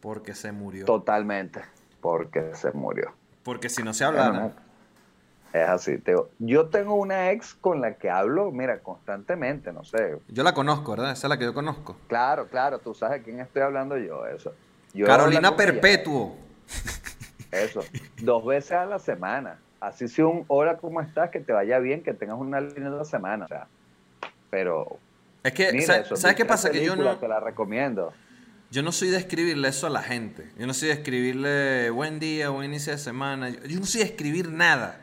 porque 0.00 0.34
se 0.34 0.52
murió. 0.52 0.84
totalmente, 0.84 1.62
porque 2.00 2.54
se 2.54 2.72
murió. 2.72 3.12
Porque 3.42 3.68
si 3.68 3.82
no 3.82 3.94
se 3.94 4.04
hablara. 4.04 4.52
Es 5.52 5.68
así. 5.68 6.02
Yo 6.38 6.66
tengo 6.68 6.94
una 6.94 7.30
ex 7.30 7.54
con 7.54 7.80
la 7.80 7.94
que 7.94 8.10
hablo, 8.10 8.50
mira, 8.50 8.80
constantemente, 8.80 9.72
no 9.72 9.84
sé. 9.84 10.18
Yo 10.28 10.42
la 10.42 10.52
conozco, 10.52 10.90
¿verdad? 10.90 11.12
Esa 11.12 11.26
es 11.26 11.30
la 11.30 11.38
que 11.38 11.44
yo 11.44 11.54
conozco. 11.54 11.96
Claro, 12.08 12.48
claro, 12.48 12.78
tú 12.78 12.92
sabes 12.92 13.20
de 13.20 13.24
quién 13.24 13.40
estoy 13.40 13.62
hablando 13.62 13.96
yo, 13.96 14.26
eso. 14.26 14.52
Carolina 15.04 15.56
Perpetuo. 15.56 16.36
Eso, 17.50 17.84
dos 18.20 18.44
veces 18.44 18.72
a 18.72 18.86
la 18.86 18.98
semana. 18.98 19.58
Así 19.80 20.08
si 20.08 20.22
un 20.22 20.44
hola, 20.48 20.78
¿cómo 20.78 21.00
estás? 21.00 21.30
Que 21.30 21.40
te 21.40 21.52
vaya 21.52 21.78
bien, 21.78 22.02
que 22.02 22.14
tengas 22.14 22.38
una 22.38 22.60
linda 22.60 23.04
semana. 23.04 23.44
O 23.44 23.48
sea, 23.48 23.66
pero... 24.50 24.98
Es 25.42 25.52
que, 25.52 25.80
¿sabes, 25.82 26.34
qué 26.34 26.44
pasa? 26.44 26.70
Que 26.70 26.84
yo 26.84 26.96
no... 26.96 27.16
Te 27.18 27.28
la 27.28 27.40
recomiendo. 27.40 28.12
Yo 28.70 28.82
no 28.82 28.90
soy 28.90 29.08
de 29.08 29.18
escribirle 29.18 29.68
eso 29.68 29.86
a 29.86 29.90
la 29.90 30.02
gente. 30.02 30.50
Yo 30.58 30.66
no 30.66 30.74
soy 30.74 30.88
de 30.88 30.94
escribirle 30.94 31.90
buen 31.90 32.18
día, 32.18 32.48
buen 32.48 32.64
inicio 32.66 32.92
de 32.92 32.98
semana. 32.98 33.50
Yo 33.50 33.78
no 33.78 33.86
soy 33.86 34.00
de 34.00 34.06
escribir 34.06 34.50
nada. 34.50 34.98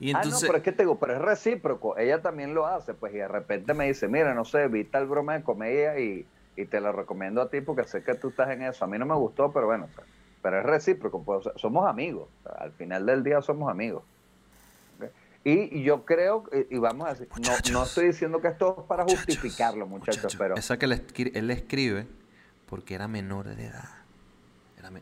Y 0.00 0.10
entonces... 0.10 0.34
Ah, 0.34 0.46
no, 0.46 0.46
pero 0.46 0.58
es 0.58 0.64
que 0.64 0.72
te 0.72 0.84
digo, 0.84 0.98
pero 0.98 1.14
es 1.14 1.20
recíproco. 1.20 1.98
Ella 1.98 2.22
también 2.22 2.54
lo 2.54 2.66
hace, 2.66 2.94
pues, 2.94 3.12
y 3.12 3.18
de 3.18 3.28
repente 3.28 3.74
me 3.74 3.86
dice, 3.86 4.08
mira, 4.08 4.32
no 4.32 4.44
sé, 4.44 4.68
vi 4.68 4.84
tal 4.84 5.06
broma 5.06 5.34
de 5.34 5.42
comedia 5.42 5.98
y, 5.98 6.26
te 6.66 6.80
lo 6.80 6.92
recomiendo 6.92 7.42
a 7.42 7.50
ti 7.50 7.60
porque 7.60 7.84
sé 7.84 8.02
que 8.02 8.14
tú 8.14 8.28
estás 8.28 8.50
en 8.50 8.62
eso. 8.62 8.84
A 8.84 8.88
mí 8.88 8.98
no 8.98 9.06
me 9.06 9.14
gustó, 9.14 9.52
pero 9.52 9.66
bueno, 9.66 9.88
pero 10.42 10.60
es 10.60 10.66
recíproco, 10.66 11.22
pues, 11.22 11.48
somos 11.56 11.86
amigos. 11.88 12.28
al 12.58 12.72
final 12.72 13.06
del 13.06 13.24
día 13.24 13.42
somos 13.42 13.70
amigos. 13.70 14.02
Y, 15.46 15.82
yo 15.82 16.06
creo, 16.06 16.44
y, 16.70 16.78
vamos 16.78 17.06
a 17.06 17.10
decir, 17.10 17.28
no, 17.42 17.52
no, 17.72 17.84
estoy 17.84 18.06
diciendo 18.06 18.40
que 18.40 18.48
esto 18.48 18.76
es 18.80 18.86
para 18.86 19.04
justificarlo, 19.04 19.86
muchachos, 19.86 20.34
pero... 20.36 20.54
Esa 20.54 20.78
que 20.78 20.86
él, 20.86 21.50
escribe 21.50 22.06
porque 22.66 22.94
era 22.94 23.08
menor 23.08 23.54
de 23.54 23.66
edad. 23.66 23.90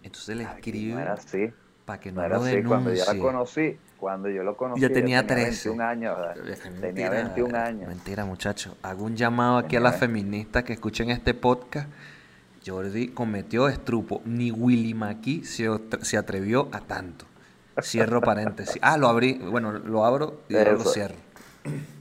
entonces 0.02 0.28
él 0.30 0.40
escribe 0.40 1.00
era 1.00 1.12
así. 1.12 1.52
Para 1.92 2.00
que 2.00 2.12
no, 2.12 2.26
lo 2.26 2.42
denuncie. 2.42 2.64
Cuando 2.64 2.94
yo 2.94 3.04
la 3.04 3.18
conocí, 3.18 3.78
cuando 3.98 4.28
yo 4.30 4.42
lo 4.42 4.56
conocí, 4.56 4.80
yo 4.80 4.90
tenía, 4.90 5.26
13. 5.26 5.68
21 5.68 5.84
años, 5.84 6.18
tenía 6.80 7.10
21 7.10 7.58
años. 7.58 7.88
Mentira, 7.88 8.24
muchachos. 8.24 8.74
Hago 8.82 9.04
un 9.04 9.14
llamado 9.14 9.58
aquí 9.58 9.76
a 9.76 9.80
las 9.80 9.98
feministas 9.98 10.64
que 10.64 10.72
escuchen 10.72 11.10
este 11.10 11.34
podcast. 11.34 11.88
Jordi 12.64 13.08
cometió 13.08 13.68
estrupo. 13.68 14.22
Ni 14.24 14.50
Willy 14.50 14.94
McKee 14.94 15.44
se, 15.44 15.68
se 16.00 16.16
atrevió 16.16 16.68
a 16.72 16.80
tanto. 16.80 17.26
Cierro 17.82 18.20
paréntesis. 18.20 18.78
Ah, 18.82 18.96
lo 18.96 19.08
abrí. 19.08 19.34
Bueno, 19.34 19.72
lo 19.72 20.04
abro 20.04 20.40
y 20.48 20.54
luego 20.54 20.84
lo 20.84 20.84
cierro. 20.84 21.16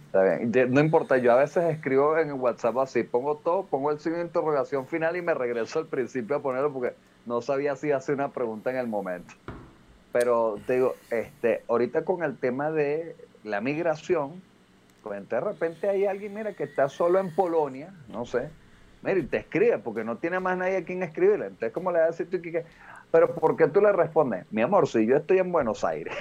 Está 0.05 0.23
bien. 0.23 0.73
No 0.73 0.79
importa, 0.79 1.17
yo 1.17 1.33
a 1.33 1.35
veces 1.35 1.63
escribo 1.65 2.17
en 2.17 2.29
el 2.29 2.33
WhatsApp 2.33 2.77
así, 2.77 3.03
pongo 3.03 3.37
todo, 3.37 3.65
pongo 3.65 3.91
el 3.91 3.99
signo 3.99 4.17
de 4.17 4.23
interrogación 4.23 4.87
final 4.87 5.15
y 5.17 5.21
me 5.21 5.33
regreso 5.33 5.79
al 5.79 5.87
principio 5.87 6.37
a 6.37 6.41
ponerlo 6.41 6.71
porque 6.71 6.93
no 7.25 7.41
sabía 7.41 7.75
si 7.75 7.91
hacer 7.91 8.15
una 8.15 8.29
pregunta 8.29 8.69
en 8.71 8.77
el 8.77 8.87
momento. 8.87 9.33
Pero 10.11 10.59
te 10.67 10.73
digo, 10.73 10.95
este, 11.09 11.63
ahorita 11.67 12.03
con 12.03 12.23
el 12.23 12.37
tema 12.37 12.71
de 12.71 13.15
la 13.43 13.61
migración, 13.61 14.41
pues 15.03 15.27
de 15.27 15.39
repente 15.39 15.89
hay 15.89 16.05
alguien, 16.05 16.33
mira, 16.33 16.53
que 16.53 16.63
está 16.63 16.89
solo 16.89 17.19
en 17.19 17.33
Polonia, 17.33 17.93
no 18.09 18.25
sé, 18.25 18.49
mira, 19.01 19.19
y 19.19 19.23
te 19.23 19.37
escribe, 19.37 19.77
porque 19.79 20.03
no 20.03 20.17
tiene 20.17 20.39
más 20.39 20.57
nadie 20.57 20.77
a 20.77 20.83
quien 20.83 21.01
escribirle. 21.01 21.47
Entonces, 21.47 21.71
¿cómo 21.71 21.91
le 21.91 21.99
vas 21.99 22.07
a 22.07 22.11
decir 22.11 22.29
tú 22.29 22.41
que, 22.41 22.65
pero 23.09 23.33
¿por 23.33 23.55
qué 23.55 23.67
tú 23.67 23.81
le 23.81 23.91
respondes? 23.91 24.45
Mi 24.51 24.61
amor, 24.61 24.87
si 24.87 25.05
yo 25.05 25.17
estoy 25.17 25.39
en 25.39 25.51
Buenos 25.51 25.83
Aires, 25.83 26.13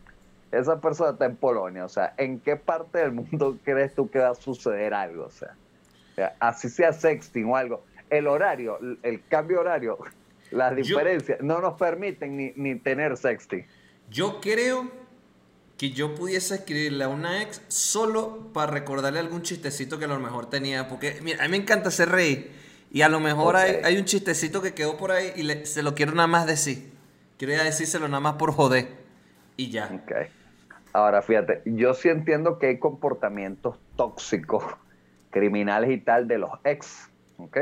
esa 0.50 0.80
persona 0.80 1.10
está 1.10 1.26
en 1.26 1.36
Polonia, 1.36 1.84
o 1.84 1.88
sea, 1.88 2.14
¿en 2.16 2.40
qué 2.40 2.56
parte 2.56 2.98
del 2.98 3.12
mundo 3.12 3.58
crees 3.64 3.94
tú 3.94 4.10
que 4.10 4.20
va 4.20 4.30
a 4.30 4.34
suceder 4.34 4.94
algo? 4.94 5.26
O 5.26 5.30
sea, 5.30 5.54
así 6.40 6.68
sea 6.68 6.92
sexting 6.92 7.44
o 7.44 7.56
algo. 7.56 7.84
El 8.10 8.26
horario, 8.26 8.78
el 9.02 9.26
cambio 9.28 9.60
horario, 9.60 9.98
las 10.54 10.76
diferencias 10.76 11.40
no 11.40 11.60
nos 11.60 11.74
permiten 11.78 12.36
ni, 12.36 12.52
ni 12.56 12.76
tener 12.76 13.16
sexting. 13.16 13.66
Yo 14.10 14.40
creo 14.40 14.90
que 15.76 15.90
yo 15.90 16.14
pudiese 16.14 16.54
escribirle 16.54 17.04
a 17.04 17.08
una 17.08 17.42
ex 17.42 17.62
solo 17.68 18.52
para 18.52 18.70
recordarle 18.70 19.18
algún 19.18 19.42
chistecito 19.42 19.98
que 19.98 20.04
a 20.04 20.08
lo 20.08 20.20
mejor 20.20 20.48
tenía, 20.48 20.88
porque 20.88 21.18
mira, 21.22 21.42
a 21.42 21.48
mí 21.48 21.50
me 21.50 21.56
encanta 21.56 21.88
hacer 21.88 22.08
reír. 22.08 22.52
Y 22.92 23.02
a 23.02 23.08
lo 23.08 23.18
mejor 23.18 23.56
hay, 23.56 23.96
un 23.96 24.04
chistecito 24.04 24.62
que 24.62 24.72
quedó 24.72 24.96
por 24.96 25.10
ahí 25.10 25.32
y 25.34 25.66
se 25.66 25.82
lo 25.82 25.96
quiero 25.96 26.12
nada 26.12 26.28
más 26.28 26.46
decir. 26.46 26.92
Quiero 27.38 27.52
ya 27.52 27.64
decírselo 27.64 28.06
nada 28.06 28.20
más 28.20 28.34
por 28.34 28.52
joder. 28.52 28.86
Y 29.56 29.70
ya. 29.70 29.90
Okay. 30.04 30.28
Ahora, 30.92 31.20
fíjate, 31.20 31.62
yo 31.64 31.92
sí 31.94 32.08
entiendo 32.08 32.60
que 32.60 32.68
hay 32.68 32.78
comportamientos 32.78 33.80
tóxicos, 33.96 34.62
criminales 35.30 35.90
y 35.90 35.98
tal 35.98 36.28
de 36.28 36.38
los 36.38 36.50
ex. 36.62 37.10
¿Ok? 37.38 37.58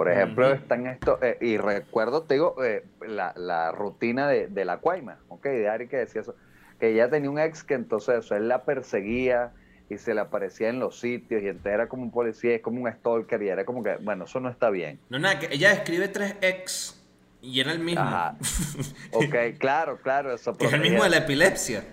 Por 0.00 0.10
ejemplo, 0.10 0.50
están 0.50 0.86
estos, 0.86 1.22
eh, 1.22 1.36
y 1.42 1.58
recuerdo, 1.58 2.22
te 2.22 2.32
digo, 2.32 2.64
eh, 2.64 2.86
la, 3.06 3.70
rutina 3.70 4.28
de, 4.28 4.64
la 4.64 4.78
Cuaima, 4.78 5.18
¿ok? 5.28 5.44
De 5.44 5.68
Ari 5.68 5.88
que 5.88 5.98
decía 5.98 6.22
eso, 6.22 6.34
que 6.78 6.88
ella 6.92 7.10
tenía 7.10 7.28
un 7.28 7.38
ex 7.38 7.62
que 7.62 7.74
entonces 7.74 8.24
eso, 8.24 8.34
él 8.34 8.48
la 8.48 8.64
perseguía, 8.64 9.52
y 9.90 9.98
se 9.98 10.14
le 10.14 10.22
aparecía 10.22 10.70
en 10.70 10.78
los 10.78 10.98
sitios 10.98 11.42
y 11.42 11.48
entonces 11.48 11.74
era 11.74 11.86
como 11.86 12.04
un 12.04 12.10
policía, 12.10 12.54
es 12.54 12.62
como 12.62 12.80
un 12.80 12.90
stalker 12.90 13.42
y 13.42 13.48
era 13.50 13.66
como 13.66 13.82
que, 13.82 13.96
bueno, 13.96 14.24
eso 14.24 14.40
no 14.40 14.48
está 14.48 14.70
bien. 14.70 14.98
No, 15.10 15.18
nada, 15.18 15.38
que 15.38 15.52
ella 15.52 15.70
escribe 15.70 16.08
tres 16.08 16.34
ex 16.40 16.98
y 17.42 17.60
era 17.60 17.72
el 17.72 17.80
mismo. 17.80 18.00
Ajá. 18.00 18.38
Ok, 19.12 19.34
claro, 19.58 19.98
claro, 20.00 20.32
eso. 20.32 20.56
es 20.58 20.72
el 20.72 20.80
mismo 20.80 21.04
de 21.04 21.10
la 21.10 21.18
epilepsia. 21.18 21.84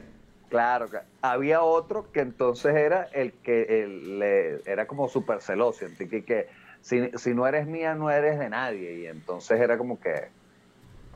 Claro, 0.48 0.88
había 1.22 1.62
otro 1.62 2.10
que 2.13 2.22
entonces 2.22 2.74
era 2.74 3.10
el 3.12 3.34
que 3.34 3.86
le, 3.86 4.62
era 4.72 4.88
como 4.88 5.10
súper 5.10 5.41
celoso, 5.41 5.88
que, 5.98 6.24
que 6.24 6.48
si, 6.82 7.12
si 7.16 7.34
no 7.34 7.48
eres 7.48 7.68
mía 7.68 7.96
no 7.96 8.10
eres 8.10 8.40
de 8.40 8.50
nadie 8.50 9.00
y 9.00 9.08
entonces 9.08 9.60
era 9.60 9.78
como 9.78 10.00
que 10.00 10.30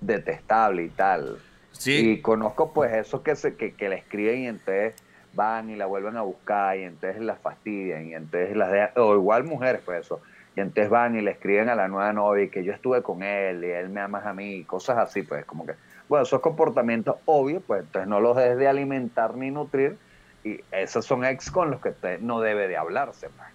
detestable 0.02 0.84
y 0.84 0.90
tal. 0.90 1.38
Sí. 1.72 2.12
Y 2.12 2.22
conozco 2.22 2.74
pues 2.74 2.94
esos 2.94 3.22
que, 3.22 3.36
se, 3.36 3.56
que, 3.56 3.74
que 3.74 3.90
le 3.90 3.96
escriben 3.96 4.42
y 4.42 4.48
entonces 4.48 4.96
van 5.34 5.70
y 5.70 5.76
la 5.76 5.86
vuelven 5.86 6.18
a 6.18 6.22
buscar 6.22 6.78
y 6.78 6.84
entonces 6.84 7.22
la 7.22 7.36
fastidian 7.36 8.08
y 8.08 8.14
entonces 8.14 8.56
las 8.56 8.72
dejan, 8.72 8.92
o 8.98 9.16
igual 9.16 9.44
mujeres 9.44 9.82
pues 9.86 10.06
eso, 10.06 10.22
y 10.56 10.60
entonces 10.60 10.90
van 10.90 11.16
y 11.16 11.22
le 11.22 11.32
escriben 11.32 11.70
a 11.70 11.76
la 11.76 11.88
nueva 11.88 12.12
novia 12.12 12.50
que 12.50 12.64
yo 12.64 12.74
estuve 12.74 13.02
con 13.02 13.24
él 13.24 13.64
y 13.64 13.70
él 13.70 13.90
me 13.90 14.02
ama 14.02 14.22
a 14.26 14.34
mí, 14.34 14.64
cosas 14.66 14.98
así 14.98 15.22
pues 15.24 15.46
como 15.46 15.66
que, 15.66 15.74
bueno, 16.10 16.24
esos 16.24 16.42
comportamientos 16.42 17.16
obvios 17.26 17.64
pues 17.66 17.82
entonces 17.82 18.10
no 18.10 18.20
los 18.20 18.36
debes 18.36 18.58
de 18.58 18.68
alimentar 18.68 19.36
ni 19.36 19.52
nutrir 19.52 19.98
y 20.44 20.60
esos 20.72 21.06
son 21.06 21.24
ex 21.24 21.50
con 21.50 21.72
los 21.72 21.80
que 21.80 21.90
usted 21.90 22.20
no 22.20 22.42
debe 22.42 22.68
de 22.68 22.76
hablarse 22.76 23.30
pues. 23.30 23.48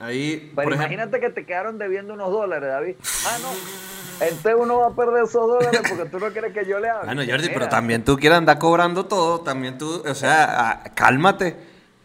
Ahí, 0.00 0.50
Pero 0.56 0.74
imagínate 0.74 1.20
que 1.20 1.28
te 1.28 1.44
quedaron 1.44 1.76
debiendo 1.78 2.14
unos 2.14 2.30
dólares, 2.30 2.70
David. 2.70 2.96
Ah, 3.26 3.38
no. 3.42 4.26
Entonces 4.26 4.54
uno 4.58 4.78
va 4.78 4.86
a 4.88 4.96
perder 4.96 5.24
esos 5.24 5.46
dólares 5.46 5.82
porque 5.88 6.10
tú 6.10 6.18
no 6.18 6.30
quieres 6.30 6.52
que 6.54 6.66
yo 6.66 6.80
le 6.80 6.88
hable. 6.88 7.06
Bueno, 7.06 7.22
Jordi, 7.30 7.48
pero 7.50 7.68
también 7.68 8.02
tú 8.02 8.16
quieres 8.16 8.38
andar 8.38 8.58
cobrando 8.58 9.06
todo. 9.06 9.40
También 9.40 9.76
tú, 9.76 10.02
o 10.06 10.14
sea, 10.14 10.70
ah, 10.70 10.84
cálmate. 10.94 11.56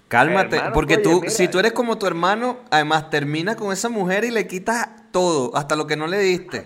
Cálmate. 0.09 0.61
porque 0.73 0.97
tú, 0.97 1.23
si 1.27 1.47
tú 1.47 1.57
eres 1.57 1.71
como 1.71 1.97
tu 1.97 2.05
hermano, 2.05 2.59
además 2.69 3.09
terminas 3.09 3.55
con 3.55 3.71
esa 3.71 3.89
mujer 3.89 4.23
y 4.23 4.31
le 4.31 4.45
quitas 4.45 4.87
todo, 5.11 5.55
hasta 5.55 5.75
lo 5.75 5.87
que 5.87 5.95
no 5.95 6.07
le 6.07 6.19
diste. 6.19 6.63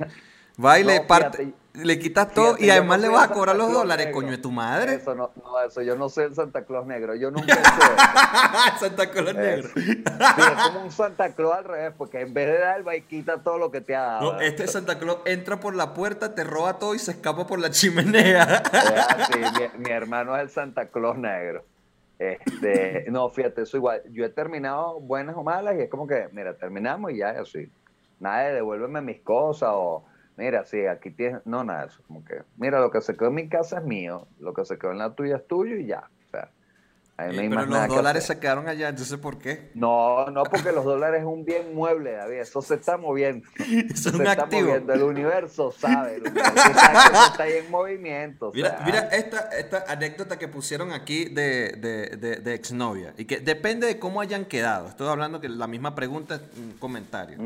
Va 0.63 0.79
y 0.79 0.83
le 0.83 1.01
parte 1.01 1.53
le 1.83 1.99
quitas 1.99 2.33
todo 2.33 2.55
y 2.59 2.69
además 2.69 3.01
le 3.01 3.09
vas 3.09 3.29
a 3.29 3.33
cobrar 3.33 3.55
los 3.55 3.71
dólares, 3.71 4.09
coño, 4.13 4.31
de 4.31 4.37
tu 4.37 4.51
madre. 4.51 4.95
Eso 4.95 5.15
no, 5.15 5.31
no, 5.35 5.61
eso 5.65 5.81
yo 5.81 5.95
no 5.95 6.09
sé 6.09 6.25
el 6.25 6.35
Santa 6.35 6.63
Claus 6.63 6.85
negro, 6.85 7.15
yo 7.15 7.31
nunca 7.31 7.55
sé. 7.55 8.79
Santa 8.79 9.09
Claus 9.11 9.35
negro. 9.35 9.69
Sí, 9.73 10.03
es 10.03 10.63
como 10.63 10.83
un 10.83 10.91
Santa 10.91 11.33
Claus 11.33 11.55
al 11.57 11.63
revés, 11.63 11.93
porque 11.97 12.21
en 12.21 12.33
vez 12.33 12.47
de 12.47 12.59
dar, 12.59 12.87
va 12.87 12.95
y 12.95 13.01
quita 13.01 13.43
todo 13.43 13.57
lo 13.57 13.71
que 13.71 13.81
te 13.81 13.95
ha 13.95 14.01
dado. 14.01 14.33
No, 14.33 14.39
este 14.39 14.67
Santa 14.67 14.99
Claus 14.99 15.19
entra 15.25 15.59
por 15.59 15.75
la 15.75 15.93
puerta, 15.93 16.35
te 16.35 16.43
roba 16.43 16.79
todo 16.79 16.95
y 16.95 16.99
se 16.99 17.11
escapa 17.11 17.47
por 17.47 17.59
la 17.59 17.69
chimenea. 17.69 18.63
Sí, 19.31 19.39
mi, 19.39 19.85
mi 19.85 19.91
hermano 19.91 20.35
es 20.35 20.43
el 20.43 20.49
Santa 20.49 20.87
Claus 20.87 21.17
negro. 21.17 21.63
Este, 22.19 23.05
no, 23.09 23.29
fíjate, 23.29 23.61
eso 23.61 23.77
igual. 23.77 24.03
Yo 24.11 24.25
he 24.25 24.29
terminado 24.29 24.99
buenas 24.99 25.35
o 25.37 25.43
malas 25.43 25.75
y 25.77 25.81
es 25.81 25.89
como 25.89 26.05
que, 26.05 26.27
mira, 26.33 26.53
terminamos 26.53 27.11
y 27.11 27.17
ya, 27.17 27.29
así. 27.29 27.69
Nada 28.19 28.43
de 28.43 28.55
devuélveme 28.55 29.01
mis 29.01 29.21
cosas 29.21 29.69
o 29.71 30.03
mira, 30.39 30.65
sí, 30.65 30.86
aquí 30.86 31.12
tienes, 31.12 31.45
no, 31.45 31.65
nada, 31.65 31.86
eso 31.86 32.02
como 32.08 32.23
que, 32.23 32.43
mira, 32.56 32.80
lo 32.80 32.89
que 32.89 33.02
se 33.02 33.15
quedó 33.15 33.28
en 33.28 33.36
mi 33.36 33.49
casa 33.49 33.80
es 33.80 33.84
mío, 33.84 34.25
lo 34.39 34.54
que 34.54 34.63
se 34.63 34.80
quedó 34.80 34.91
en 34.91 34.99
la 34.99 35.13
tuya 35.13 35.36
es 35.36 35.47
tuyo 35.47 35.75
y 35.75 35.86
ya. 35.86 36.10
O 36.25 36.30
sea, 36.32 36.49
ahí 37.17 37.36
no 37.36 37.41
hay 37.41 37.49
pero 37.49 37.65
los 37.65 37.88
dólares 37.89 38.23
se 38.23 38.39
quedaron 38.39 38.69
allá, 38.69 38.88
entonces 38.88 39.19
¿por 39.19 39.38
qué? 39.38 39.69
No, 39.73 40.28
no, 40.28 40.43
porque 40.43 40.71
los 40.71 40.86
dólares 40.86 41.19
es 41.19 41.25
un 41.25 41.43
bien 41.43 41.75
mueble, 41.75 42.13
David, 42.13 42.38
eso 42.38 42.62
se 42.62 42.75
está 42.75 42.95
moviendo. 42.95 43.45
Eso 43.60 44.10
es 44.10 44.15
un 44.15 44.25
está 44.25 44.43
activo. 44.43 44.69
Moviendo. 44.69 44.93
El 44.93 45.04
universo 45.04 45.73
sabe, 45.73 46.15
el 46.15 46.21
universo 46.21 46.56
sabe 46.56 47.12
que 47.12 47.17
está 47.32 47.43
ahí 47.43 47.54
en 47.58 47.69
movimiento. 47.69 48.52
Mira, 48.56 48.82
mira 48.86 48.99
esta, 49.10 49.49
esta 49.49 49.84
anécdota 49.89 50.39
que 50.39 50.47
pusieron 50.47 50.93
aquí 50.93 51.25
de, 51.25 51.73
de, 51.73 52.15
de, 52.15 52.36
de, 52.38 52.54
exnovia, 52.54 53.13
y 53.17 53.25
que 53.25 53.41
depende 53.41 53.88
de 53.88 53.99
cómo 53.99 54.21
hayan 54.21 54.45
quedado. 54.45 54.88
Estoy 54.88 55.10
hablando 55.10 55.41
que 55.41 55.49
la 55.49 55.67
misma 55.67 55.95
pregunta 55.95 56.36
es 56.36 56.41
un 56.58 56.78
comentario 56.80 57.38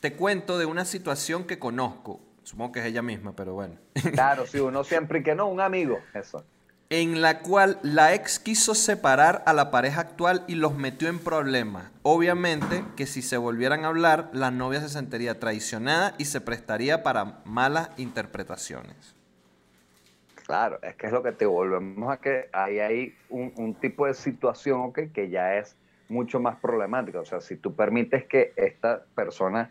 te 0.00 0.14
cuento 0.14 0.58
de 0.58 0.66
una 0.66 0.84
situación 0.84 1.44
que 1.44 1.58
conozco. 1.58 2.20
Supongo 2.42 2.72
que 2.72 2.80
es 2.80 2.86
ella 2.86 3.02
misma, 3.02 3.36
pero 3.36 3.54
bueno. 3.54 3.76
Claro, 4.12 4.46
sí, 4.46 4.58
uno 4.58 4.82
siempre 4.82 5.22
que 5.22 5.34
no, 5.34 5.46
un 5.46 5.60
amigo, 5.60 5.98
eso. 6.14 6.44
En 6.88 7.20
la 7.22 7.40
cual 7.40 7.78
la 7.82 8.14
ex 8.14 8.40
quiso 8.40 8.74
separar 8.74 9.44
a 9.46 9.52
la 9.52 9.70
pareja 9.70 10.00
actual 10.00 10.42
y 10.48 10.56
los 10.56 10.74
metió 10.74 11.08
en 11.08 11.20
problemas. 11.20 11.92
Obviamente 12.02 12.82
que 12.96 13.06
si 13.06 13.22
se 13.22 13.36
volvieran 13.36 13.84
a 13.84 13.88
hablar, 13.88 14.30
la 14.32 14.50
novia 14.50 14.80
se 14.80 14.88
sentiría 14.88 15.38
traicionada 15.38 16.14
y 16.18 16.24
se 16.24 16.40
prestaría 16.40 17.04
para 17.04 17.42
malas 17.44 17.90
interpretaciones. 17.96 19.14
Claro, 20.46 20.80
es 20.82 20.96
que 20.96 21.06
es 21.06 21.12
lo 21.12 21.22
que 21.22 21.30
te 21.30 21.46
volvemos 21.46 22.10
a 22.10 22.16
que 22.16 22.48
ahí 22.52 22.80
hay 22.80 23.14
un, 23.28 23.52
un 23.54 23.74
tipo 23.74 24.06
de 24.06 24.14
situación 24.14 24.80
okay, 24.80 25.10
que 25.10 25.30
ya 25.30 25.58
es 25.58 25.76
mucho 26.08 26.40
más 26.40 26.56
problemática. 26.56 27.20
O 27.20 27.24
sea, 27.24 27.40
si 27.40 27.54
tú 27.54 27.76
permites 27.76 28.24
que 28.24 28.52
esta 28.56 29.04
persona 29.14 29.70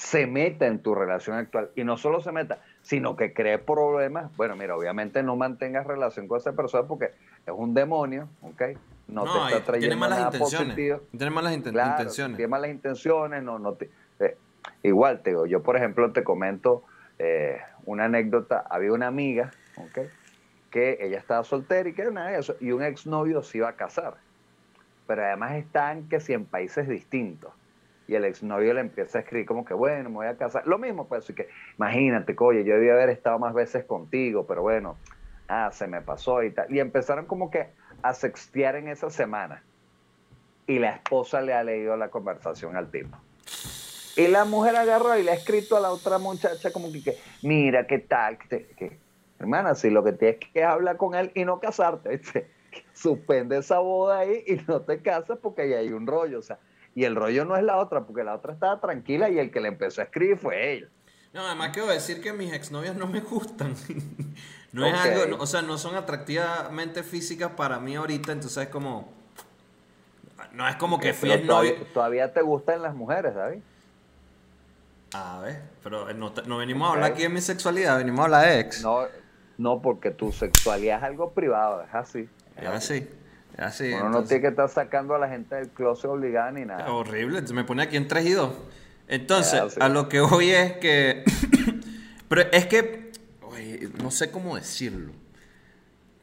se 0.00 0.26
meta 0.26 0.66
en 0.66 0.78
tu 0.78 0.94
relación 0.94 1.36
actual 1.36 1.70
y 1.76 1.84
no 1.84 1.98
solo 1.98 2.22
se 2.22 2.32
meta, 2.32 2.60
sino 2.80 3.16
que 3.16 3.34
cree 3.34 3.58
problemas, 3.58 4.34
bueno, 4.34 4.56
mira, 4.56 4.74
obviamente 4.74 5.22
no 5.22 5.36
mantengas 5.36 5.86
relación 5.86 6.26
con 6.26 6.38
esa 6.38 6.52
persona 6.52 6.88
porque 6.88 7.10
es 7.44 7.52
un 7.54 7.74
demonio, 7.74 8.26
¿ok? 8.40 8.62
No, 9.08 9.24
te 9.24 9.56
está 9.56 9.64
trayendo 9.64 9.88
tiene 9.88 9.96
malas 9.96 10.18
nada 10.18 10.30
intenciones. 10.32 10.68
positivo. 10.68 11.00
Tiene 11.10 11.30
malas 11.30 11.52
intenciones. 11.52 12.36
Tiene 12.38 12.48
malas 12.48 12.70
intenciones, 12.70 13.42
no, 13.42 13.58
no 13.58 13.74
te, 13.74 13.90
eh, 14.20 14.38
igual 14.82 15.20
te 15.20 15.30
digo, 15.30 15.44
yo 15.44 15.62
por 15.62 15.76
ejemplo 15.76 16.10
te 16.12 16.24
comento 16.24 16.82
eh, 17.18 17.60
una 17.84 18.06
anécdota, 18.06 18.64
había 18.70 18.94
una 18.94 19.06
amiga, 19.06 19.50
¿ok? 19.76 19.98
Que 20.70 20.96
ella 21.02 21.18
estaba 21.18 21.44
soltera 21.44 21.86
y 21.90 21.92
que 21.92 22.02
era 22.02 22.10
nada 22.10 22.30
de 22.30 22.38
eso, 22.38 22.56
y 22.58 22.72
un 22.72 22.82
exnovio 22.82 23.42
se 23.42 23.58
iba 23.58 23.68
a 23.68 23.74
casar. 23.74 24.14
Pero 25.06 25.24
además 25.24 25.56
están 25.56 26.08
que 26.08 26.20
si 26.20 26.32
en 26.32 26.46
países 26.46 26.88
distintos 26.88 27.52
y 28.10 28.16
el 28.16 28.24
exnovio 28.24 28.74
le 28.74 28.80
empieza 28.80 29.18
a 29.18 29.20
escribir 29.20 29.46
como 29.46 29.64
que, 29.64 29.72
bueno, 29.72 30.10
me 30.10 30.16
voy 30.16 30.26
a 30.26 30.36
casar. 30.36 30.66
Lo 30.66 30.78
mismo, 30.78 31.06
pues, 31.06 31.22
así 31.22 31.32
que 31.32 31.48
imagínate, 31.78 32.34
oye, 32.40 32.64
yo 32.64 32.74
debía 32.74 32.94
haber 32.94 33.08
estado 33.08 33.38
más 33.38 33.54
veces 33.54 33.84
contigo, 33.84 34.46
pero 34.48 34.62
bueno, 34.62 34.96
ah, 35.46 35.70
se 35.72 35.86
me 35.86 36.00
pasó 36.00 36.42
y 36.42 36.50
tal. 36.50 36.74
Y 36.74 36.80
empezaron 36.80 37.26
como 37.26 37.52
que 37.52 37.68
a 38.02 38.12
sextear 38.12 38.74
en 38.74 38.88
esa 38.88 39.10
semana. 39.10 39.62
Y 40.66 40.80
la 40.80 40.90
esposa 40.96 41.40
le 41.40 41.54
ha 41.54 41.62
leído 41.62 41.96
la 41.96 42.08
conversación 42.08 42.74
al 42.74 42.90
tipo. 42.90 43.16
Y 44.16 44.26
la 44.26 44.44
mujer 44.44 44.74
agarró 44.74 45.16
y 45.16 45.22
le 45.22 45.30
ha 45.30 45.34
escrito 45.34 45.76
a 45.76 45.80
la 45.80 45.92
otra 45.92 46.18
muchacha 46.18 46.72
como 46.72 46.90
que, 46.90 47.16
mira, 47.44 47.86
¿qué 47.86 48.00
tal? 48.00 48.38
Que, 48.38 48.98
hermana, 49.38 49.76
si 49.76 49.88
lo 49.88 50.02
que 50.02 50.14
tienes 50.14 50.40
que 50.52 50.64
hablar 50.64 50.96
con 50.96 51.14
él 51.14 51.30
y 51.36 51.44
no 51.44 51.60
casarte, 51.60 52.20
suspende 52.92 53.58
esa 53.58 53.78
boda 53.78 54.18
ahí 54.18 54.42
y 54.48 54.56
no 54.66 54.80
te 54.80 55.00
casas 55.00 55.38
porque 55.40 55.62
ahí 55.62 55.74
hay 55.74 55.92
un 55.92 56.08
rollo. 56.08 56.40
O 56.40 56.42
sea, 56.42 56.58
y 56.94 57.04
el 57.04 57.16
rollo 57.16 57.44
no 57.44 57.56
es 57.56 57.62
la 57.62 57.78
otra, 57.78 58.04
porque 58.04 58.24
la 58.24 58.34
otra 58.34 58.52
estaba 58.52 58.80
tranquila 58.80 59.30
y 59.30 59.38
el 59.38 59.50
que 59.50 59.60
le 59.60 59.68
empezó 59.68 60.00
a 60.00 60.04
escribir 60.04 60.36
fue 60.36 60.74
ella. 60.74 60.88
No, 61.32 61.46
además 61.46 61.70
quiero 61.72 61.88
decir 61.88 62.20
que 62.20 62.32
mis 62.32 62.52
exnovias 62.52 62.96
no 62.96 63.06
me 63.06 63.20
gustan. 63.20 63.74
no 64.72 64.86
es 64.86 64.94
algo, 64.94 65.36
o 65.38 65.46
sea, 65.46 65.62
no 65.62 65.78
son 65.78 65.94
atractivamente 65.94 67.02
físicas 67.02 67.52
para 67.52 67.78
mí 67.78 67.94
ahorita, 67.94 68.32
entonces 68.32 68.64
es 68.64 68.68
como... 68.68 69.12
No 70.52 70.66
es 70.66 70.74
como 70.76 70.98
que 70.98 71.12
fui 71.12 71.30
el 71.30 71.46
novio... 71.46 71.74
Todavía 71.94 72.32
te 72.32 72.42
gustan 72.42 72.82
las 72.82 72.94
mujeres, 72.94 73.34
David. 73.34 73.60
A 75.12 75.40
ver, 75.40 75.62
pero 75.82 76.12
no, 76.12 76.32
no 76.46 76.58
venimos 76.58 76.88
a 76.88 76.92
hablar 76.92 77.12
aquí 77.12 77.22
de 77.22 77.28
mi 77.28 77.40
sexualidad, 77.40 77.98
venimos 77.98 78.20
a 78.20 78.24
hablar 78.24 78.46
de 78.46 78.60
ex. 78.60 78.82
No, 78.82 79.06
no, 79.58 79.82
porque 79.82 80.10
tu 80.10 80.32
sexualidad 80.32 80.98
es 80.98 81.04
algo 81.04 81.32
privado, 81.32 81.82
es 81.82 81.94
así. 81.94 82.28
Es 82.56 82.66
así. 82.66 83.08
Así, 83.58 83.92
Uno 83.92 84.08
no 84.10 84.24
tiene 84.24 84.42
que 84.42 84.48
estar 84.48 84.68
sacando 84.68 85.14
a 85.14 85.18
la 85.18 85.28
gente 85.28 85.54
del 85.54 85.68
closet 85.68 86.10
obligada 86.10 86.50
ni 86.52 86.64
nada. 86.64 86.90
Horrible, 86.92 87.38
entonces 87.38 87.54
me 87.54 87.64
pone 87.64 87.82
aquí 87.82 87.96
en 87.96 88.08
3 88.08 88.26
y 88.26 88.32
2. 88.32 88.52
Entonces, 89.08 89.76
a 89.78 89.88
lo 89.88 90.08
que 90.08 90.20
voy 90.20 90.50
es 90.50 90.74
que. 90.74 91.24
Pero 92.28 92.42
es 92.52 92.66
que. 92.66 93.12
no 94.02 94.10
sé 94.10 94.30
cómo 94.30 94.56
decirlo. 94.56 95.12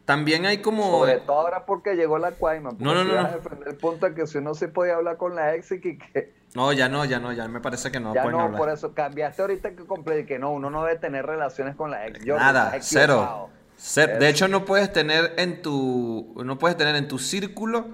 También 0.06 0.46
hay 0.46 0.60
como. 0.60 1.00
Sobre 1.00 1.18
todo 1.18 1.42
ahora 1.42 1.66
porque 1.66 1.96
llegó 1.96 2.18
la 2.18 2.32
Cuaima. 2.32 2.72
No, 2.80 2.94
no, 2.94 3.04
no. 3.04 3.30
El 3.66 3.76
punto 3.76 4.08
es 4.08 4.16
que 4.16 4.26
si 4.26 4.38
uno 4.38 4.54
se 4.54 4.70
podía 4.70 4.96
hablar 4.96 5.18
con 5.18 5.36
la 5.36 5.54
ex 5.56 5.72
y 5.74 5.82
que. 5.82 6.34
No, 6.56 6.72
ya 6.72 6.88
no, 6.88 7.04
ya 7.04 7.20
no, 7.20 7.34
ya 7.34 7.48
me 7.50 7.60
parece 7.60 7.92
que 7.92 8.00
no. 8.00 8.16
Ya 8.16 8.24
no, 8.24 8.54
por 8.56 8.70
eso 8.70 8.94
cambiaste 8.94 9.42
ahorita 9.42 9.72
que 9.72 10.26
que 10.26 10.40
no, 10.40 10.52
uno 10.52 10.70
no 10.70 10.86
debe 10.86 10.98
tener 10.98 11.26
relaciones 11.26 11.76
con 11.76 11.92
la 11.92 12.08
ex. 12.08 12.26
Nada, 12.26 12.74
cero 12.80 13.50
de 13.78 14.30
hecho, 14.30 14.48
no 14.48 14.66
puedes 14.66 14.92
tener 14.92 15.34
en 15.38 15.62
tu. 15.62 16.34
No 16.44 16.58
puedes 16.58 16.78
tener 16.78 16.96
en 16.96 17.08
tu 17.08 17.20
círculo 17.20 17.88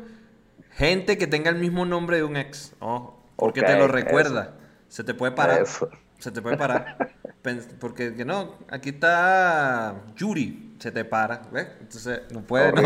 gente 0.71 1.17
que 1.17 1.27
tenga 1.27 1.49
el 1.49 1.57
mismo 1.57 1.85
nombre 1.85 2.17
de 2.17 2.23
un 2.23 2.37
ex. 2.37 2.73
Oh, 2.79 3.19
porque 3.35 3.61
te 3.61 3.77
lo 3.77 3.87
recuerda. 3.87 4.55
Se 4.87 5.03
te 5.03 5.13
puede 5.13 5.33
parar. 5.33 5.65
Se 6.19 6.31
te 6.31 6.41
puede 6.41 6.57
parar. 6.57 6.97
porque 7.79 8.13
que 8.15 8.23
no, 8.25 8.55
aquí 8.69 8.89
está 8.89 9.95
Yuri. 10.15 10.75
Se 10.79 10.91
te 10.91 11.03
para. 11.05 11.41
¿Ves? 11.51 11.67
Entonces 11.81 12.21
no 12.31 12.41
puede. 12.41 12.71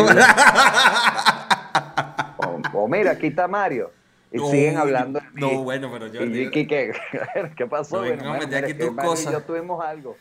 o, 2.73 2.88
mira, 2.88 3.12
aquí 3.12 3.27
está 3.27 3.47
Mario. 3.47 3.91
Y 4.31 4.39
siguen 4.39 4.77
hablando. 4.77 5.19
No, 5.33 5.63
bueno, 5.63 5.89
pero 5.91 6.07
yo. 6.07 6.19
¿qué, 6.51 6.67
¿qué 7.55 7.67
pasó? 7.67 8.03
No, 8.15 8.33
aquí 8.33 8.73
tus 8.73 8.95
cosas. 8.95 9.33
yo 9.33 9.41
tuvimos 9.41 9.83
algo. 9.83 10.17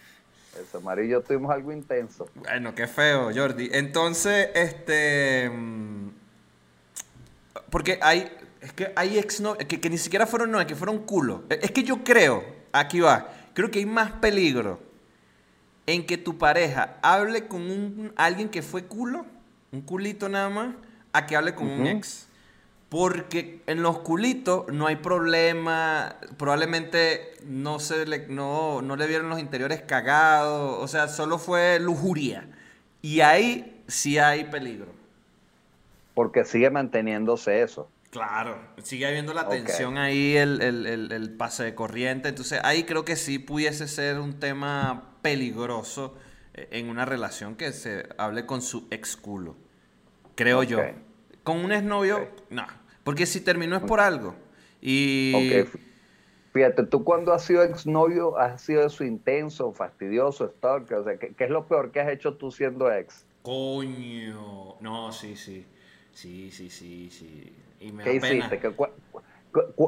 Eso, 0.62 0.78
amarillo 0.78 1.22
tuvimos 1.22 1.50
algo 1.52 1.72
intenso. 1.72 2.28
Bueno, 2.34 2.74
qué 2.74 2.86
feo, 2.86 3.30
Jordi. 3.34 3.68
Entonces, 3.72 4.48
este. 4.54 5.50
Mm, 5.50 6.10
porque 7.70 7.98
hay. 8.02 8.30
Es 8.60 8.72
que 8.72 8.92
hay 8.96 9.18
ex 9.18 9.40
no, 9.40 9.56
que, 9.56 9.80
que 9.80 9.90
ni 9.90 9.98
siquiera 9.98 10.26
fueron 10.26 10.50
no, 10.50 10.66
que 10.66 10.74
fueron 10.74 10.98
culo. 11.00 11.44
Es 11.50 11.70
que 11.70 11.84
yo 11.84 12.02
creo, 12.02 12.44
aquí 12.72 12.98
va, 13.00 13.28
creo 13.54 13.70
que 13.70 13.78
hay 13.78 13.86
más 13.86 14.10
peligro 14.12 14.80
en 15.86 16.04
que 16.04 16.18
tu 16.18 16.36
pareja 16.36 16.96
hable 17.02 17.46
con 17.46 17.62
un, 17.62 18.12
alguien 18.16 18.48
que 18.48 18.62
fue 18.62 18.84
culo, 18.84 19.24
un 19.70 19.82
culito 19.82 20.28
nada 20.28 20.50
más, 20.50 20.74
a 21.12 21.26
que 21.26 21.36
hable 21.36 21.54
con 21.54 21.68
un 21.68 21.86
ex. 21.86 22.25
Porque 22.88 23.62
en 23.66 23.82
los 23.82 23.98
culitos 23.98 24.68
no 24.68 24.86
hay 24.86 24.96
problema, 24.96 26.16
probablemente 26.36 27.32
no, 27.44 27.80
se 27.80 28.06
le, 28.06 28.28
no, 28.28 28.80
no 28.80 28.96
le 28.96 29.06
vieron 29.08 29.28
los 29.28 29.40
interiores 29.40 29.82
cagados, 29.82 30.78
o 30.80 30.86
sea, 30.86 31.08
solo 31.08 31.38
fue 31.38 31.80
lujuria. 31.80 32.48
Y 33.02 33.20
ahí 33.20 33.82
sí 33.88 34.18
hay 34.18 34.44
peligro. 34.44 34.86
Porque 36.14 36.44
sigue 36.44 36.70
manteniéndose 36.70 37.62
eso. 37.62 37.90
Claro, 38.10 38.58
sigue 38.82 39.06
habiendo 39.06 39.34
la 39.34 39.48
tensión 39.48 39.98
ahí, 39.98 40.36
el, 40.36 40.62
el, 40.62 41.30
pase 41.36 41.64
de 41.64 41.74
corriente. 41.74 42.30
Entonces 42.30 42.60
ahí 42.62 42.84
creo 42.84 43.04
que 43.04 43.16
sí 43.16 43.38
pudiese 43.38 43.88
ser 43.88 44.20
un 44.20 44.40
tema 44.40 45.16
peligroso 45.20 46.16
eh, 46.54 46.68
en 46.70 46.88
una 46.88 47.04
relación 47.04 47.56
que 47.56 47.72
se 47.72 48.08
hable 48.16 48.46
con 48.46 48.62
su 48.62 48.86
ex 48.90 49.16
culo. 49.16 49.56
Creo 50.34 50.62
yo. 50.62 50.80
Con 51.46 51.64
un 51.64 51.70
exnovio, 51.70 52.26
no. 52.50 52.66
Porque 53.04 53.24
si 53.24 53.40
terminó 53.40 53.76
es 53.76 53.84
por 53.84 54.00
algo. 54.00 54.34
Y. 54.82 55.32
Fíjate, 56.52 56.82
tú 56.82 57.04
cuando 57.04 57.32
has 57.32 57.44
sido 57.44 57.62
exnovio, 57.62 58.36
has 58.36 58.62
sido 58.62 58.84
eso 58.84 59.04
intenso, 59.04 59.72
fastidioso, 59.72 60.48
stalker. 60.48 60.98
O 60.98 61.04
sea, 61.04 61.16
¿qué, 61.18 61.32
es 61.38 61.50
lo 61.50 61.68
peor 61.68 61.92
que 61.92 62.00
has 62.00 62.10
hecho 62.10 62.34
tú 62.34 62.50
siendo 62.50 62.92
ex? 62.92 63.24
Coño. 63.42 64.74
No, 64.80 65.12
sí, 65.12 65.36
sí. 65.36 65.64
Sí, 66.12 66.50
sí, 66.50 66.68
sí, 66.68 67.10
sí. 67.12 67.52
Y 67.78 67.92
me 67.92 68.02
¿Qué 68.02 68.14
hiciste? 68.14 68.60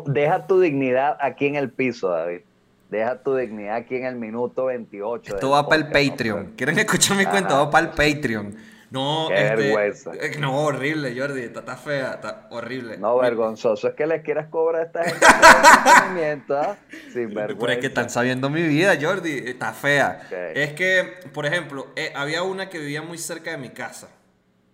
deja 0.07 0.47
tu 0.47 0.61
dignidad 0.61 1.17
aquí 1.21 1.47
en 1.47 1.57
el 1.57 1.71
piso, 1.71 2.11
David. 2.11 2.43
Deja 2.89 3.21
tu 3.21 3.35
dignidad 3.35 3.75
aquí 3.75 3.97
en 3.97 4.05
el 4.05 4.15
minuto 4.15 4.67
28. 4.67 5.35
Esto 5.35 5.51
va 5.51 5.69
para 5.69 5.83
el 5.83 5.89
Patreon. 5.89 6.53
¿Quieren 6.57 6.79
escuchar 6.79 7.17
mi 7.17 7.25
cuenta? 7.25 7.57
Va 7.57 7.69
para 7.69 7.89
el 7.89 7.93
Patreon. 7.95 8.55
No, 8.91 9.27
Qué 9.29 9.35
este, 9.35 9.57
vergüenza. 9.57 10.13
Eh, 10.15 10.39
no, 10.39 10.65
horrible, 10.65 11.15
Jordi. 11.19 11.43
Está, 11.43 11.77
fea, 11.77 12.15
está 12.15 12.49
horrible. 12.51 12.97
No, 12.97 13.19
vergonzoso. 13.19 13.89
Es 13.89 13.95
que 13.95 14.07
les 14.07 14.23
quieras 14.23 14.49
cobrar 14.49 14.83
a 14.83 14.85
esta 14.87 15.05
gente 15.05 15.27
¿ah? 16.55 16.77
Sin 17.13 17.35
vergüenza. 17.35 17.61
Pero 17.61 17.73
es 17.73 17.79
que 17.79 17.87
están 17.89 18.09
sabiendo 18.09 18.49
mi 18.49 18.63
vida, 18.63 18.97
Jordi. 19.01 19.43
Está 19.47 19.73
fea. 19.73 20.27
Es 20.55 20.73
que, 20.73 21.21
por 21.35 21.45
ejemplo, 21.45 21.89
eh, 21.97 22.13
había 22.17 22.43
una 22.43 22.71
que 22.71 22.79
vivía 22.79 23.03
muy 23.03 23.19
cerca 23.19 23.51
de 23.51 23.59
mi 23.59 23.71
casa. 23.71 24.09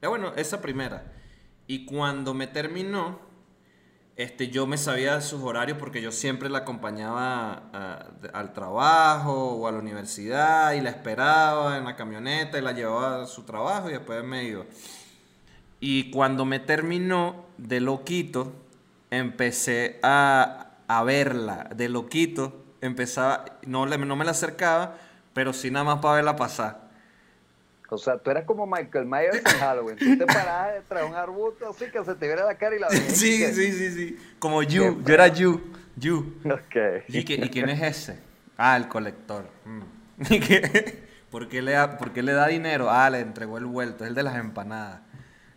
Eh, 0.00 0.06
bueno, 0.06 0.32
esa 0.36 0.60
primera. 0.60 1.02
Y 1.66 1.84
cuando 1.84 2.34
me 2.34 2.46
terminó, 2.46 3.18
este, 4.16 4.48
yo 4.48 4.66
me 4.66 4.76
sabía 4.76 5.20
sus 5.20 5.42
horarios 5.42 5.76
porque 5.78 6.00
yo 6.00 6.12
siempre 6.12 6.48
la 6.48 6.58
acompañaba 6.58 7.64
al 8.32 8.52
trabajo 8.52 9.56
o 9.56 9.66
a 9.66 9.72
la 9.72 9.78
universidad 9.78 10.72
y 10.74 10.80
la 10.80 10.90
esperaba 10.90 11.76
en 11.76 11.84
la 11.84 11.96
camioneta 11.96 12.56
y 12.56 12.62
la 12.62 12.72
llevaba 12.72 13.22
a 13.22 13.26
su 13.26 13.42
trabajo 13.42 13.90
y 13.90 13.94
después 13.94 14.22
me 14.24 14.44
iba. 14.44 14.64
Y 15.80 16.10
cuando 16.10 16.44
me 16.44 16.60
terminó 16.60 17.44
de 17.58 17.80
loquito, 17.80 18.52
empecé 19.10 19.98
a, 20.02 20.70
verla 21.04 21.68
de 21.74 21.88
loquito. 21.88 22.64
Empezaba, 22.80 23.44
no, 23.66 23.84
no 23.84 24.16
me 24.16 24.24
la 24.24 24.30
acercaba, 24.30 24.96
pero 25.32 25.52
sí 25.52 25.70
nada 25.70 25.84
más 25.84 25.98
para 25.98 26.14
verla 26.14 26.36
pasar. 26.36 26.83
O 27.90 27.98
sea, 27.98 28.18
tú 28.18 28.30
eras 28.30 28.44
como 28.44 28.66
Michael 28.66 29.04
Myers 29.04 29.38
en 29.38 29.58
Halloween. 29.60 29.96
Tú 29.96 30.18
te 30.18 30.26
parabas 30.26 30.74
detrás 30.74 31.02
de 31.02 31.08
un 31.08 31.14
arbusto 31.14 31.68
así 31.68 31.86
que 31.90 32.04
se 32.04 32.14
te 32.14 32.26
viera 32.26 32.44
la 32.44 32.56
cara 32.56 32.76
y 32.76 32.78
la 32.78 32.88
veías. 32.88 33.16
Sí, 33.16 33.44
sí, 33.52 33.72
sí, 33.72 33.90
sí. 33.90 34.18
Como 34.38 34.62
You. 34.62 35.02
Yo 35.04 35.14
era 35.14 35.28
You. 35.28 35.60
You. 35.96 36.34
Ok. 36.44 37.04
¿Y, 37.08 37.24
quién 37.24 37.68
es 37.68 37.82
ese? 37.82 38.18
Ah, 38.56 38.76
el 38.76 38.88
colector. 38.88 39.48
Mm. 39.64 39.82
¿Y 40.32 40.40
¿Por, 41.30 41.48
qué 41.48 41.62
le 41.62 41.72
da, 41.72 41.98
¿Por 41.98 42.12
qué 42.12 42.22
le 42.22 42.32
da 42.32 42.46
dinero? 42.48 42.90
Ah, 42.90 43.10
le 43.10 43.20
entregó 43.20 43.58
el 43.58 43.66
vuelto. 43.66 44.04
Es 44.04 44.08
el 44.08 44.14
de 44.14 44.22
las 44.22 44.36
empanadas. 44.36 45.00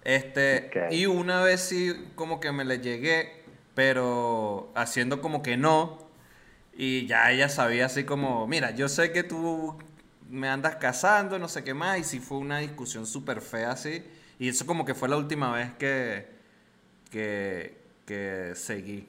Este, 0.03 0.71
Y 0.91 1.05
una 1.05 1.41
vez 1.41 1.61
sí 1.61 1.93
como 2.15 2.39
que 2.39 2.51
me 2.51 2.63
le 2.65 2.79
llegué, 2.79 3.43
pero 3.73 4.71
haciendo 4.75 5.21
como 5.21 5.41
que 5.41 5.57
no. 5.57 6.07
Y 6.73 7.07
ya 7.07 7.31
ella 7.31 7.49
sabía 7.49 7.87
así 7.87 8.03
como, 8.03 8.47
mira, 8.47 8.71
yo 8.71 8.87
sé 8.87 9.11
que 9.11 9.23
tú 9.23 9.77
me 10.29 10.47
andas 10.47 10.75
casando, 10.75 11.39
no 11.39 11.47
sé 11.47 11.63
qué 11.63 11.73
más, 11.73 11.99
y 11.99 12.03
sí 12.03 12.19
fue 12.19 12.37
una 12.37 12.59
discusión 12.59 13.05
súper 13.05 13.41
fea 13.41 13.71
así, 13.71 14.03
y 14.39 14.49
eso 14.49 14.65
como 14.65 14.85
que 14.85 14.93
fue 14.93 15.09
la 15.09 15.17
última 15.17 15.53
vez 15.53 15.71
que, 15.79 16.27
que, 17.11 17.77
que 18.05 18.51
seguí. 18.55 19.07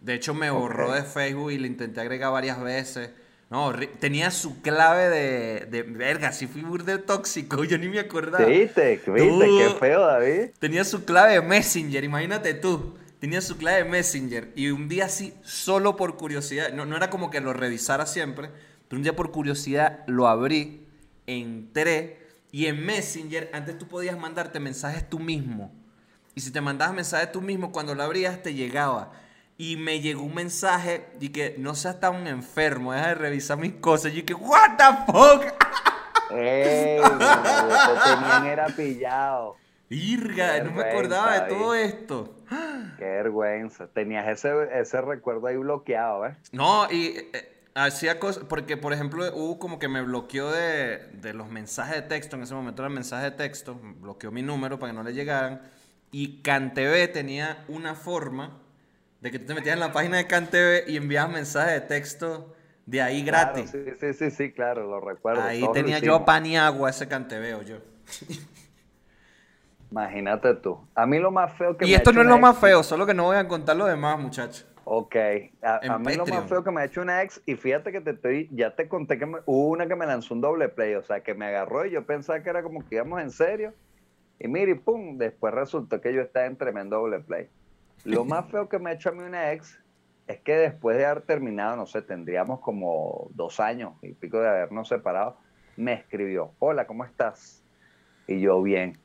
De 0.00 0.14
hecho 0.14 0.34
me 0.34 0.50
borró 0.50 0.92
de 0.92 1.02
Facebook 1.02 1.50
y 1.50 1.58
le 1.58 1.66
intenté 1.66 2.00
agregar 2.00 2.32
varias 2.32 2.60
veces. 2.62 3.10
No, 3.50 3.72
tenía 3.98 4.30
su 4.30 4.60
clave 4.60 5.08
de, 5.08 5.66
de 5.66 5.82
verga, 5.82 6.32
si 6.32 6.46
fui 6.46 6.62
burde 6.62 6.98
tóxico, 6.98 7.64
yo 7.64 7.78
ni 7.78 7.88
me 7.88 7.98
acordaba. 7.98 8.44
¿Viste? 8.44 9.00
¿Viste? 9.06 9.48
Qué 9.58 9.76
feo, 9.80 10.06
David. 10.06 10.50
Tenía 10.58 10.84
su 10.84 11.04
clave 11.04 11.34
de 11.34 11.42
Messenger, 11.42 12.04
imagínate 12.04 12.54
tú. 12.54 12.96
Tenía 13.20 13.40
su 13.40 13.56
clave 13.56 13.82
de 13.82 13.90
Messenger 13.90 14.52
y 14.54 14.68
un 14.68 14.88
día 14.88 15.06
así, 15.06 15.34
solo 15.42 15.96
por 15.96 16.16
curiosidad, 16.16 16.72
no, 16.72 16.86
no 16.86 16.96
era 16.96 17.10
como 17.10 17.30
que 17.30 17.40
lo 17.40 17.52
revisara 17.52 18.06
siempre, 18.06 18.50
pero 18.88 18.98
un 18.98 19.02
día 19.02 19.14
por 19.14 19.30
curiosidad 19.30 20.04
lo 20.06 20.28
abrí, 20.28 20.86
entré 21.26 22.26
y 22.50 22.66
en 22.66 22.84
Messenger 22.84 23.50
antes 23.52 23.78
tú 23.78 23.86
podías 23.86 24.18
mandarte 24.18 24.60
mensajes 24.60 25.08
tú 25.08 25.18
mismo. 25.18 25.70
Y 26.34 26.40
si 26.40 26.50
te 26.52 26.60
mandabas 26.60 26.94
mensajes 26.94 27.32
tú 27.32 27.40
mismo, 27.42 27.72
cuando 27.72 27.94
lo 27.94 28.02
abrías 28.02 28.42
te 28.42 28.54
llegaba. 28.54 29.12
Y 29.56 29.76
me 29.76 30.00
llegó 30.00 30.22
un 30.22 30.34
mensaje 30.34 31.06
y 31.20 31.30
que 31.30 31.56
no 31.58 31.74
seas 31.74 31.98
tan 31.98 32.26
enfermo, 32.26 32.92
deja 32.92 33.08
de 33.08 33.14
revisar 33.16 33.58
mis 33.58 33.74
cosas. 33.74 34.14
Y 34.14 34.22
que, 34.22 34.34
¿What 34.34 34.76
the 34.76 35.12
fuck? 35.12 35.44
¡Ey! 36.30 37.00
te 37.00 38.10
tenían 38.10 38.46
era 38.46 38.66
pillado. 38.68 39.56
Irga, 39.90 40.62
no 40.62 40.72
me 40.72 40.82
acordaba 40.82 41.40
de 41.40 41.48
todo 41.48 41.74
esto. 41.74 42.36
Qué 42.98 43.04
vergüenza. 43.04 43.88
Tenías 43.88 44.28
ese, 44.28 44.50
ese 44.78 45.00
recuerdo 45.00 45.46
ahí 45.46 45.56
bloqueado, 45.56 46.26
¿eh? 46.26 46.36
No, 46.52 46.90
y 46.90 47.16
eh, 47.32 47.57
hacía 47.84 48.18
cosas, 48.18 48.44
porque 48.48 48.76
por 48.76 48.92
ejemplo 48.92 49.24
hubo 49.34 49.58
como 49.58 49.78
que 49.78 49.88
me 49.88 50.02
bloqueó 50.02 50.50
de, 50.50 50.98
de, 51.14 51.34
los 51.34 51.48
mensajes 51.48 51.96
de 51.96 52.02
texto, 52.02 52.36
en 52.36 52.42
ese 52.42 52.54
momento 52.54 52.82
era 52.82 52.88
mensaje 52.88 53.24
de 53.24 53.30
texto, 53.32 53.78
bloqueó 54.00 54.30
mi 54.30 54.42
número 54.42 54.78
para 54.78 54.92
que 54.92 54.96
no 54.96 55.02
le 55.02 55.12
llegaran. 55.14 55.62
Y 56.10 56.40
CanTV 56.42 57.12
tenía 57.12 57.64
una 57.68 57.94
forma 57.94 58.58
de 59.20 59.30
que 59.30 59.38
tú 59.38 59.46
te 59.46 59.54
metías 59.54 59.74
en 59.74 59.80
la 59.80 59.92
página 59.92 60.16
de 60.16 60.26
CanTV 60.26 60.88
y 60.88 60.96
enviabas 60.96 61.32
mensajes 61.32 61.74
de 61.74 61.80
texto 61.82 62.54
de 62.86 63.02
ahí 63.02 63.22
gratis. 63.22 63.70
sí, 63.70 63.84
sí, 64.00 64.14
sí, 64.14 64.30
sí, 64.30 64.52
claro, 64.52 64.86
lo 64.86 65.00
recuerdo. 65.00 65.42
Ahí 65.42 65.62
tenía 65.72 65.98
yo 65.98 66.24
pan 66.24 66.46
y 66.46 66.56
agua 66.56 66.90
ese 66.90 67.06
CanTV, 67.06 67.64
yo. 67.64 67.76
Imagínate 69.90 70.54
tú. 70.54 70.78
A 70.94 71.06
mí 71.06 71.18
lo 71.18 71.30
más 71.30 71.52
feo 71.54 71.76
que 71.76 71.86
y 71.86 71.94
esto 71.94 72.12
no 72.12 72.22
es 72.22 72.26
lo 72.26 72.38
más 72.38 72.58
feo, 72.58 72.82
solo 72.82 73.06
que 73.06 73.14
no 73.14 73.24
voy 73.24 73.36
a 73.36 73.46
contar 73.48 73.76
lo 73.76 73.86
demás, 73.86 74.18
muchachos. 74.18 74.66
Ok, 74.90 75.16
a, 75.60 75.98
mí 75.98 76.14
lo 76.14 76.24
más 76.24 76.48
feo 76.48 76.64
que 76.64 76.70
me 76.70 76.80
ha 76.80 76.84
hecho 76.86 77.02
una 77.02 77.22
ex, 77.22 77.42
y 77.44 77.56
fíjate 77.56 77.92
que 77.92 78.00
te 78.00 78.12
estoy, 78.12 78.48
ya 78.50 78.74
te 78.74 78.88
conté 78.88 79.18
que 79.18 79.26
hubo 79.26 79.68
una 79.68 79.86
que 79.86 79.94
me 79.94 80.06
lanzó 80.06 80.32
un 80.32 80.40
doble 80.40 80.70
play, 80.70 80.94
o 80.94 81.02
sea, 81.02 81.20
que 81.20 81.34
me 81.34 81.44
agarró 81.44 81.84
y 81.84 81.90
yo 81.90 82.06
pensaba 82.06 82.42
que 82.42 82.48
era 82.48 82.62
como 82.62 82.82
que 82.88 82.94
íbamos 82.94 83.20
en 83.20 83.30
serio, 83.30 83.74
y 84.38 84.48
mire, 84.48 84.76
pum, 84.76 85.18
después 85.18 85.52
resultó 85.52 86.00
que 86.00 86.14
yo 86.14 86.22
estaba 86.22 86.46
en 86.46 86.56
tremendo 86.56 86.96
doble 86.96 87.20
play. 87.20 87.50
Lo 88.04 88.24
más 88.24 88.50
feo 88.50 88.70
que 88.70 88.78
me 88.78 88.88
ha 88.88 88.92
hecho 88.94 89.10
a 89.10 89.12
mí 89.12 89.22
una 89.22 89.52
ex 89.52 89.78
es 90.26 90.40
que 90.40 90.56
después 90.56 90.96
de 90.96 91.04
haber 91.04 91.22
terminado, 91.22 91.76
no 91.76 91.84
sé, 91.84 92.00
tendríamos 92.00 92.60
como 92.60 93.28
dos 93.34 93.60
años 93.60 93.92
y 94.00 94.14
pico 94.14 94.40
de 94.40 94.48
habernos 94.48 94.88
separado, 94.88 95.36
me 95.76 95.92
escribió, 95.92 96.52
hola, 96.60 96.86
¿cómo 96.86 97.04
estás? 97.04 97.62
Y 98.26 98.40
yo, 98.40 98.62
bien. 98.62 98.96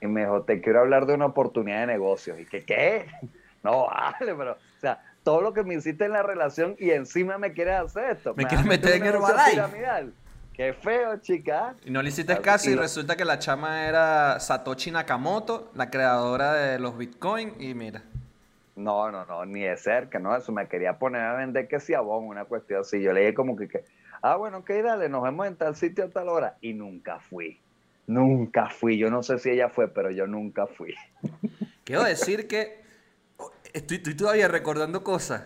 Y 0.00 0.06
me 0.06 0.22
dijo, 0.22 0.44
te 0.44 0.62
quiero 0.62 0.80
hablar 0.80 1.04
de 1.04 1.12
una 1.12 1.26
oportunidad 1.26 1.80
de 1.80 1.88
negocios. 1.88 2.40
Y 2.40 2.46
que, 2.46 2.64
¿qué? 2.64 3.04
No, 3.62 3.88
vale, 3.88 4.32
pero, 4.32 4.52
o 4.52 4.80
sea, 4.80 5.02
todo 5.26 5.40
lo 5.40 5.52
que 5.52 5.64
me 5.64 5.74
hiciste 5.74 6.04
en 6.04 6.12
la 6.12 6.22
relación 6.22 6.76
y 6.78 6.90
encima 6.90 7.36
me 7.36 7.52
quieres 7.52 7.80
hacer 7.80 8.12
esto. 8.12 8.32
Me, 8.36 8.46
quieres 8.46 8.64
meter 8.64 8.94
en 8.94 9.06
Herbalife. 9.06 10.12
Qué 10.52 10.72
feo, 10.72 11.16
chica. 11.16 11.74
Y 11.84 11.90
no 11.90 12.00
le 12.00 12.10
hiciste 12.10 12.40
caso 12.40 12.70
y, 12.70 12.76
resulta 12.76 13.16
que 13.16 13.24
la 13.24 13.40
chama 13.40 13.88
era 13.88 14.38
Satoshi 14.38 14.92
Nakamoto, 14.92 15.72
la 15.74 15.90
creadora 15.90 16.54
de 16.54 16.78
los 16.78 16.96
Bitcoin, 16.96 17.54
y 17.58 17.74
mira. 17.74 18.04
No, 18.76 19.10
no, 19.10 19.26
no, 19.26 19.44
ni 19.44 19.62
de 19.62 19.76
cerca, 19.76 20.20
no, 20.20 20.36
eso 20.36 20.52
me 20.52 20.68
quería 20.68 20.96
poner 20.96 21.22
a 21.22 21.34
vender 21.34 21.66
que 21.66 21.80
si 21.80 21.92
abón, 21.92 22.28
una 22.28 22.44
cuestión 22.44 22.82
así. 22.82 23.02
Yo 23.02 23.12
le 23.12 23.22
dije 23.22 23.34
como 23.34 23.56
que, 23.56 23.66
que, 23.66 23.82
ah, 24.22 24.36
bueno, 24.36 24.58
ok, 24.58 24.70
dale, 24.84 25.08
nos 25.08 25.24
vemos 25.24 25.48
en 25.48 25.56
tal 25.56 25.74
sitio 25.74 26.04
a 26.04 26.08
tal 26.08 26.28
hora. 26.28 26.56
Y 26.60 26.72
nunca 26.72 27.18
fui. 27.18 27.58
Nunca 28.06 28.70
fui. 28.70 28.96
Yo 28.96 29.10
no 29.10 29.24
sé 29.24 29.40
si 29.40 29.50
ella 29.50 29.70
fue, 29.70 29.88
pero 29.88 30.12
yo 30.12 30.28
nunca 30.28 30.68
fui. 30.68 30.94
Quiero 31.82 32.04
decir 32.04 32.46
que 32.46 32.85
estoy, 33.76 33.98
todavía 33.98 34.48
recordando 34.48 35.04
cosas. 35.04 35.42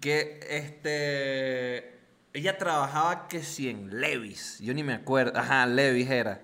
Que 0.00 0.40
este. 0.50 1.94
Ella 2.32 2.58
trabajaba 2.58 3.28
que 3.28 3.42
si 3.42 3.68
en 3.68 4.00
Levis. 4.00 4.58
Yo 4.60 4.74
ni 4.74 4.82
me 4.82 4.94
acuerdo. 4.94 5.38
Ajá, 5.38 5.66
Levis 5.66 6.10
era. 6.10 6.42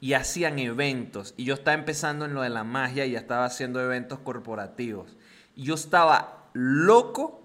Y 0.00 0.14
hacían 0.14 0.58
eventos. 0.58 1.34
Y 1.36 1.44
yo 1.44 1.54
estaba 1.54 1.74
empezando 1.74 2.24
en 2.24 2.34
lo 2.34 2.42
de 2.42 2.50
la 2.50 2.62
magia 2.62 3.04
y 3.04 3.12
ya 3.12 3.18
estaba 3.18 3.44
haciendo 3.44 3.80
eventos 3.80 4.20
corporativos. 4.20 5.16
Y 5.56 5.64
yo 5.64 5.74
estaba 5.74 6.48
loco, 6.52 7.42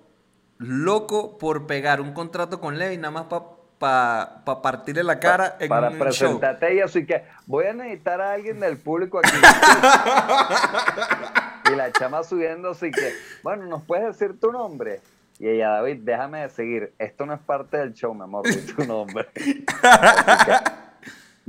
loco 0.58 1.38
por 1.38 1.68
pegar 1.68 2.02
un 2.02 2.14
contrato 2.14 2.60
con 2.60 2.78
Levis 2.78 3.00
nada 3.00 3.12
más 3.12 3.26
para 3.26 3.60
para 3.80 4.44
pa 4.44 4.62
partirle 4.62 5.04
la 5.04 5.20
cara 5.20 5.56
en 5.60 5.70
para 5.70 5.90
presentarte 5.90 6.76
y 6.76 6.82
así 6.82 7.06
que 7.06 7.24
voy 7.46 7.66
a 7.66 7.74
necesitar 7.74 8.20
a 8.20 8.34
alguien 8.34 8.60
del 8.60 8.78
público 8.78 9.20
aquí 9.20 9.32
y 11.72 11.76
la 11.76 11.92
chama 11.92 12.24
subiendo 12.24 12.72
así 12.72 12.92
que 12.92 13.14
bueno 13.44 13.66
nos 13.66 13.84
puedes 13.84 14.06
decir 14.06 14.40
tu 14.40 14.52
nombre 14.52 15.02
y 15.40 15.48
ella 15.48 15.70
David 15.70 16.00
déjame 16.02 16.42
de 16.42 16.50
seguir 16.50 16.94
esto 17.00 17.26
no 17.26 17.34
es 17.34 17.40
parte 17.40 17.78
del 17.78 17.94
show 17.94 18.14
mi 18.14 18.24
amor 18.24 18.44
tu 18.76 18.86
nombre 18.86 19.28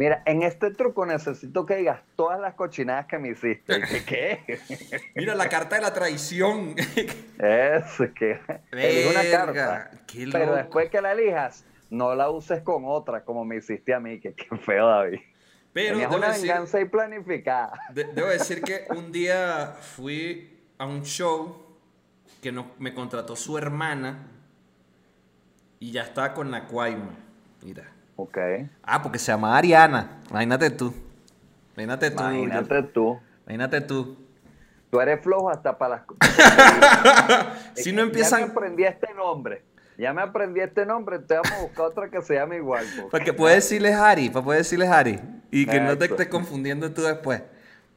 Mira, 0.01 0.23
en 0.25 0.43
este 0.43 0.71
truco 0.71 1.05
necesito 1.05 1.67
que 1.67 1.77
digas 1.77 2.01
todas 2.17 2.41
las 2.41 2.55
cochinadas 2.55 3.05
que 3.05 3.19
me 3.19 3.33
hiciste. 3.33 3.83
¿Qué? 4.07 4.59
Mira, 5.15 5.35
la 5.35 5.51
carta 5.51 5.77
de 5.77 5.83
la 5.83 5.93
traición. 5.93 6.75
Es 6.79 7.85
que 8.15 8.41
es 8.73 9.11
una 9.11 9.31
carta. 9.31 9.91
Pero 10.33 10.55
después 10.55 10.89
que 10.89 11.03
la 11.03 11.13
elijas, 11.13 11.67
no 11.91 12.15
la 12.15 12.31
uses 12.31 12.63
con 12.63 12.85
otra 12.87 13.25
como 13.25 13.45
me 13.45 13.57
hiciste 13.57 13.93
a 13.93 14.01
mí, 14.01 14.19
que 14.21 14.33
qué 14.33 14.57
feo, 14.57 14.87
David. 14.87 15.21
Pero 15.73 15.95
Tenías 15.95 16.15
una 16.15 16.29
venganza 16.31 16.81
y 16.81 16.85
planificada. 16.85 17.73
debo 17.93 18.29
decir 18.29 18.63
que 18.63 18.87
un 18.91 19.13
día 19.13 19.77
fui 19.81 20.59
a 20.79 20.87
un 20.87 21.03
show 21.05 21.63
que 22.43 22.51
no, 22.51 22.73
me 22.79 22.93
contrató 22.95 23.37
su 23.37 23.57
hermana 23.57 24.27
y 25.79 25.93
ya 25.93 26.03
estaba 26.03 26.35
con 26.35 26.51
la 26.51 26.67
Cuaima. 26.67 27.15
Mira. 27.63 27.85
Ok. 28.17 28.39
Ah, 28.83 29.03
porque 29.03 29.19
se 29.19 29.33
llama 29.33 29.57
Ariana. 29.57 30.21
Imagínate 30.31 30.71
tú. 30.71 30.93
Imagínate 31.75 32.11
tú. 32.11 32.23
Imagínate 32.23 32.83
tú. 32.83 33.21
Imagínate 33.47 33.81
tú. 33.81 34.17
Tú 34.91 35.01
eres 35.01 35.23
flojo 35.23 35.51
hasta 35.51 35.79
para 35.79 36.05
las 36.09 37.55
si 37.75 37.93
no 37.93 38.03
empiezan. 38.03 38.51
Aprendí 38.51 38.85
este 38.85 39.15
nombre. 39.15 39.63
Ya 40.01 40.15
me 40.15 40.23
aprendí 40.23 40.61
este 40.61 40.87
nombre, 40.87 41.19
te 41.19 41.35
vamos 41.35 41.53
a 41.53 41.61
buscar 41.61 41.85
otra 41.85 42.09
que 42.09 42.23
se 42.23 42.35
llame 42.35 42.57
igual. 42.57 42.87
Para 43.11 43.23
que 43.23 43.35
puedes 43.35 43.57
decirle 43.57 43.93
Harry, 43.93 44.31
para 44.31 44.43
poder 44.43 44.61
decirle 44.61 44.87
Harry. 44.87 45.21
Y 45.51 45.67
que 45.67 45.79
no 45.79 45.99
te 45.99 46.07
estés 46.07 46.29
confundiendo 46.29 46.91
tú 46.93 47.03
después. 47.03 47.43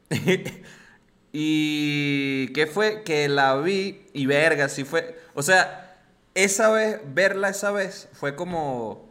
y 1.31 2.51
qué 2.53 2.67
fue 2.67 3.03
que 3.03 3.29
la 3.29 3.55
vi 3.55 4.05
y 4.11 4.25
verga, 4.25 4.67
sí 4.67 4.83
fue. 4.83 5.17
O 5.33 5.41
sea, 5.41 5.95
esa 6.35 6.71
vez, 6.71 6.99
verla 7.05 7.47
esa 7.47 7.71
vez, 7.71 8.09
fue 8.11 8.35
como 8.35 9.09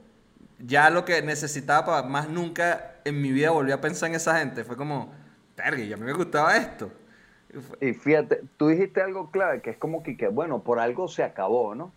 ya 0.59 0.90
lo 0.90 1.07
que 1.07 1.22
necesitaba 1.22 1.87
para 1.87 2.02
más 2.02 2.28
nunca 2.28 2.96
en 3.07 3.22
mi 3.22 3.33
vida 3.33 3.52
volví 3.52 3.72
a 3.72 3.81
pensar 3.81 4.11
en 4.11 4.16
esa 4.16 4.38
gente. 4.38 4.64
Fue 4.64 4.76
como, 4.76 5.14
verga, 5.57 5.83
ya 5.83 5.96
me 5.96 6.12
gustaba 6.12 6.59
esto. 6.59 6.90
Y 7.81 7.94
fíjate, 7.94 8.42
tú 8.59 8.68
dijiste 8.68 9.00
algo 9.00 9.31
clave, 9.31 9.62
que 9.62 9.70
es 9.70 9.78
como 9.78 10.02
que, 10.02 10.18
que 10.18 10.28
bueno, 10.28 10.62
por 10.62 10.78
algo 10.78 11.09
se 11.09 11.22
acabó, 11.22 11.74
¿no? 11.74 11.90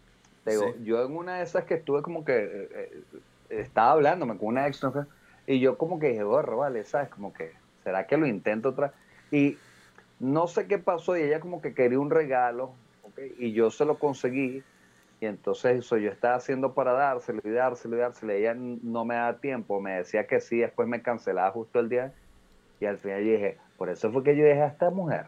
Digo, 0.45 0.75
yo 0.83 1.03
en 1.03 1.15
una 1.15 1.37
de 1.37 1.43
esas 1.43 1.63
que 1.63 1.75
estuve 1.75 2.01
como 2.01 2.23
que 2.23 2.37
eh, 2.37 2.69
eh, 2.71 3.03
estaba 3.49 3.91
hablándome 3.91 4.37
con 4.37 4.49
una 4.49 4.67
ex 4.67 4.81
y 5.47 5.59
yo 5.59 5.77
como 5.77 5.99
que 5.99 6.09
dije, 6.09 6.23
borro, 6.23 6.57
vale, 6.57 6.83
¿sabes? 6.83 7.09
Como 7.09 7.33
que, 7.33 7.53
¿será 7.83 8.05
que 8.07 8.17
lo 8.17 8.27
intento 8.27 8.69
otra? 8.69 8.93
Y 9.31 9.57
no 10.19 10.47
sé 10.47 10.67
qué 10.67 10.77
pasó 10.77 11.17
y 11.17 11.23
ella 11.23 11.39
como 11.39 11.61
que 11.61 11.73
quería 11.73 11.99
un 11.99 12.09
regalo, 12.09 12.73
Y 13.37 13.53
yo 13.53 13.71
se 13.71 13.85
lo 13.85 13.97
conseguí 13.97 14.63
y 15.21 15.25
entonces 15.25 15.79
eso 15.79 15.97
yo 15.97 16.11
estaba 16.11 16.35
haciendo 16.35 16.73
para 16.73 16.91
dárselo 16.93 17.41
y 17.43 17.49
dárselo 17.49 17.95
y 17.95 17.99
dárselo. 17.99 18.33
Ella 18.33 18.53
no 18.55 19.05
me 19.05 19.15
da 19.15 19.37
tiempo, 19.37 19.79
me 19.79 19.93
decía 19.93 20.27
que 20.27 20.41
sí, 20.41 20.57
después 20.57 20.87
me 20.87 21.01
cancelaba 21.01 21.51
justo 21.51 21.79
el 21.79 21.89
día 21.89 22.13
y 22.79 22.85
al 22.85 22.97
final 22.97 23.23
yo 23.23 23.31
dije, 23.31 23.57
por 23.77 23.89
eso 23.89 24.11
fue 24.11 24.23
que 24.23 24.35
yo 24.35 24.43
dije 24.43 24.61
a 24.61 24.67
esta 24.67 24.89
mujer, 24.89 25.27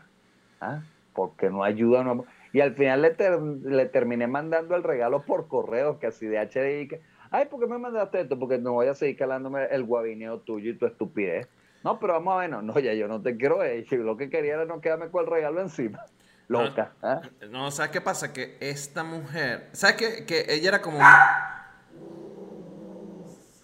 ¿ah? 0.59 0.81
Porque 1.13 1.49
no 1.49 1.63
ayuda, 1.63 2.03
no 2.03 2.25
y 2.57 2.61
al 2.61 2.73
final 2.73 3.03
le, 3.03 3.15
le 3.69 3.85
terminé 3.85 4.25
mandando 4.25 4.75
el 4.75 4.81
regalo 4.81 5.21
por 5.21 5.47
correo, 5.47 5.99
que 5.99 6.07
así 6.07 6.25
de 6.25 6.39
HDI, 6.39 6.87
que, 6.87 7.01
ay, 7.29 7.45
¿por 7.45 7.59
qué 7.59 7.67
me 7.67 7.77
mandaste 7.77 8.21
esto? 8.21 8.39
Porque 8.39 8.57
no 8.57 8.73
voy 8.73 8.87
a 8.87 8.95
seguir 8.95 9.15
calándome 9.15 9.65
el 9.65 9.83
guabineo 9.83 10.39
tuyo 10.39 10.71
y 10.71 10.73
tu 10.75 10.87
estupidez. 10.87 11.47
No, 11.83 11.99
pero 11.99 12.13
vamos 12.13 12.33
a 12.33 12.37
ver, 12.39 12.49
no, 12.49 12.79
ya 12.79 12.95
yo 12.95 13.07
no 13.07 13.21
te 13.21 13.37
quiero 13.37 13.59
ver. 13.59 13.85
Lo 13.91 14.17
que 14.17 14.31
quería 14.31 14.55
era 14.55 14.65
no 14.65 14.81
quedarme 14.81 15.11
con 15.11 15.25
el 15.25 15.29
regalo 15.29 15.61
encima. 15.61 16.03
Loca. 16.47 16.93
¿ah? 17.03 17.21
No, 17.51 17.69
¿sabes 17.69 17.91
qué 17.91 18.01
pasa? 18.01 18.33
Que 18.33 18.57
esta 18.59 19.03
mujer, 19.03 19.67
¿sabes 19.73 19.97
qué? 19.97 20.25
Que 20.25 20.51
ella 20.51 20.69
era 20.69 20.81
como... 20.81 20.97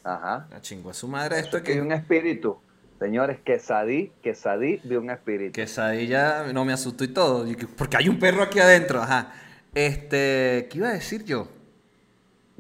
Ajá. 0.04 0.48
La 0.52 0.62
chingó 0.62 0.92
a 0.92 0.94
su 0.94 1.08
madre 1.08 1.40
esto 1.40 1.64
que 1.64 1.72
hay 1.72 1.80
un 1.80 1.94
espíritu. 1.94 2.60
Señores, 3.04 3.38
quesadí, 3.44 4.14
quesadí 4.22 4.78
de 4.86 4.98
un 4.98 5.10
espíritu. 5.10 5.52
Quesadilla 5.52 6.54
no 6.54 6.64
me 6.64 6.72
asustó 6.72 7.04
y 7.04 7.10
todo. 7.10 7.46
Porque 7.78 7.98
hay 7.98 8.08
un 8.08 8.18
perro 8.18 8.44
aquí 8.44 8.60
adentro, 8.60 9.02
ajá. 9.02 9.34
Este, 9.76 10.70
¿qué 10.72 10.78
iba 10.78 10.88
a 10.88 10.94
decir 10.94 11.26
yo? 11.26 11.50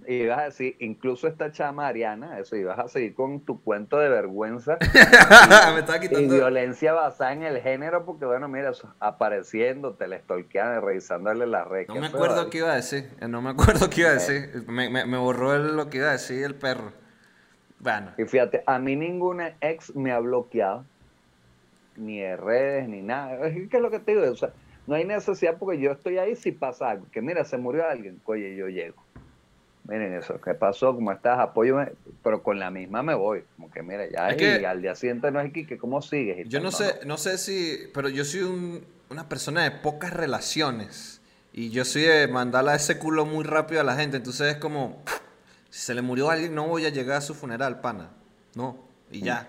ibas 0.06 0.38
a 0.38 0.44
decir, 0.44 0.76
incluso 0.80 1.30
esta 1.30 1.50
chama 1.54 1.88
Ariana, 1.88 2.38
eso, 2.40 2.58
ibas 2.58 2.78
a 2.78 2.90
seguir 2.90 3.14
con 3.16 3.40
tu 3.40 3.64
cuento 3.64 3.98
de 4.00 4.10
vergüenza 4.10 4.78
y, 6.12 6.28
violencia 6.28 6.92
basada 6.92 7.32
en 7.32 7.44
el 7.44 7.62
género, 7.62 8.04
porque 8.04 8.26
bueno, 8.26 8.50
mira, 8.50 8.72
eso, 8.72 8.94
apareciendo, 9.00 9.94
telestolqueando, 9.94 10.82
revisándole 10.82 11.48
las 11.48 11.66
reglas. 11.70 11.96
No 11.96 12.02
me 12.02 12.08
acuerdo 12.08 12.50
qué 12.50 12.58
iba 12.58 12.74
a 12.74 12.76
decir, 12.76 13.10
eh, 13.22 13.30
no 13.30 13.42
me 13.42 13.52
acuerdo 13.52 13.90
qué 13.90 14.02
iba 14.02 14.10
a 14.10 14.16
decir, 14.16 14.66
me, 14.68 14.90
me, 14.90 15.18
borró 15.18 15.58
lo 15.58 15.90
que 15.90 16.00
iba 16.00 16.10
a 16.10 16.12
decir 16.12 16.44
el 16.44 16.56
perro. 16.56 16.92
Bueno. 17.84 18.12
Y 18.18 18.24
fíjate, 18.26 18.64
a 18.66 18.80
mí 18.80 18.96
ninguna 18.96 19.56
ex 19.62 19.96
me 19.96 20.12
ha 20.12 20.20
bloqueado, 20.20 20.86
ni 21.98 22.20
de 22.20 22.38
redes, 22.38 22.88
ni 22.88 23.02
nada. 23.02 23.52
¿Qué 23.52 23.68
es 23.72 23.82
lo 23.82 23.92
que 23.92 24.00
te 24.00 24.16
digo? 24.16 24.32
O 24.32 24.36
sea, 24.36 24.54
no 24.88 24.96
hay 24.96 25.06
necesidad 25.06 25.58
porque 25.60 25.80
yo 25.80 25.92
estoy 25.92 26.18
ahí 26.18 26.36
si 26.36 26.52
pasa 26.52 26.90
algo. 26.90 27.06
Que 27.12 27.22
mira, 27.22 27.44
se 27.46 27.58
murió 27.58 27.88
alguien, 27.88 28.20
oye, 28.26 28.56
yo 28.56 28.68
llego 28.68 29.04
miren 29.86 30.14
eso, 30.14 30.40
¿qué 30.42 30.54
pasó? 30.54 30.96
¿Cómo 30.96 31.12
estás? 31.12 31.40
Apóyame, 31.40 31.94
pero 32.24 32.42
con 32.42 32.60
la 32.60 32.72
misma 32.72 33.04
me 33.04 33.14
voy. 33.14 33.44
Como 33.56 33.70
que, 33.72 33.84
mira, 33.84 34.08
ya 34.10 34.36
y 34.36 34.66
al 34.66 34.82
día 34.82 34.96
siguiente 34.96 35.32
no 35.32 35.40
es 35.40 35.50
aquí, 35.50 35.66
que 35.66 35.78
¿cómo 35.78 36.02
sigues? 36.02 36.48
yo 36.48 36.60
no 36.60 36.72
sé, 36.72 37.00
no 37.06 37.18
sé 37.18 37.38
si, 37.38 37.90
pero 37.94 38.10
yo 38.10 38.24
soy 38.24 38.82
una 39.10 39.28
persona 39.30 39.64
de 39.64 39.72
pocas 39.72 40.14
relaciones. 40.14 41.20
Y 41.56 41.70
yo 41.70 41.86
soy 41.86 42.02
de 42.04 42.28
mandarle 42.28 42.72
a 42.72 42.76
ese 42.76 42.98
culo 42.98 43.28
muy 43.28 43.44
rápido 43.44 43.80
a 43.80 43.84
la 43.84 43.96
gente. 43.96 44.18
Entonces 44.18 44.54
es 44.54 44.58
como, 44.58 45.04
si 45.74 45.80
se 45.80 45.96
le 45.96 46.04
murió 46.04 46.30
a 46.30 46.34
alguien, 46.34 46.54
no 46.54 46.68
voy 46.68 46.86
a 46.86 46.90
llegar 46.90 47.18
a 47.18 47.22
su 47.22 47.34
funeral, 47.34 47.82
pana. 47.82 48.12
No, 48.54 48.78
y 49.10 49.22
ya. 49.22 49.48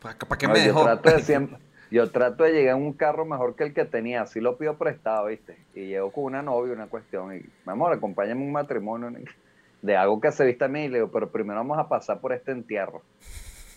¿Para, 0.00 0.36
qué 0.36 0.48
me 0.48 0.58
dejó? 0.58 0.84
Yo 1.92 2.10
trato 2.10 2.42
de 2.42 2.52
llegar 2.52 2.76
en 2.76 2.82
un 2.82 2.92
carro 2.92 3.24
mejor 3.24 3.54
que 3.54 3.62
el 3.62 3.72
que 3.72 3.84
tenía, 3.84 4.22
así 4.22 4.40
lo 4.40 4.58
pido 4.58 4.76
prestado, 4.76 5.26
¿viste? 5.26 5.56
Y 5.76 5.86
llego 5.86 6.10
con 6.10 6.24
una 6.24 6.42
novia, 6.42 6.72
una 6.72 6.88
cuestión, 6.88 7.36
y 7.36 7.38
mi 7.38 7.72
amor, 7.72 7.92
acompáñame 7.92 8.42
a 8.42 8.44
un 8.46 8.50
matrimonio 8.50 9.12
de 9.82 9.96
algo 9.96 10.20
que 10.20 10.32
se 10.32 10.44
vista 10.44 10.64
a 10.64 10.68
mí, 10.68 10.86
y 10.86 10.88
le 10.88 10.96
digo, 10.96 11.12
pero 11.12 11.30
primero 11.30 11.60
vamos 11.60 11.78
a 11.78 11.88
pasar 11.88 12.20
por 12.20 12.32
este 12.32 12.50
entierro, 12.50 13.02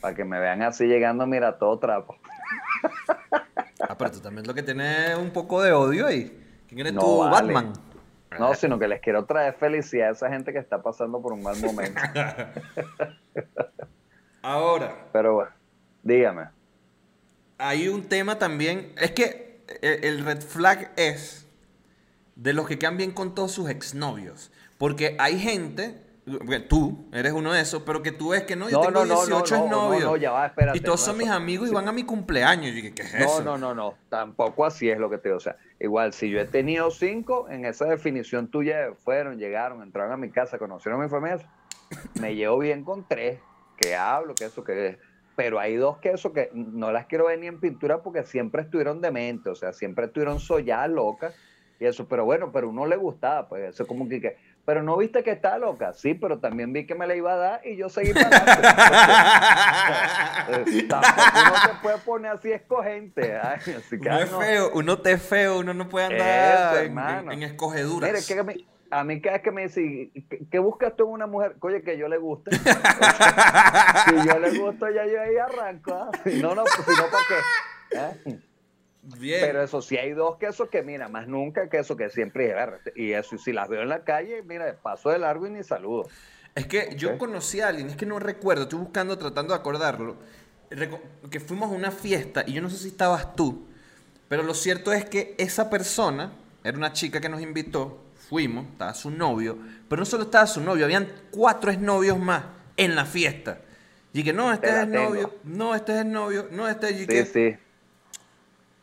para 0.02 0.16
que 0.16 0.26
me 0.26 0.40
vean 0.40 0.64
así 0.64 0.88
llegando, 0.88 1.28
mira, 1.28 1.60
todo 1.60 1.78
trapo. 1.78 2.18
Ah, 3.88 3.96
pero 3.96 4.10
tú 4.10 4.20
también 4.20 4.48
lo 4.48 4.56
que 4.56 4.64
tienes 4.64 5.16
un 5.16 5.30
poco 5.30 5.62
de 5.62 5.74
odio 5.74 6.08
ahí. 6.08 6.44
¿Quién 6.68 6.80
eres 6.80 6.96
tú, 6.96 7.20
Batman? 7.20 7.72
No, 8.40 8.56
sino 8.56 8.80
que 8.80 8.88
les 8.88 9.02
quiero 9.02 9.26
traer 9.26 9.54
felicidad 9.54 10.10
a 10.10 10.12
esa 10.12 10.30
gente 10.30 10.54
que 10.54 10.60
está 10.60 10.82
pasando 10.82 11.22
por 11.22 11.34
un 11.34 11.44
mal 11.44 11.60
momento. 11.62 12.00
Ahora. 14.42 14.96
Pero 15.12 15.34
bueno, 15.34 15.52
dígame 16.02 16.62
hay 17.62 17.88
un 17.88 18.04
tema 18.04 18.40
también. 18.40 18.92
Es 18.98 19.12
que 19.12 19.64
el 19.82 20.26
red 20.26 20.42
flag 20.42 20.92
es 20.98 21.46
de 22.36 22.54
los 22.54 22.68
que 22.68 22.80
quedan 22.80 22.98
bien 22.98 23.12
con 23.12 23.36
todos 23.36 23.52
sus 23.52 23.70
exnovios. 23.70 24.52
Porque 24.78 25.16
hay 25.20 25.40
gente, 25.40 26.02
tú 26.68 27.08
eres 27.14 27.34
uno 27.34 27.54
de 27.54 27.62
esos, 27.62 27.84
pero 27.84 28.02
que 28.02 28.12
tú 28.12 28.30
ves 28.30 28.44
que 28.44 28.56
no, 28.56 28.70
yo 28.70 28.78
no, 28.78 28.86
tengo 28.86 29.06
no, 29.06 29.16
18 29.16 29.56
exnovios. 29.56 30.20
ya 30.20 30.32
va, 30.32 30.48
espérate, 30.48 30.78
y 30.78 30.82
todos 30.82 31.02
son 31.02 31.18
mis 31.18 31.30
amigos 31.30 31.70
y 31.70 31.74
van 31.74 31.88
a 31.88 31.92
mi 31.92 32.04
cumpleaños. 32.04 32.76
Y 32.76 32.92
¿qué 32.92 33.02
es 33.02 33.14
eso? 33.14 33.44
No, 33.44 33.58
no, 33.58 33.74
no, 33.74 33.96
tampoco 34.10 34.66
así 34.66 34.90
es 34.90 34.98
lo 34.98 35.10
que 35.10 35.18
te 35.18 35.30
digo. 35.30 35.38
O 35.38 35.42
sea, 35.42 35.58
igual, 35.80 36.14
si 36.14 36.30
yo 36.30 36.40
he 36.40 36.46
tenido 36.46 36.92
cinco, 36.92 37.48
en 37.50 37.66
esa 37.66 37.86
definición 37.86 38.48
tuya 38.48 38.94
fueron, 39.04 39.38
llegaron, 39.38 39.82
entraron 39.82 40.12
a 40.12 40.18
mi 40.18 40.30
casa, 40.30 40.58
conocieron 40.58 41.02
a 41.02 41.04
mi 41.06 41.10
familia, 41.10 41.40
me 42.20 42.36
llevo 42.36 42.60
bien 42.60 42.84
con 42.84 43.08
tres, 43.08 43.40
que 43.78 43.96
hablo, 43.96 44.36
que 44.36 44.46
eso, 44.46 44.64
que 44.64 45.00
pero 45.36 45.60
hay 45.60 45.76
dos 45.76 45.98
quesos 45.98 46.34
que 46.34 46.52
no 46.54 46.92
las 46.92 47.06
quiero 47.08 47.26
ver 47.26 47.40
ni 47.40 47.48
en 47.48 47.60
pintura 47.60 48.02
porque 48.04 48.24
siempre 48.24 48.62
estuvieron 48.62 49.02
dementes, 49.02 49.52
o 49.52 49.56
sea, 49.56 49.74
siempre 49.74 50.06
estuvieron 50.06 50.40
solladas 50.40 50.90
locas 50.90 51.34
y 51.80 51.86
eso, 51.86 52.08
pero 52.08 52.26
bueno, 52.26 52.52
pero 52.52 52.70
uno 52.70 52.86
le 52.86 52.96
gustaba, 52.96 53.50
pues 53.50 53.74
eso 53.74 53.88
como 53.88 54.08
que, 54.08 54.38
pero 54.66 54.84
no 54.84 54.98
viste 54.98 55.24
que 55.24 55.32
está 55.32 55.58
loca, 55.58 55.94
sí, 55.94 56.14
pero 56.14 56.40
también 56.40 56.72
vi 56.74 56.86
que 56.86 56.96
me 56.96 57.08
la 57.08 57.16
iba 57.16 57.34
a 57.34 57.38
dar 57.38 57.68
y 57.68 57.76
yo 57.76 57.90
seguí 57.90 58.14
para 58.14 58.28
adelante. 58.28 58.68
uno 61.48 61.58
se 61.62 61.74
puede 61.82 61.98
poner 62.00 62.32
así 62.32 62.52
escogente. 62.52 63.36
así 63.36 64.00
que, 64.00 64.10
uno 64.10 64.20
es 64.20 64.30
feo, 64.30 64.72
uno 64.74 65.00
te 65.00 65.12
es 65.14 65.22
feo, 65.22 65.60
uno 65.60 65.74
no 65.74 65.90
puede 65.90 66.06
andar 66.08 66.86
en, 66.86 67.32
en, 67.32 67.44
escogeduras. 67.44 68.12
Mire, 68.12 68.24
que 68.26 68.66
a 68.92 69.04
mí 69.06 69.22
cada 69.22 69.38
vez 69.38 69.44
que 69.44 69.52
me 69.52 69.64
dice, 69.64 70.12
¿qué, 70.52 70.60
buscas 70.60 70.96
tú 70.96 71.08
en 71.08 71.14
una 71.14 71.28
mujer? 71.28 71.56
Oye, 71.62 71.82
que 71.82 71.98
yo 71.98 72.08
le 72.08 72.18
guste. 72.18 72.52
si 72.56 74.28
yo 74.28 74.38
le 74.38 74.60
gusto, 74.60 74.90
ya 74.90 75.06
yo 75.06 75.22
ahí 75.22 75.38
arranco. 75.38 75.94
¿ah? 75.94 76.12
no, 76.26 76.54
no, 76.56 76.64
si 76.66 76.92
no, 76.92 77.04
¿para 77.10 77.24
qué? 77.28 78.30
¿Eh? 78.30 78.40
Bien. 79.04 79.40
Pero 79.42 79.64
eso 79.64 79.82
sí 79.82 79.98
hay 79.98 80.12
dos 80.12 80.38
quesos 80.38 80.70
que, 80.70 80.84
mira, 80.84 81.08
más 81.10 81.28
nunca 81.28 81.70
queso 81.70 81.98
que 81.98 82.10
siempre 82.10 82.54
Y 82.96 83.14
eso, 83.14 83.38
si 83.38 83.52
las 83.52 83.68
veo 83.68 83.82
en 83.82 83.90
la 83.90 84.04
calle, 84.04 84.44
mira, 84.44 84.76
paso 84.82 85.10
de 85.10 85.18
largo 85.18 85.48
y 85.48 85.52
ni 85.52 85.64
saludo. 85.64 86.08
Es 86.54 86.68
que 86.68 86.94
yo 86.98 87.18
conocí 87.18 87.62
a 87.62 87.70
alguien, 87.70 87.90
es 87.90 87.96
que 87.96 88.06
no 88.06 88.20
recuerdo, 88.20 88.64
estoy 88.64 88.80
buscando, 88.80 89.18
tratando 89.18 89.54
de 89.54 89.60
acordarlo, 89.60 90.18
que 91.30 91.40
fuimos 91.40 91.72
a 91.72 91.74
una 91.74 91.92
fiesta 91.92 92.44
y 92.46 92.54
yo 92.54 92.62
no 92.62 92.70
sé 92.70 92.78
si 92.78 92.90
estabas 92.90 93.36
tú, 93.36 93.68
pero 94.28 94.44
lo 94.44 94.54
cierto 94.54 94.92
es 94.92 95.06
que 95.06 95.34
esa 95.38 95.70
persona, 95.70 96.34
era 96.64 96.78
una 96.78 96.92
chica 96.92 97.22
que 97.22 97.30
nos 97.30 97.42
invitó, 97.42 98.04
fuimos, 98.30 98.66
estaba 98.68 98.94
su 98.94 99.10
novio, 99.12 99.58
pero 99.90 100.02
no 100.02 100.06
solo 100.06 100.24
estaba 100.24 100.46
su 100.46 100.62
novio, 100.62 100.86
habían 100.86 101.08
cuatro 101.32 101.72
exnovios 101.72 102.20
más 102.20 102.44
en 102.78 102.96
la 102.96 103.06
fiesta. 103.06 103.62
Y 104.14 104.24
que 104.24 104.34
no, 104.34 104.52
este 104.52 104.70
es 104.70 104.76
el 104.76 104.92
novio, 104.92 105.34
no, 105.46 105.74
este 105.74 105.94
es 105.94 106.02
el 106.02 106.12
novio, 106.12 106.48
no, 106.52 106.68
este 106.68 106.90
es 106.90 107.10
el 107.10 107.26
Sí, 107.26 107.32
sí. 107.32 107.58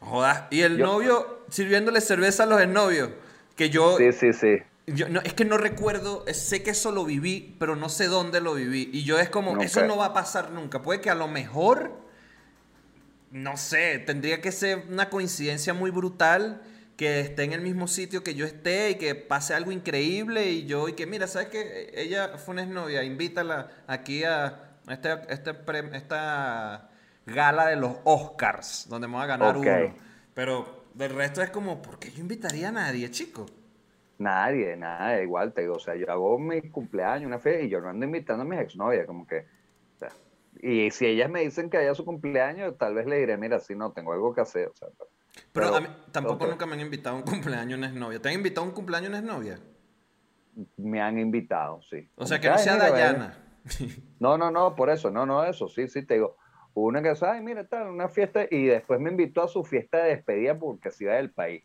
Jodas. 0.01 0.44
Y 0.51 0.62
el 0.62 0.78
novio 0.78 1.44
sirviéndole 1.51 2.01
cerveza 2.01 2.44
a 2.44 2.46
los 2.46 2.61
exnovios. 2.61 3.11
Que 3.57 3.70
yo. 3.70 3.96
Sí, 3.96 4.12
sí, 4.12 4.32
sí. 4.32 4.59
Yo, 4.86 5.09
no, 5.09 5.20
es 5.20 5.34
que 5.34 5.44
no 5.44 5.59
recuerdo, 5.59 6.24
sé 6.32 6.62
que 6.62 6.70
eso 6.70 6.92
lo 6.92 7.05
viví, 7.05 7.57
pero 7.59 7.76
no 7.76 7.90
sé 7.90 8.07
dónde 8.07 8.40
lo 8.40 8.55
viví. 8.55 8.88
Y 8.92 9.05
yo 9.05 9.18
es 9.18 9.28
como, 9.28 9.61
eso 9.61 9.84
no 9.84 9.99
va 9.99 10.07
a 10.07 10.14
pasar 10.14 10.51
nunca. 10.51 10.80
Puede 10.80 11.03
que 11.03 11.11
a 11.11 11.14
lo 11.14 11.28
mejor, 11.28 11.92
no 13.30 13.59
sé, 13.59 13.99
tendría 13.99 14.40
que 14.40 14.51
ser 14.51 14.84
una 14.88 15.11
coincidencia 15.11 15.74
muy 15.74 15.90
brutal 15.90 16.62
que 16.96 17.20
esté 17.20 17.44
en 17.44 17.53
el 17.53 17.61
mismo 17.61 17.86
sitio 17.86 18.24
que 18.24 18.34
yo 18.34 18.44
esté 18.44 18.90
y 18.90 18.94
que 18.96 19.14
pase 19.14 19.55
algo 19.55 19.70
increíble 19.70 20.51
y 20.51 20.66
yo 20.66 20.88
y 20.88 20.94
que 20.94 21.07
mira, 21.07 21.28
¿sabes 21.28 21.49
qué? 21.49 21.92
Ella 21.94 22.38
fue 22.38 22.55
una 22.55 22.62
exnovia, 22.64 23.05
invítala 23.05 23.70
aquí 23.86 24.24
a 24.24 24.70
este, 24.88 25.16
este 25.28 25.55
esta 25.92 26.90
gala 27.33 27.66
de 27.66 27.76
los 27.76 27.97
Oscars, 28.05 28.87
donde 28.89 29.07
vamos 29.07 29.22
a 29.22 29.26
ganar 29.26 29.57
uno. 29.57 29.95
Pero 30.35 30.85
del 30.95 31.14
resto 31.14 31.43
es 31.43 31.51
como, 31.51 31.83
¿por 31.83 31.99
qué 31.99 32.11
yo 32.11 32.20
invitaría 32.20 32.68
a 32.68 32.72
nadie, 32.72 33.11
chico? 33.11 33.47
Nadie, 34.18 34.76
nada, 34.76 35.22
igual 35.22 35.53
te 35.53 35.61
digo, 35.62 35.74
o 35.74 35.79
sea, 35.79 35.95
yo 35.95 36.11
hago 36.11 36.39
mi 36.39 36.61
cumpleaños, 36.62 37.26
una 37.26 37.39
fe, 37.39 37.64
y 37.64 37.68
yo 37.68 37.81
no 37.81 37.89
ando 37.89 38.05
invitando 38.05 38.43
a 38.43 38.47
mis 38.47 38.59
exnovias, 38.59 39.07
como 39.07 39.26
que, 39.26 39.47
y 40.61 40.91
si 40.91 41.07
ellas 41.07 41.31
me 41.31 41.41
dicen 41.41 41.70
que 41.70 41.76
haya 41.76 41.95
su 41.95 42.05
cumpleaños, 42.05 42.76
tal 42.79 42.95
vez 42.95 43.07
le 43.07 43.18
diré, 43.18 43.37
mira, 43.37 43.61
si 43.61 43.76
no, 43.76 43.93
tengo 43.93 44.12
algo 44.12 44.35
que 44.35 44.41
hacer, 44.41 44.68
o 44.68 44.74
sea, 44.74 44.89
pero, 45.53 45.74
a 45.74 45.81
mí, 45.81 45.87
tampoco 46.11 46.47
nunca 46.47 46.66
me 46.66 46.74
han 46.74 46.81
invitado 46.81 47.14
a 47.14 47.18
un 47.18 47.24
cumpleaños 47.24 47.79
una 47.79 47.89
exnovia. 47.89 48.20
¿Te 48.20 48.29
han 48.29 48.35
invitado 48.35 48.64
a 48.64 48.68
un 48.68 48.74
cumpleaños 48.74 49.11
una 49.11 49.18
exnovia? 49.18 49.59
Me 50.76 51.01
han 51.01 51.18
invitado, 51.18 51.81
sí. 51.83 52.09
O 52.16 52.26
sea, 52.26 52.41
que 52.41 52.49
no 52.49 52.59
sea 52.59 52.76
Dayana. 52.76 53.45
No, 54.18 54.39
no, 54.39 54.51
no, 54.51 54.74
por 54.74 54.89
eso, 54.89 55.11
no, 55.11 55.26
no, 55.26 55.45
eso, 55.45 55.68
sí, 55.68 55.89
sí, 55.89 56.03
te 56.03 56.14
digo. 56.14 56.39
Una 56.75 57.03
que 57.03 57.12
ay, 57.21 57.41
mira, 57.41 57.66
tal, 57.66 57.89
una 57.89 58.09
fiesta, 58.09 58.47
y 58.51 58.66
después 58.66 59.01
me 59.01 59.11
invitó 59.11 59.43
a 59.43 59.49
su 59.49 59.64
fiesta 59.64 59.99
de 59.99 60.11
despedida 60.11 60.59
porque 60.59 60.91
se 60.91 61.05
iba 61.05 61.14
del 61.14 61.31
país. 61.31 61.64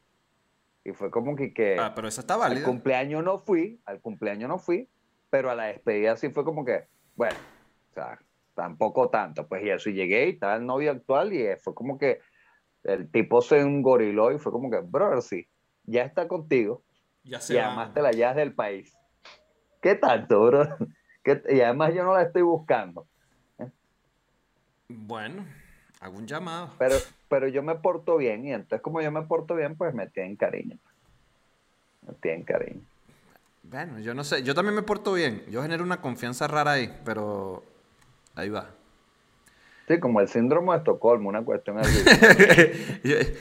Y 0.84 0.92
fue 0.92 1.12
como 1.12 1.36
que, 1.36 1.54
que 1.54 1.78
Ah, 1.80 1.94
pero 1.96 2.08
eso 2.08 2.22
está 2.22 2.36
válido. 2.36 2.66
Al 2.66 2.66
cumpleaños 2.66 3.24
no 3.24 3.40
fui, 3.40 3.80
al 3.86 4.02
cumpleaños 4.02 4.50
no 4.50 4.58
fui, 4.58 4.90
pero 5.30 5.50
a 5.50 5.56
la 5.56 5.66
despedida 5.66 6.16
sí 6.18 6.30
fue 6.30 6.44
como 6.44 6.66
que, 6.66 6.88
bueno, 7.16 7.38
o 7.92 7.94
sea, 7.94 8.20
tampoco 8.54 9.10
tanto. 9.10 9.48
Pues 9.48 9.64
y 9.64 9.70
eso, 9.70 9.90
y 9.90 9.94
llegué 9.94 10.28
y 10.28 10.30
estaba 10.32 10.56
el 10.56 10.66
novio 10.66 10.92
actual 10.92 11.32
y 11.34 11.46
fue 11.58 11.74
como 11.74 11.98
que 11.98 12.20
el 12.84 13.10
tipo 13.10 13.42
se 13.42 13.60
engoriló 13.60 14.32
y 14.32 14.40
fue 14.40 14.52
como 14.52 14.70
que, 14.70 14.80
brother, 14.80 15.22
sí, 15.22 15.48
ya 15.86 16.04
está 16.04 16.28
contigo. 16.28 16.84
Ya 17.24 17.40
se 17.40 17.54
y 17.54 17.58
además 17.58 17.94
te 17.94 18.02
la 18.02 18.12
llevas 18.12 18.36
del 18.36 18.54
país. 18.54 18.98
¿Qué 19.82 19.96
tanto, 19.96 20.46
bro? 20.46 20.64
Y 21.48 21.62
además 21.62 21.94
yo 21.94 22.04
no 22.04 22.14
la 22.14 22.24
estoy 22.24 22.42
buscando. 22.42 23.08
Bueno, 24.88 25.46
hago 26.00 26.18
un 26.18 26.28
llamado. 26.28 26.72
Pero, 26.78 26.96
pero 27.30 27.48
yo 27.48 27.64
me 27.64 27.76
porto 27.76 28.18
bien 28.18 28.46
y 28.46 28.54
entonces 28.54 28.82
como 28.82 29.02
yo 29.02 29.12
me 29.12 29.24
porto 29.24 29.56
bien, 29.56 29.76
pues 29.76 29.94
me 29.94 30.08
tienen 30.08 30.36
cariño. 30.36 30.78
Me 32.08 32.14
tienen 32.16 32.44
cariño. 32.44 32.82
Bueno, 33.64 34.00
yo 34.00 34.14
no 34.14 34.24
sé, 34.24 34.44
yo 34.44 34.54
también 34.54 34.76
me 34.76 34.84
porto 34.84 35.14
bien. 35.14 35.44
Yo 35.50 35.62
genero 35.62 35.84
una 35.84 36.02
confianza 36.02 36.48
rara 36.48 36.74
ahí, 36.74 36.94
pero 37.06 37.64
ahí 38.36 38.50
va. 38.50 38.70
Sí, 39.88 40.00
como 40.00 40.22
el 40.22 40.28
síndrome 40.28 40.72
de 40.72 40.78
Estocolmo, 40.80 41.30
una 41.30 41.44
cuestión 41.44 41.80
así. 41.80 42.04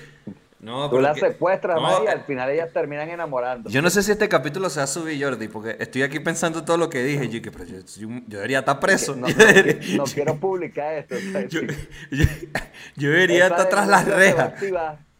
No, 0.62 0.84
Tú 0.88 0.92
pero 0.96 1.02
las 1.02 1.18
secuestras 1.18 1.76
no, 1.76 2.04
y 2.04 2.06
eh, 2.06 2.10
al 2.10 2.22
final 2.22 2.48
ellas 2.48 2.72
terminan 2.72 3.10
enamorando. 3.10 3.68
Yo 3.68 3.82
no 3.82 3.90
sé 3.90 4.00
si 4.04 4.12
este 4.12 4.28
capítulo 4.28 4.70
se 4.70 4.78
va 4.78 4.84
a 4.84 4.86
subir, 4.86 5.22
Jordi, 5.22 5.48
porque 5.48 5.76
estoy 5.80 6.02
aquí 6.02 6.20
pensando 6.20 6.64
todo 6.64 6.76
lo 6.76 6.88
que 6.88 7.02
dije. 7.02 7.28
Yo, 7.28 7.40
pero 7.50 7.64
yo, 7.64 7.78
yo- 7.80 8.08
yo 8.08 8.38
debería 8.38 8.60
estar 8.60 8.78
preso. 8.78 9.16
No, 9.16 9.26
quiero 10.14 10.36
publicar 10.36 10.94
esto. 10.94 11.16
yo- 11.48 11.60
sí. 11.62 11.66
yo- 12.12 12.24
yo 12.94 13.10
debería 13.10 13.48
estar 13.48 13.68
tras 13.68 13.88
las 13.88 14.06
rejas. 14.06 14.54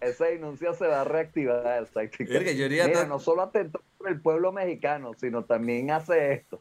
Esa 0.00 0.26
denuncia 0.26 0.74
se 0.74 0.86
va 0.86 1.00
a 1.00 1.04
reactivar. 1.04 1.88
Verga, 2.28 2.52
yo 2.52 2.68
Mira, 2.68 3.04
no 3.06 3.18
solo 3.18 3.42
atentó 3.42 3.82
por 3.98 4.08
el 4.08 4.20
pueblo 4.20 4.52
mexicano, 4.52 5.12
sino 5.16 5.44
también 5.44 5.90
hace 5.90 6.32
esto. 6.34 6.60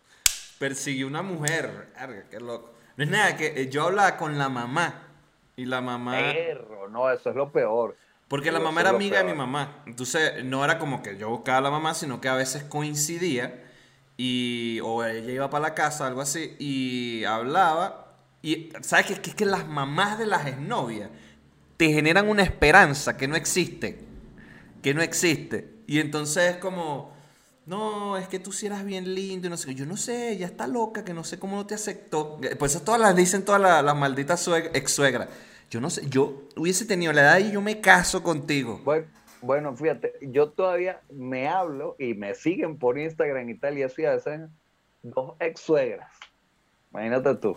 Persiguió 0.60 1.06
una 1.08 1.22
mujer. 1.22 1.90
Verga, 2.00 2.24
qué 2.30 2.40
loco. 2.40 2.72
No 2.98 3.04
es 3.04 3.10
nada, 3.10 3.38
que 3.38 3.48
eh, 3.62 3.70
yo 3.70 3.84
hablaba 3.84 4.18
con 4.18 4.38
la 4.38 4.50
mamá. 4.50 5.08
Y 5.56 5.66
la 5.66 5.82
mamá. 5.82 6.12
Perro, 6.18 6.88
no, 6.90 7.12
eso 7.12 7.30
es 7.32 7.36
lo 7.36 7.52
peor. 7.52 7.96
Porque 8.32 8.50
la 8.50 8.62
mamá 8.62 8.80
era 8.80 8.92
amiga 8.92 9.18
de 9.18 9.26
mi 9.26 9.34
mamá. 9.34 9.84
Entonces, 9.86 10.46
no 10.46 10.64
era 10.64 10.80
como 10.80 11.04
que 11.04 11.18
yo 11.18 11.30
buscaba 11.30 11.58
a 11.58 11.62
la 11.62 11.70
mamá, 11.70 11.94
sino 11.94 12.22
que 12.22 12.30
a 12.30 12.34
veces 12.34 12.64
coincidía. 12.64 13.62
Y, 14.16 14.80
o 14.86 15.04
ella 15.04 15.34
iba 15.34 15.50
para 15.50 15.64
la 15.64 15.74
casa, 15.76 16.08
algo 16.08 16.22
así, 16.22 16.56
y 16.58 17.26
hablaba. 17.26 18.16
Y, 18.42 18.70
¿sabes 18.84 19.08
qué? 19.08 19.16
Que 19.16 19.32
es 19.32 19.36
que 19.36 19.44
las 19.44 19.68
mamás 19.68 20.18
de 20.18 20.28
las 20.28 20.48
exnovias 20.48 21.10
te 21.76 21.92
generan 21.92 22.30
una 22.30 22.44
esperanza 22.44 23.18
que 23.18 23.28
no 23.28 23.36
existe. 23.36 24.00
Que 24.82 24.94
no 24.94 25.02
existe. 25.02 25.80
Y 25.86 26.00
entonces 26.00 26.52
es 26.52 26.56
como, 26.56 27.14
no, 27.66 28.16
es 28.16 28.30
que 28.30 28.40
tú 28.40 28.54
sí 28.54 28.66
eras 28.66 28.86
bien 28.86 29.14
lindo 29.14 29.48
y 29.48 29.50
no 29.50 29.58
sé 29.58 29.68
qué. 29.68 29.76
Yo 29.76 29.86
no 29.86 29.98
sé, 29.98 30.32
ella 30.32 30.46
está 30.46 30.68
loca, 30.68 31.04
que 31.04 31.14
no 31.14 31.26
sé 31.26 31.38
cómo 31.38 31.58
no 31.58 31.66
te 31.66 31.76
aceptó. 31.76 32.40
Pues 32.58 32.76
eso 32.76 32.86
todas 32.86 33.02
las 33.02 33.14
dicen 33.14 33.44
todas 33.44 33.60
las, 33.60 33.84
las 33.84 33.96
malditas 33.98 34.48
ex 34.72 34.90
suegras. 34.90 35.28
Yo 35.72 35.80
no 35.80 35.89
sé, 35.89 36.09
yo 36.09 36.49
hubiese 36.57 36.86
tenido 36.86 37.13
la 37.13 37.22
edad 37.22 37.39
y 37.39 37.53
yo 37.53 37.61
me 37.61 37.80
caso 37.80 38.22
contigo. 38.22 38.82
Bueno, 38.84 39.07
bueno, 39.41 39.74
fíjate, 39.74 40.15
yo 40.22 40.49
todavía 40.49 40.99
me 41.09 41.47
hablo 41.47 41.95
y 41.97 42.13
me 42.13 42.36
siguen 42.36 42.78
por 42.78 42.99
Instagram 42.99 43.49
y 43.49 43.57
tal, 43.57 43.78
y 43.78 43.84
eso 43.84 44.01
y 44.01 44.05
a 44.05 44.11
veces 44.11 44.41
dos 45.01 45.36
ex 45.39 45.61
suegras. 45.61 46.13
Imagínate 46.91 47.36
tú. 47.36 47.55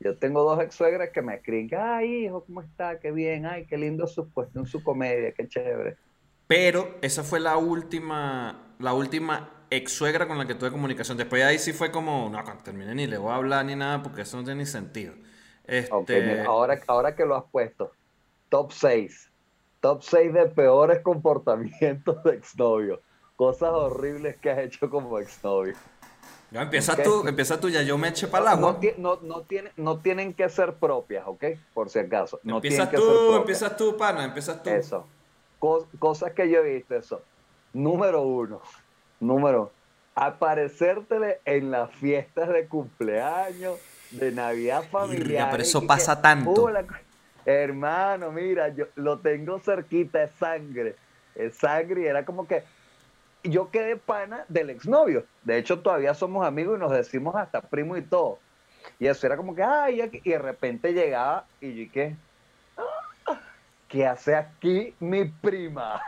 Yo 0.00 0.18
tengo 0.18 0.42
dos 0.42 0.62
ex 0.62 0.74
suegras 0.74 1.08
que 1.08 1.22
me 1.22 1.36
escriben, 1.36 1.70
ay 1.80 2.26
hijo, 2.26 2.44
¿cómo 2.44 2.60
está? 2.60 3.00
Qué 3.00 3.10
bien, 3.12 3.46
ay, 3.46 3.64
qué 3.64 3.78
lindo 3.78 4.06
su 4.06 4.30
cuestión, 4.30 4.66
su 4.66 4.82
comedia, 4.84 5.32
qué 5.32 5.48
chévere. 5.48 5.96
Pero 6.46 6.98
esa 7.00 7.24
fue 7.24 7.40
la 7.40 7.56
última, 7.56 8.74
la 8.78 8.92
última 8.92 9.64
ex 9.70 9.90
suegra 9.90 10.28
con 10.28 10.36
la 10.36 10.46
que 10.46 10.54
tuve 10.54 10.70
comunicación. 10.70 11.16
Después 11.16 11.40
de 11.40 11.48
ahí 11.48 11.58
sí 11.58 11.72
fue 11.72 11.90
como, 11.90 12.28
no, 12.28 12.44
cuando 12.44 12.62
termine 12.62 12.94
ni 12.94 13.06
le 13.06 13.16
voy 13.16 13.32
a 13.32 13.36
hablar 13.36 13.64
ni 13.64 13.74
nada 13.74 14.02
porque 14.02 14.20
eso 14.20 14.36
no 14.36 14.44
tiene 14.44 14.60
ni 14.60 14.66
sentido. 14.66 15.14
Este, 15.70 16.20
mira, 16.22 16.44
ahora, 16.46 16.80
ahora 16.86 17.14
que 17.14 17.24
lo 17.24 17.36
has 17.36 17.44
puesto, 17.50 17.92
top 18.48 18.72
6. 18.72 19.30
Top 19.80 20.02
6 20.02 20.32
de 20.34 20.46
peores 20.46 21.00
comportamientos 21.02 22.22
de 22.24 22.34
exnovio. 22.34 23.00
Cosas 23.36 23.70
horribles 23.70 24.36
que 24.38 24.50
has 24.50 24.58
hecho 24.58 24.90
como 24.90 25.18
exnovio. 25.18 25.74
ya 26.50 26.62
empieza 26.62 26.94
tú, 27.02 27.26
empieza 27.26 27.58
tú, 27.60 27.68
ya 27.70 27.82
yo 27.82 27.96
me 27.96 28.08
eché 28.08 28.26
para 28.26 28.52
el 28.52 28.60
No, 28.60 28.68
agua. 28.68 28.80
no, 28.98 29.18
no, 29.22 29.40
tiene- 29.42 29.72
no 29.76 29.98
tienen 30.00 30.34
que 30.34 30.48
ser 30.50 30.74
propias, 30.74 31.24
¿ok? 31.26 31.44
Por 31.72 31.88
si 31.88 32.00
acaso. 32.00 32.40
No 32.42 32.56
empiezas 32.56 32.90
tienen 32.90 32.90
que 32.90 32.96
tú, 32.96 33.02
ser 33.06 33.14
propias. 33.26 33.38
empiezas 33.40 33.76
tú, 33.76 33.96
pana, 33.96 34.24
empiezas 34.24 34.62
tú. 34.62 34.70
Eso. 34.70 35.06
Cos- 35.60 35.86
cosas 35.98 36.32
que 36.32 36.50
yo 36.50 36.58
he 36.60 36.74
visto, 36.74 36.96
eso. 36.96 37.22
Número 37.72 38.22
uno. 38.22 38.60
Número. 39.20 39.70
Aparecértele 40.14 41.40
en 41.44 41.70
las 41.70 41.90
fiestas 41.92 42.48
de 42.48 42.66
cumpleaños, 42.66 43.78
de 44.10 44.32
Navidad 44.32 44.82
familiar. 44.90 45.48
pero 45.50 45.62
eso 45.62 45.86
pasa 45.86 46.20
tanto. 46.20 46.68
Hermano, 47.44 48.30
mira, 48.32 48.68
yo 48.68 48.86
lo 48.96 49.18
tengo 49.18 49.58
cerquita, 49.60 50.22
es 50.22 50.30
sangre. 50.38 50.96
Es 51.34 51.56
sangre 51.56 52.02
y 52.02 52.06
era 52.06 52.24
como 52.24 52.46
que 52.46 52.62
yo 53.44 53.70
quedé 53.70 53.96
pana 53.96 54.44
del 54.48 54.70
exnovio. 54.70 55.24
De 55.42 55.56
hecho, 55.58 55.78
todavía 55.80 56.12
somos 56.14 56.46
amigos 56.46 56.76
y 56.76 56.80
nos 56.80 56.92
decimos 56.92 57.34
hasta 57.36 57.60
primo 57.62 57.96
y 57.96 58.02
todo. 58.02 58.38
Y 58.98 59.06
eso 59.06 59.26
era 59.26 59.36
como 59.36 59.54
que, 59.54 59.62
ay, 59.62 60.00
aquí", 60.02 60.20
y 60.24 60.30
de 60.30 60.38
repente 60.38 60.92
llegaba 60.92 61.46
y 61.60 61.74
yo, 61.74 61.82
¿y 61.82 61.88
qué? 61.88 62.16
"Ah, 63.26 63.38
¿Qué 63.88 64.06
hace 64.06 64.34
aquí 64.36 64.94
mi 65.00 65.24
prima? 65.24 66.00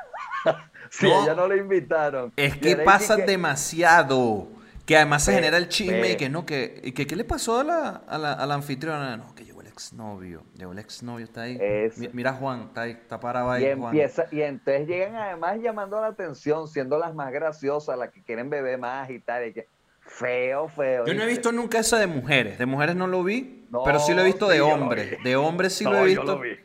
si 0.90 1.08
No. 1.08 1.20
a 1.20 1.22
ella 1.24 1.34
no 1.34 1.48
le 1.48 1.56
invitaron. 1.56 2.32
Es 2.36 2.56
que 2.58 2.76
pasa 2.76 3.16
que- 3.16 3.22
demasiado. 3.22 4.48
Que 4.86 4.96
además 4.96 5.24
se 5.24 5.32
genera 5.34 5.58
el 5.58 5.68
chisme 5.68 6.10
y 6.12 6.16
que 6.16 6.28
no, 6.28 6.44
que, 6.44 6.92
que 6.94 7.06
¿qué 7.06 7.14
le 7.16 7.24
pasó 7.24 7.60
a 7.60 7.64
la, 7.64 7.88
a 7.90 8.18
la, 8.18 8.32
a 8.32 8.46
la 8.46 8.54
anfitriona? 8.54 9.16
No, 9.16 9.32
que 9.34 9.44
llegó 9.44 9.60
el 9.60 9.68
exnovio. 9.68 10.42
Llegó 10.56 10.72
el 10.72 10.80
exnovio, 10.80 11.24
está 11.24 11.42
ahí. 11.42 11.56
Mi- 11.96 12.08
Mira 12.12 12.32
Juan, 12.32 12.62
está 12.62 12.82
ahí, 12.82 12.90
está 12.92 13.20
parado 13.20 13.50
ahí. 13.52 13.64
Y 13.64 13.74
Juan. 13.74 13.94
empieza, 13.94 14.26
y 14.32 14.42
entonces 14.42 14.88
llegan 14.88 15.14
además 15.14 15.58
llamando 15.62 16.00
la 16.00 16.08
atención, 16.08 16.66
siendo 16.66 16.98
las 16.98 17.14
más 17.14 17.32
graciosas, 17.32 17.96
las 17.96 18.10
que 18.10 18.22
quieren 18.22 18.50
beber 18.50 18.76
más 18.78 19.08
y 19.10 19.20
tal. 19.20 19.46
Y 19.46 19.52
que, 19.52 19.68
feo, 20.00 20.68
feo. 20.68 21.06
Yo 21.06 21.14
no 21.14 21.22
he 21.22 21.26
visto 21.28 21.52
nunca 21.52 21.78
eso 21.78 21.96
de 21.96 22.08
mujeres. 22.08 22.58
De 22.58 22.66
mujeres 22.66 22.96
no 22.96 23.06
lo 23.06 23.22
vi, 23.22 23.66
No, 23.70 23.84
pero 23.84 24.00
sí 24.00 24.12
lo 24.14 24.22
he 24.22 24.24
visto 24.24 24.48
sí, 24.48 24.54
de 24.54 24.60
hombres. 24.62 25.22
De 25.22 25.36
hombres 25.36 25.74
sí 25.74 25.84
No, 25.84 25.92
lo 25.92 25.98
he 26.00 26.04
visto. 26.06 26.24
Yo 26.24 26.34
lo 26.34 26.40
vi. 26.40 26.56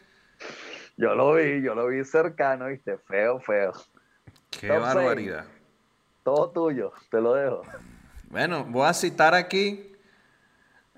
Yo 0.97 1.13
lo 1.13 1.34
vi, 1.36 1.61
yo 1.61 1.76
lo 1.76 1.88
vi 1.88 2.03
cercano, 2.03 2.65
viste, 2.65 2.97
feo, 2.97 3.39
feo. 3.39 3.74
Qué 4.49 4.68
Top 4.70 4.78
seis. 4.82 4.95
barbaridad. 4.95 5.45
Todo 6.24 6.49
tuyo, 6.49 6.91
te 7.11 7.22
lo 7.22 7.36
dejo. 7.36 7.61
Bueno, 8.30 8.65
voy 8.65 8.88
a 8.88 8.93
citar 8.93 9.34
aquí. 9.34 9.93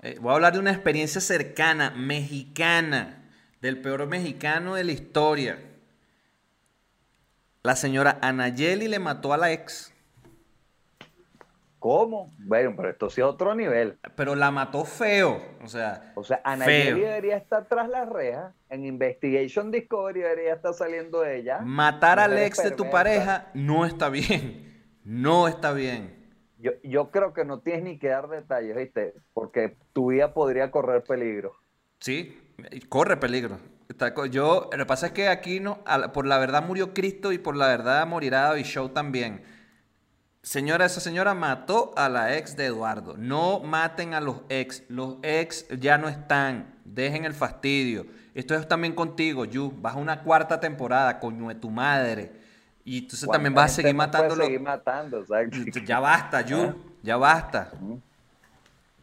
eh, 0.02 0.16
voy 0.20 0.32
a 0.32 0.34
hablar 0.34 0.52
de 0.52 0.58
una 0.58 0.72
experiencia 0.72 1.20
cercana, 1.20 1.90
mexicana, 1.90 3.28
del 3.60 3.80
peor 3.80 4.06
mexicano 4.06 4.74
de 4.74 4.84
la 4.84 4.92
historia. 4.92 5.58
La 7.62 7.76
señora 7.76 8.18
Anayeli 8.22 8.88
le 8.88 8.98
mató 8.98 9.32
a 9.32 9.36
la 9.36 9.52
ex, 9.52 9.92
¿Cómo? 11.78 12.30
Bueno, 12.40 12.74
pero 12.76 12.90
esto 12.90 13.08
sí 13.08 13.22
es 13.22 13.26
otro 13.26 13.54
nivel. 13.54 13.98
pero 14.14 14.34
la 14.34 14.50
mató 14.50 14.84
feo. 14.84 15.40
O 15.64 15.66
sea, 15.66 16.12
O 16.14 16.22
sea. 16.22 16.42
Anayeli 16.44 17.00
debería 17.00 17.38
estar 17.38 17.66
tras 17.68 17.88
las 17.88 18.06
rejas. 18.06 18.54
En 18.68 18.84
Investigation 18.84 19.70
Discovery 19.70 20.20
debería 20.20 20.54
estar 20.54 20.74
saliendo 20.74 21.24
ella. 21.24 21.60
Matar 21.60 22.20
al 22.20 22.32
Mujeres 22.32 22.58
ex 22.58 22.64
de 22.64 22.70
tu 22.72 22.90
pareja 22.90 23.46
no 23.54 23.86
está 23.86 24.10
bien. 24.10 24.84
No 25.04 25.48
está 25.48 25.72
bien. 25.72 26.19
Yo, 26.60 26.72
yo 26.82 27.10
creo 27.10 27.32
que 27.32 27.44
no 27.44 27.60
tienes 27.60 27.82
ni 27.84 27.98
que 27.98 28.08
dar 28.08 28.28
detalles, 28.28 28.76
¿viste? 28.76 29.14
Porque 29.32 29.76
tu 29.92 30.10
vida 30.10 30.34
podría 30.34 30.70
correr 30.70 31.02
peligro. 31.02 31.52
Sí, 31.98 32.38
y 32.70 32.80
corre 32.80 33.16
peligro. 33.16 33.58
Yo, 34.30 34.70
lo 34.72 34.78
que 34.78 34.86
pasa 34.86 35.06
es 35.06 35.12
que 35.12 35.28
aquí 35.28 35.60
no, 35.60 35.82
por 36.12 36.26
la 36.26 36.38
verdad 36.38 36.64
murió 36.64 36.94
Cristo 36.94 37.32
y 37.32 37.38
por 37.38 37.56
la 37.56 37.66
verdad 37.66 38.06
morirá 38.06 38.42
David 38.42 38.64
Show 38.64 38.90
también. 38.90 39.42
Señora, 40.42 40.86
esa 40.86 41.00
señora 41.00 41.34
mató 41.34 41.92
a 41.96 42.08
la 42.08 42.36
ex 42.38 42.56
de 42.56 42.66
Eduardo. 42.66 43.16
No 43.18 43.60
maten 43.60 44.14
a 44.14 44.20
los 44.20 44.42
ex. 44.48 44.84
Los 44.88 45.16
ex 45.22 45.68
ya 45.68 45.98
no 45.98 46.08
están. 46.08 46.78
Dejen 46.84 47.26
el 47.26 47.34
fastidio. 47.34 48.06
Esto 48.34 48.54
es 48.54 48.66
también 48.66 48.94
contigo, 48.94 49.44
Yu. 49.44 49.72
Vas 49.76 49.96
a 49.96 49.98
una 49.98 50.22
cuarta 50.22 50.58
temporada, 50.58 51.18
coño 51.18 51.48
de 51.48 51.56
tu 51.56 51.68
madre. 51.68 52.32
Y 52.84 52.98
entonces 52.98 53.28
también 53.28 53.54
vas 53.54 53.72
a 53.72 53.74
seguir 53.76 53.94
matando. 53.94 54.28
matándolo. 54.28 54.44
seguir 54.44 54.60
matando, 54.60 55.20
exacto. 55.20 55.80
Ya 55.84 56.00
basta, 56.00 56.40
Yu. 56.42 56.74
Ya 57.02 57.16
basta. 57.16 57.70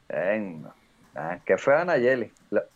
Venga. 0.09 0.73
Ah, 1.15 1.39
qué 1.43 1.57
feo 1.57 1.77
Anayeli. 1.79 2.31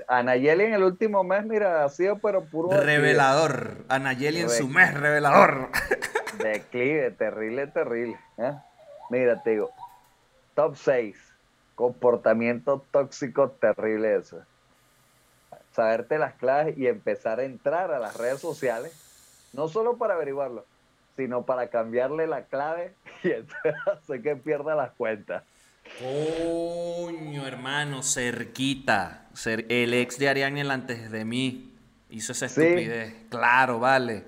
Anayeli 0.07 0.63
en 0.63 0.73
el 0.73 0.83
último 0.83 1.23
mes, 1.23 1.45
mira, 1.45 1.83
ha 1.85 1.89
sido 1.89 2.17
pero 2.17 2.43
puro 2.43 2.69
Revelador. 2.71 3.85
Anayeli 3.87 4.41
en 4.41 4.49
su 4.49 4.67
mes 4.67 4.93
revelador. 4.95 5.69
declive, 6.41 7.11
terrible, 7.11 7.67
terrible. 7.67 8.19
¿eh? 8.39 8.53
Mira, 9.11 9.43
te 9.43 9.51
digo, 9.51 9.69
top 10.55 10.75
6, 10.75 11.15
comportamiento 11.75 12.83
tóxico 12.91 13.51
terrible 13.51 14.15
eso. 14.15 14.41
Saberte 15.71 16.17
las 16.17 16.33
claves 16.33 16.75
y 16.77 16.87
empezar 16.87 17.39
a 17.39 17.43
entrar 17.43 17.91
a 17.91 17.99
las 17.99 18.17
redes 18.17 18.39
sociales, 18.39 18.91
no 19.53 19.67
solo 19.67 19.97
para 19.97 20.15
averiguarlo, 20.15 20.65
sino 21.15 21.45
para 21.45 21.67
cambiarle 21.69 22.27
la 22.27 22.43
clave 22.45 22.93
y 23.23 23.31
entonces 23.31 23.73
hacer 23.91 24.21
que 24.21 24.35
pierda 24.35 24.75
las 24.75 24.91
cuentas. 24.91 25.43
Coño, 25.99 27.45
hermano, 27.47 28.03
cerquita. 28.03 29.25
Cer- 29.33 29.65
el 29.69 29.93
ex 29.93 30.17
de 30.19 30.29
Ariane 30.29 30.61
el 30.61 30.71
antes 30.71 31.11
de 31.11 31.25
mí 31.25 31.73
hizo 32.09 32.31
esa 32.31 32.47
Sí. 32.49 32.61
estupidez. 32.61 33.13
Claro, 33.29 33.79
vale. 33.79 34.23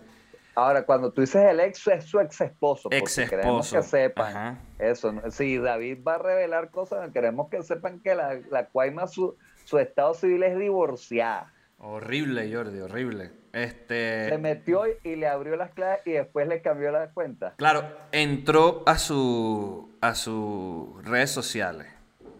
Ahora, 0.55 0.85
cuando 0.85 1.11
tú 1.11 1.21
dices 1.21 1.41
el 1.49 1.59
ex, 1.59 1.87
es 1.87 2.05
su 2.05 2.19
ex 2.19 2.39
esposo. 2.41 2.89
Ex 2.91 3.15
Queremos 3.15 3.65
esposo. 3.65 3.75
que 3.77 3.83
sepan. 3.83 4.27
Ajá. 4.37 4.57
Eso, 4.77 5.13
si 5.31 5.57
David 5.57 5.99
va 6.07 6.15
a 6.15 6.17
revelar 6.19 6.69
cosas, 6.69 7.09
queremos 7.11 7.49
que 7.49 7.63
sepan 7.63 7.99
que 7.99 8.13
la, 8.13 8.39
la 8.51 8.67
Cuaima, 8.67 9.07
su, 9.07 9.35
su 9.65 9.79
estado 9.79 10.13
civil 10.13 10.43
es 10.43 10.57
divorciada. 10.59 11.51
Horrible, 11.79 12.53
Jordi, 12.53 12.79
horrible. 12.81 13.31
Se 13.53 13.63
Este. 13.63 14.37
metió 14.39 14.81
y- 14.87 15.07
y 15.07 15.15
le 15.15 15.27
abrió 15.27 15.55
las 15.55 15.69
claves 15.71 15.99
y 16.05 16.11
después 16.11 16.47
le 16.47 16.61
cambió 16.63 16.91
la 16.91 17.09
cuenta. 17.11 17.53
Claro, 17.57 17.85
entró 18.11 18.81
a 18.87 18.97
su 18.97 19.91
a 20.01 20.15
sus 20.15 20.87
redes 21.05 21.29
sociales. 21.29 21.87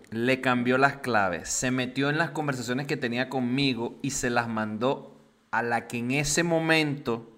Le 0.10 0.42
cambió 0.42 0.78
las 0.78 0.98
claves, 0.98 1.50
se 1.50 1.70
metió 1.72 2.10
en 2.10 2.18
las 2.18 2.32
conversaciones 2.32 2.88
que 2.88 2.98
tenía 2.98 3.30
conmigo 3.30 3.96
y 4.02 4.10
se 4.12 4.30
las 4.32 4.48
mandó 4.50 5.16
a 5.52 5.62
la 5.64 5.88
que 5.88 6.00
en 6.00 6.12
ese 6.12 6.44
momento 6.44 7.30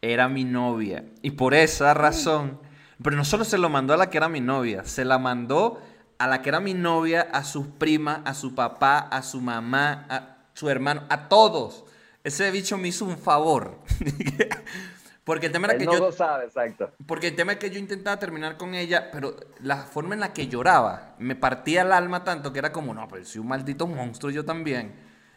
era 0.00 0.28
mi 0.28 0.44
novia. 0.44 1.04
Y 1.20 1.32
por 1.32 1.52
esa 1.54 1.92
razón, 1.94 2.58
pero 3.02 3.16
no 3.16 3.24
solo 3.24 3.44
se 3.44 3.58
lo 3.58 3.68
mandó 3.68 3.92
a 3.94 3.96
la 3.98 4.08
que 4.10 4.16
era 4.16 4.28
mi 4.28 4.40
novia, 4.40 4.84
se 4.84 5.04
la 5.04 5.18
mandó 5.18 5.80
a 6.18 6.26
la 6.26 6.40
que 6.42 6.48
era 6.48 6.58
mi 6.60 6.74
novia, 6.74 7.28
a 7.32 7.44
sus 7.44 7.66
primas, 7.66 8.20
a 8.24 8.32
su 8.34 8.54
papá, 8.54 8.98
a 8.98 9.22
su 9.22 9.40
mamá, 9.42 10.06
a 10.08 10.36
su 10.54 10.68
hermano, 10.70 11.02
a 11.10 11.28
todos. 11.28 11.84
Ese 12.24 12.50
bicho 12.50 12.78
me 12.78 12.88
hizo 12.88 13.04
un 13.04 13.18
favor. 13.18 13.78
Porque 15.24 15.46
el 15.46 15.52
tema 15.52 15.68
era 15.68 15.78
que 15.78 15.84
no 15.84 15.92
yo. 15.92 15.98
Lo 16.00 16.12
sabe, 16.12 16.46
exacto. 16.46 16.90
Porque 17.06 17.28
el 17.28 17.36
tema 17.36 17.52
es 17.52 17.58
que 17.58 17.70
yo 17.70 17.78
intentaba 17.78 18.18
terminar 18.18 18.56
con 18.56 18.74
ella, 18.74 19.10
pero 19.12 19.36
la 19.60 19.76
forma 19.76 20.14
en 20.14 20.20
la 20.20 20.32
que 20.32 20.48
lloraba 20.48 21.14
me 21.18 21.36
partía 21.36 21.82
el 21.82 21.92
alma 21.92 22.24
tanto 22.24 22.52
que 22.52 22.58
era 22.58 22.72
como, 22.72 22.92
no, 22.92 23.06
pero 23.08 23.24
soy 23.24 23.40
un 23.40 23.48
maldito 23.48 23.86
monstruo 23.86 24.32
yo 24.32 24.44
también. 24.44 24.92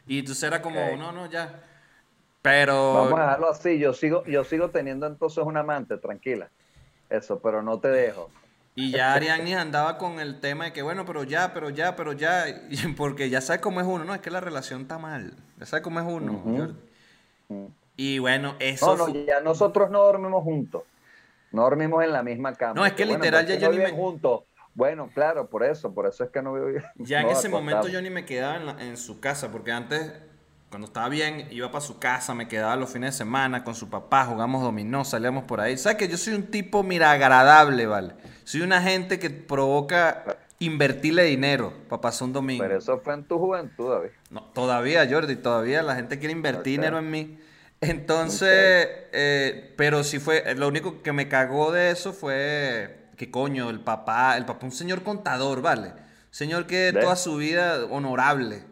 Y 0.08 0.20
entonces 0.20 0.44
era 0.44 0.62
como, 0.62 0.80
no, 0.98 1.12
no, 1.12 1.30
ya. 1.30 1.62
Pero. 2.42 2.94
Vamos 2.94 3.20
a 3.20 3.24
dejarlo 3.24 3.50
así. 3.50 3.78
Yo 3.78 3.94
sigo, 3.94 4.24
yo 4.26 4.44
sigo 4.44 4.70
teniendo 4.70 5.06
entonces 5.06 5.44
un 5.44 5.58
amante, 5.58 5.98
tranquila. 5.98 6.50
Eso, 7.10 7.40
pero 7.40 7.62
no 7.62 7.80
te 7.80 7.90
dejo. 7.90 8.32
Y 8.78 8.92
ya 8.92 9.14
Ariadne 9.14 9.56
andaba 9.56 9.98
con 9.98 10.20
el 10.20 10.42
tema 10.42 10.66
de 10.66 10.74
que, 10.74 10.82
bueno, 10.82 11.06
pero 11.06 11.24
ya, 11.24 11.54
pero 11.54 11.70
ya, 11.70 11.96
pero 11.96 12.12
ya. 12.12 12.46
Porque 12.98 13.30
ya 13.30 13.40
sabes 13.40 13.62
cómo 13.62 13.80
es 13.80 13.88
uno, 13.88 14.04
no, 14.04 14.14
es 14.14 14.20
que 14.20 14.30
la 14.30 14.42
relación 14.42 14.82
está 14.82 14.98
mal. 14.98 15.34
Ya 15.58 15.66
sabes 15.66 15.82
cómo 15.82 16.02
es 16.02 16.06
uno. 16.06 16.76
Y 17.96 18.20
bueno, 18.20 18.56
eso. 18.60 18.98
No, 18.98 19.08
no, 19.08 19.14
ya 19.26 19.40
nosotros 19.40 19.90
no 19.90 20.04
dormimos 20.04 20.44
juntos. 20.44 20.84
No 21.52 21.62
dormimos 21.62 22.04
en 22.04 22.12
la 22.12 22.22
misma 22.22 22.54
cama. 22.54 22.74
No, 22.74 22.86
es 22.86 22.92
que 22.92 23.06
literal 23.06 23.48
ya 23.48 23.56
yo 23.56 23.72
ni 23.72 23.78
me. 23.78 23.92
juntos. 23.92 24.42
Bueno, 24.74 25.10
claro, 25.14 25.50
por 25.50 25.64
eso, 25.64 25.94
por 25.94 26.06
eso 26.06 26.26
es 26.26 26.30
que 26.30 26.42
no 26.42 26.54
vivo 26.54 26.68
Ya 26.98 27.22
en 27.22 27.30
ese 27.30 27.48
momento 27.48 27.88
yo 27.88 28.02
ni 28.02 28.10
me 28.10 28.26
quedaba 28.26 28.58
en, 28.58 28.88
en, 28.90 28.98
su 28.98 29.22
casa, 29.22 29.50
porque 29.50 29.72
antes, 29.72 30.12
cuando 30.70 30.88
estaba 30.88 31.08
bien, 31.08 31.48
iba 31.52 31.72
para 31.72 31.80
su 31.80 31.98
casa, 31.98 32.34
me 32.34 32.50
quedaba 32.50 32.76
los 32.76 32.90
fines 32.90 33.14
de 33.14 33.18
semana 33.20 33.64
con 33.64 33.74
su 33.74 33.90
papá, 33.90 34.26
jugamos 34.26 34.62
dominó, 34.62 35.06
salíamos 35.06 35.46
por 35.46 35.62
ahí. 35.62 35.78
¿Sabes 35.78 35.98
que 35.98 36.10
yo 36.10 36.18
soy 36.18 36.34
un 36.34 36.48
tipo, 36.48 36.84
mira, 36.84 37.12
agradable, 37.12 37.86
¿vale? 37.86 38.16
Soy 38.46 38.62
una 38.62 38.82
gente 38.82 39.20
que 39.20 39.32
provoca 39.32 40.38
invertirle 40.60 41.24
dinero 41.24 41.74
para 41.90 42.02
pasar 42.02 42.28
un 42.28 42.34
domingo. 42.34 42.64
Pero 42.64 42.78
eso 42.78 43.00
fue 43.00 43.16
en 43.16 43.24
tu 43.24 43.40
juventud, 43.40 43.90
David. 43.90 44.10
No, 44.30 44.44
todavía, 44.54 45.08
Jordi, 45.10 45.36
todavía 45.36 45.82
la 45.82 45.96
gente 45.96 46.20
quiere 46.20 46.32
invertir 46.32 46.80
dinero 46.80 47.00
en 47.00 47.10
mí. 47.10 47.40
Entonces, 47.82 48.88
eh, 49.12 49.74
pero 49.76 50.04
sí 50.04 50.20
fue, 50.20 50.56
lo 50.56 50.68
único 50.68 51.02
que 51.02 51.12
me 51.12 51.28
cagó 51.28 51.72
de 51.72 51.90
eso 51.90 52.14
fue 52.14 53.10
que 53.18 53.32
coño, 53.32 53.70
el 53.70 53.80
papá, 53.80 54.38
el 54.38 54.46
papá, 54.46 54.66
un 54.66 54.72
señor 54.72 55.02
contador, 55.02 55.62
¿vale? 55.62 55.94
Señor 56.30 56.68
que 56.68 56.94
toda 56.94 57.16
su 57.16 57.38
vida 57.38 57.84
honorable, 57.86 58.64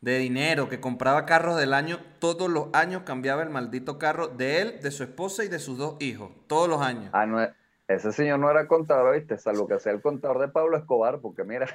de 0.00 0.18
dinero, 0.18 0.68
que 0.68 0.80
compraba 0.80 1.24
carros 1.24 1.56
del 1.56 1.74
año, 1.74 2.00
todos 2.18 2.50
los 2.50 2.68
años 2.72 3.02
cambiaba 3.04 3.42
el 3.42 3.50
maldito 3.50 3.98
carro 3.98 4.28
de 4.28 4.60
él, 4.60 4.80
de 4.82 4.90
su 4.90 5.04
esposa 5.04 5.44
y 5.44 5.48
de 5.48 5.58
sus 5.58 5.78
dos 5.78 5.96
hijos, 6.00 6.30
todos 6.46 6.68
los 6.68 6.80
años. 6.80 7.10
Ah, 7.12 7.26
no, 7.26 7.46
ese 7.94 8.12
señor 8.12 8.38
no 8.38 8.50
era 8.50 8.68
contador, 8.68 9.16
¿viste? 9.16 9.36
Salvo 9.36 9.66
que 9.66 9.78
sea 9.80 9.92
el 9.92 10.00
contador 10.00 10.38
de 10.38 10.48
Pablo 10.48 10.76
Escobar, 10.76 11.18
porque 11.20 11.42
mira, 11.42 11.66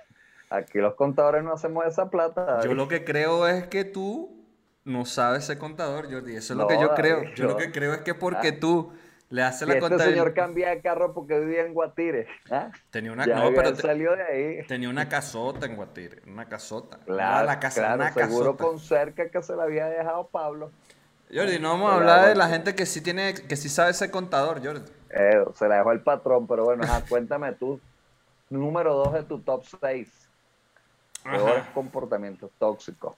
aquí 0.49 0.79
los 0.79 0.95
contadores 0.95 1.43
no 1.43 1.53
hacemos 1.53 1.85
esa 1.85 2.09
plata. 2.09 2.61
Yo 2.63 2.73
lo 2.73 2.87
que 2.87 3.03
creo 3.03 3.47
es 3.47 3.67
que 3.67 3.83
tú 3.83 4.45
no 4.85 5.05
sabes 5.05 5.45
ser 5.45 5.57
contador, 5.57 6.09
Jordi. 6.09 6.35
Eso 6.35 6.53
es 6.53 6.57
lo 6.57 6.67
que 6.67 6.79
yo 6.79 6.93
creo. 6.93 7.23
Yo 7.35 7.45
lo 7.45 7.57
que 7.57 7.71
creo 7.71 7.93
es 7.93 7.99
que 8.01 8.13
porque 8.13 8.49
ah. 8.49 8.59
tú 8.59 8.93
le 9.29 9.43
haces 9.43 9.67
la 9.67 9.73
este 9.73 9.81
contabilidad. 9.81 10.11
señor 10.11 10.33
cambia 10.33 10.69
de 10.69 10.79
carro 10.79 11.13
porque 11.13 11.37
vivía 11.39 11.65
en 11.65 11.73
Guatire. 11.73 12.27
¿ah? 12.49 12.71
Tenía 12.91 13.11
una 13.11 13.25
no, 13.25 13.51
pero 13.53 13.75
salió 13.75 14.15
de 14.15 14.23
ahí. 14.23 14.67
Tenía 14.67 14.89
una 14.89 15.09
casota 15.09 15.65
en 15.65 15.75
Guatire, 15.75 16.21
una 16.27 16.47
casota. 16.47 16.99
Claro, 17.05 17.45
la 17.45 17.59
casa, 17.59 17.81
claro, 17.81 18.13
seguro 18.13 18.55
con 18.55 18.79
cerca 18.79 19.29
que 19.29 19.43
se 19.43 19.53
la 19.55 19.63
había 19.63 19.87
dejado 19.87 20.27
Pablo. 20.27 20.71
Jordi, 21.33 21.59
no 21.59 21.71
vamos 21.71 21.91
a 21.91 21.95
hablar 21.95 22.27
de 22.27 22.35
la 22.35 22.47
gente 22.47 22.75
que 22.75 22.85
sí 22.85 23.01
tiene, 23.01 23.33
que 23.33 23.55
sí 23.55 23.67
sabe 23.67 23.93
ser 23.93 24.11
contador, 24.11 24.63
Jordi. 24.63 24.89
Eh, 25.15 25.43
se 25.55 25.67
la 25.67 25.77
dejó 25.77 25.91
el 25.91 26.01
patrón, 26.01 26.45
pero 26.45 26.65
bueno, 26.65 26.83
cuéntame 27.09 27.53
tú, 27.53 27.79
número 28.49 28.93
dos 28.93 29.13
de 29.13 29.23
tu 29.23 29.39
top 29.39 29.63
6. 29.81 30.09
Peores 31.23 31.65
comportamientos 31.73 32.51
tóxicos 32.59 33.15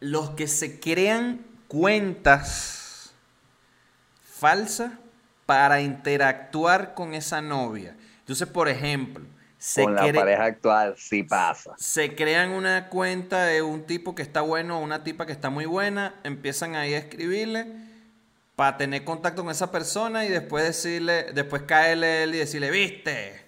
los 0.00 0.30
que 0.30 0.48
se 0.48 0.78
crean 0.80 1.44
cuentas 1.68 3.12
falsas 4.22 4.92
para 5.46 5.80
interactuar 5.80 6.94
con 6.94 7.14
esa 7.14 7.40
novia. 7.40 7.96
Entonces, 8.20 8.48
por 8.48 8.68
ejemplo, 8.68 9.24
se 9.58 9.84
con 9.84 9.94
la 9.94 10.12
pareja 10.12 10.44
actual 10.44 10.94
sí 10.98 11.22
pasa. 11.22 11.74
Se 11.78 12.14
crean 12.14 12.50
una 12.50 12.88
cuenta 12.88 13.44
de 13.44 13.62
un 13.62 13.84
tipo 13.84 14.14
que 14.14 14.22
está 14.22 14.40
bueno 14.40 14.78
o 14.78 14.82
una 14.82 15.02
tipa 15.02 15.24
que 15.24 15.32
está 15.32 15.50
muy 15.50 15.66
buena, 15.66 16.14
empiezan 16.24 16.74
ahí 16.74 16.94
a 16.94 16.98
escribirle 16.98 17.85
para 18.56 18.78
tener 18.78 19.04
contacto 19.04 19.42
con 19.42 19.50
esa 19.50 19.70
persona 19.70 20.24
y 20.24 20.28
después 20.28 20.64
decirle, 20.64 21.32
después 21.34 21.62
caerle 21.62 22.24
él 22.24 22.34
y 22.34 22.38
decirle, 22.38 22.70
viste, 22.70 23.44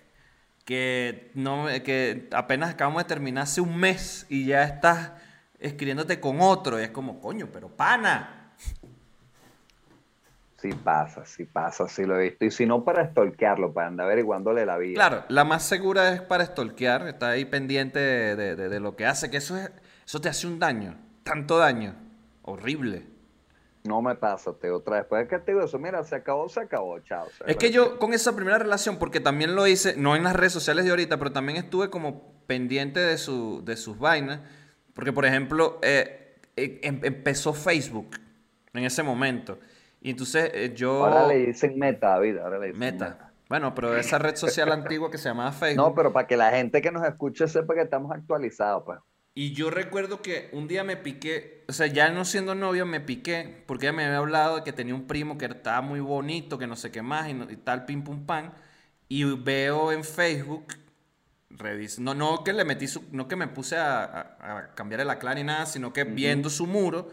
que 0.66 1.30
no 1.34 1.66
que 1.82 2.28
apenas 2.30 2.74
acabamos 2.74 3.02
de 3.02 3.08
terminar 3.08 3.44
hace 3.44 3.62
un 3.62 3.74
mes 3.74 4.26
y 4.28 4.44
ya 4.44 4.64
estás 4.64 5.12
escribiéndote 5.58 6.20
con 6.20 6.42
otro. 6.42 6.78
Y 6.78 6.84
es 6.84 6.90
como, 6.90 7.20
coño, 7.20 7.48
pero 7.50 7.68
pana. 7.68 8.52
Sí 10.60 10.70
pasa, 10.72 11.24
sí 11.24 11.44
pasa, 11.44 11.88
sí 11.88 12.04
lo 12.04 12.20
he 12.20 12.24
visto. 12.30 12.44
Y 12.44 12.50
si 12.50 12.66
no, 12.66 12.84
para 12.84 13.08
stalkearlo, 13.08 13.72
para 13.72 13.86
andar 13.86 14.06
averiguándole 14.06 14.66
la 14.66 14.76
vida. 14.76 14.94
Claro, 14.96 15.24
la 15.28 15.44
más 15.44 15.62
segura 15.62 16.12
es 16.12 16.20
para 16.20 16.44
stalkear, 16.44 17.08
está 17.08 17.30
ahí 17.30 17.46
pendiente 17.46 17.98
de, 17.98 18.80
lo 18.80 18.94
que 18.94 19.06
hace, 19.06 19.30
que 19.30 19.38
eso, 19.38 19.56
es, 19.56 19.70
eso 20.04 20.20
te 20.20 20.28
hace 20.28 20.46
un 20.48 20.58
daño, 20.58 20.96
tanto 21.22 21.58
daño, 21.58 21.94
horrible. 22.42 23.17
No 23.88 24.02
me 24.02 24.14
pasa, 24.14 24.52
te 24.52 24.70
otra 24.70 24.96
vez. 24.96 25.02
Después 25.04 25.28
que 25.28 25.38
te 25.38 25.52
digo 25.52 25.64
eso, 25.64 25.78
mira, 25.78 26.04
se 26.04 26.14
acabó, 26.14 26.48
se 26.50 26.60
acabó, 26.60 27.00
chao. 27.00 27.26
Es 27.46 27.56
que 27.56 27.70
yo 27.70 27.98
con 27.98 28.12
esa 28.12 28.36
primera 28.36 28.58
relación, 28.58 28.98
porque 28.98 29.18
también 29.18 29.56
lo 29.56 29.66
hice, 29.66 29.96
no 29.96 30.14
en 30.14 30.24
las 30.24 30.36
redes 30.36 30.52
sociales 30.52 30.84
de 30.84 30.90
ahorita, 30.90 31.16
pero 31.16 31.32
también 31.32 31.56
estuve 31.56 31.88
como 31.88 32.44
pendiente 32.46 33.00
de, 33.00 33.16
su, 33.16 33.64
de 33.64 33.76
sus 33.76 33.98
vainas. 33.98 34.40
Porque, 34.92 35.12
por 35.12 35.24
ejemplo, 35.24 35.78
eh, 35.82 36.36
eh, 36.56 36.80
em, 36.82 37.00
empezó 37.02 37.54
Facebook 37.54 38.16
en 38.74 38.84
ese 38.84 39.02
momento. 39.02 39.58
Y 40.02 40.10
entonces 40.10 40.50
eh, 40.52 40.72
yo... 40.74 41.06
Ahora 41.06 41.26
le 41.26 41.46
dicen 41.46 41.78
Meta, 41.78 42.08
David, 42.10 42.38
ahora 42.38 42.58
le 42.58 42.66
dicen 42.66 42.78
meta. 42.78 43.32
Bueno, 43.48 43.74
pero 43.74 43.96
esa 43.96 44.18
red 44.18 44.36
social 44.36 44.70
antigua 44.72 45.10
que 45.10 45.16
se 45.16 45.30
llamaba 45.30 45.52
Facebook. 45.52 45.82
No, 45.82 45.94
pero 45.94 46.12
para 46.12 46.26
que 46.26 46.36
la 46.36 46.50
gente 46.50 46.82
que 46.82 46.90
nos 46.90 47.06
escuche 47.06 47.48
sepa 47.48 47.74
que 47.74 47.82
estamos 47.82 48.12
actualizados, 48.12 48.82
pues. 48.84 48.98
Y 49.38 49.52
yo 49.52 49.70
recuerdo 49.70 50.20
que 50.20 50.48
un 50.50 50.66
día 50.66 50.82
me 50.82 50.96
piqué, 50.96 51.64
o 51.68 51.72
sea, 51.72 51.86
ya 51.86 52.10
no 52.10 52.24
siendo 52.24 52.56
novio 52.56 52.84
me 52.84 52.98
piqué, 52.98 53.62
porque 53.66 53.86
ella 53.86 53.92
me 53.92 54.04
había 54.04 54.18
hablado 54.18 54.56
de 54.56 54.64
que 54.64 54.72
tenía 54.72 54.96
un 54.96 55.06
primo 55.06 55.38
que 55.38 55.44
estaba 55.44 55.80
muy 55.80 56.00
bonito, 56.00 56.58
que 56.58 56.66
no 56.66 56.74
sé 56.74 56.90
qué 56.90 57.02
más, 57.02 57.28
y, 57.28 57.52
y 57.52 57.56
tal, 57.58 57.84
pim 57.84 58.02
pum 58.02 58.26
pan. 58.26 58.52
Y 59.08 59.22
veo 59.22 59.92
en 59.92 60.02
Facebook 60.02 60.74
no, 62.00 62.14
no 62.14 62.42
que 62.42 62.52
le 62.52 62.64
metí 62.64 62.88
su, 62.88 63.04
no 63.12 63.28
que 63.28 63.36
me 63.36 63.46
puse 63.46 63.76
a, 63.76 64.02
a, 64.40 64.74
cambiarle 64.74 65.04
la 65.04 65.20
clan 65.20 65.36
ni 65.36 65.44
nada, 65.44 65.66
sino 65.66 65.92
que 65.92 66.02
viendo 66.02 66.50
su 66.50 66.66
muro, 66.66 67.08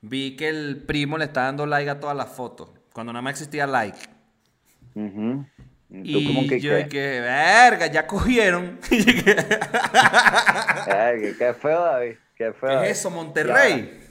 vi 0.00 0.34
que 0.34 0.48
el 0.48 0.78
primo 0.78 1.18
le 1.18 1.26
está 1.26 1.42
dando 1.42 1.66
like 1.66 1.90
a 1.90 2.00
todas 2.00 2.16
las 2.16 2.30
fotos, 2.30 2.70
cuando 2.94 3.12
nada 3.12 3.20
más 3.20 3.32
existía 3.32 3.66
like. 3.66 3.98
Y 6.04 6.48
que, 6.48 6.60
yo 6.60 6.88
que, 6.88 7.20
verga, 7.20 7.86
ya 7.86 8.06
cogieron. 8.06 8.78
qué 8.88 9.04
feo, 11.60 11.80
David. 11.82 12.16
Qué 12.34 12.52
feo. 12.52 12.80
¿Qué 12.80 12.90
es 12.90 12.98
eso, 12.98 13.10
Monterrey? 13.10 14.06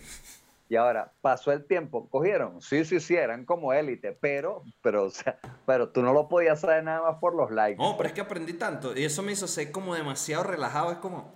Y 0.68 0.76
ahora, 0.78 1.12
pasó 1.22 1.52
el 1.52 1.64
tiempo, 1.64 2.10
cogieron, 2.10 2.60
sí, 2.60 2.86
sí, 2.86 3.00
sí, 3.00 3.16
eran 3.16 3.46
como 3.46 3.72
élite, 3.72 4.18
pero, 4.20 4.64
pero, 4.82 5.04
o 5.04 5.10
sea, 5.12 5.38
pero 5.68 5.90
tú 5.90 6.02
no 6.02 6.12
lo 6.12 6.28
podías 6.28 6.62
saber 6.62 6.84
nada 6.84 7.04
más 7.04 7.20
por 7.20 7.36
los 7.36 7.52
likes. 7.52 7.78
No, 7.78 7.96
pero 7.98 8.08
es 8.08 8.14
que 8.14 8.22
aprendí 8.22 8.54
tanto, 8.54 8.98
y 8.98 9.06
eso 9.06 9.22
me 9.22 9.32
hizo 9.32 9.48
ser 9.48 9.72
como 9.72 9.94
demasiado 9.94 10.44
relajado, 10.44 10.92
es 10.92 10.98
como, 10.98 11.32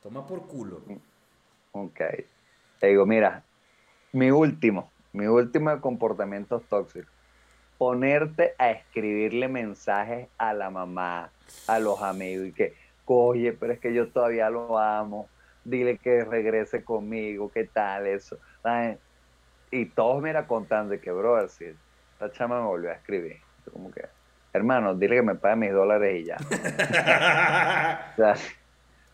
toma 0.00 0.24
por 0.28 0.46
culo. 0.46 0.80
Ok. 1.72 2.00
Te 2.78 2.86
digo, 2.86 3.04
mira, 3.04 3.42
mi 4.12 4.30
último, 4.30 4.92
mi 5.12 5.26
último 5.26 5.70
de 5.70 5.80
comportamientos 5.80 6.62
tóxicos, 6.68 7.12
ponerte 7.78 8.54
a 8.58 8.70
escribirle 8.70 9.48
mensajes 9.48 10.28
a 10.38 10.54
la 10.54 10.70
mamá, 10.70 11.30
a 11.66 11.78
los 11.78 12.02
amigos, 12.02 12.48
y 12.48 12.52
que, 12.52 12.74
oye, 13.04 13.52
pero 13.52 13.72
es 13.72 13.80
que 13.80 13.92
yo 13.92 14.08
todavía 14.08 14.50
lo 14.50 14.78
amo, 14.78 15.28
dile 15.64 15.98
que 15.98 16.24
regrese 16.24 16.82
conmigo, 16.84 17.50
qué 17.52 17.64
tal 17.64 18.06
eso. 18.06 18.38
Y 19.70 19.86
todos 19.86 20.22
mira 20.22 20.46
contando 20.46 20.90
de 20.90 21.00
que, 21.00 21.10
bro, 21.10 21.36
así, 21.36 21.66
esta 22.12 22.32
chama 22.32 22.60
me 22.60 22.66
volvió 22.66 22.90
a 22.90 22.94
escribir. 22.94 23.38
Como 23.72 23.90
que, 23.90 24.06
hermano, 24.52 24.94
dile 24.94 25.16
que 25.16 25.22
me 25.22 25.34
pague 25.34 25.56
mis 25.56 25.72
dólares 25.72 26.22
y 26.22 26.24
ya. 26.24 26.36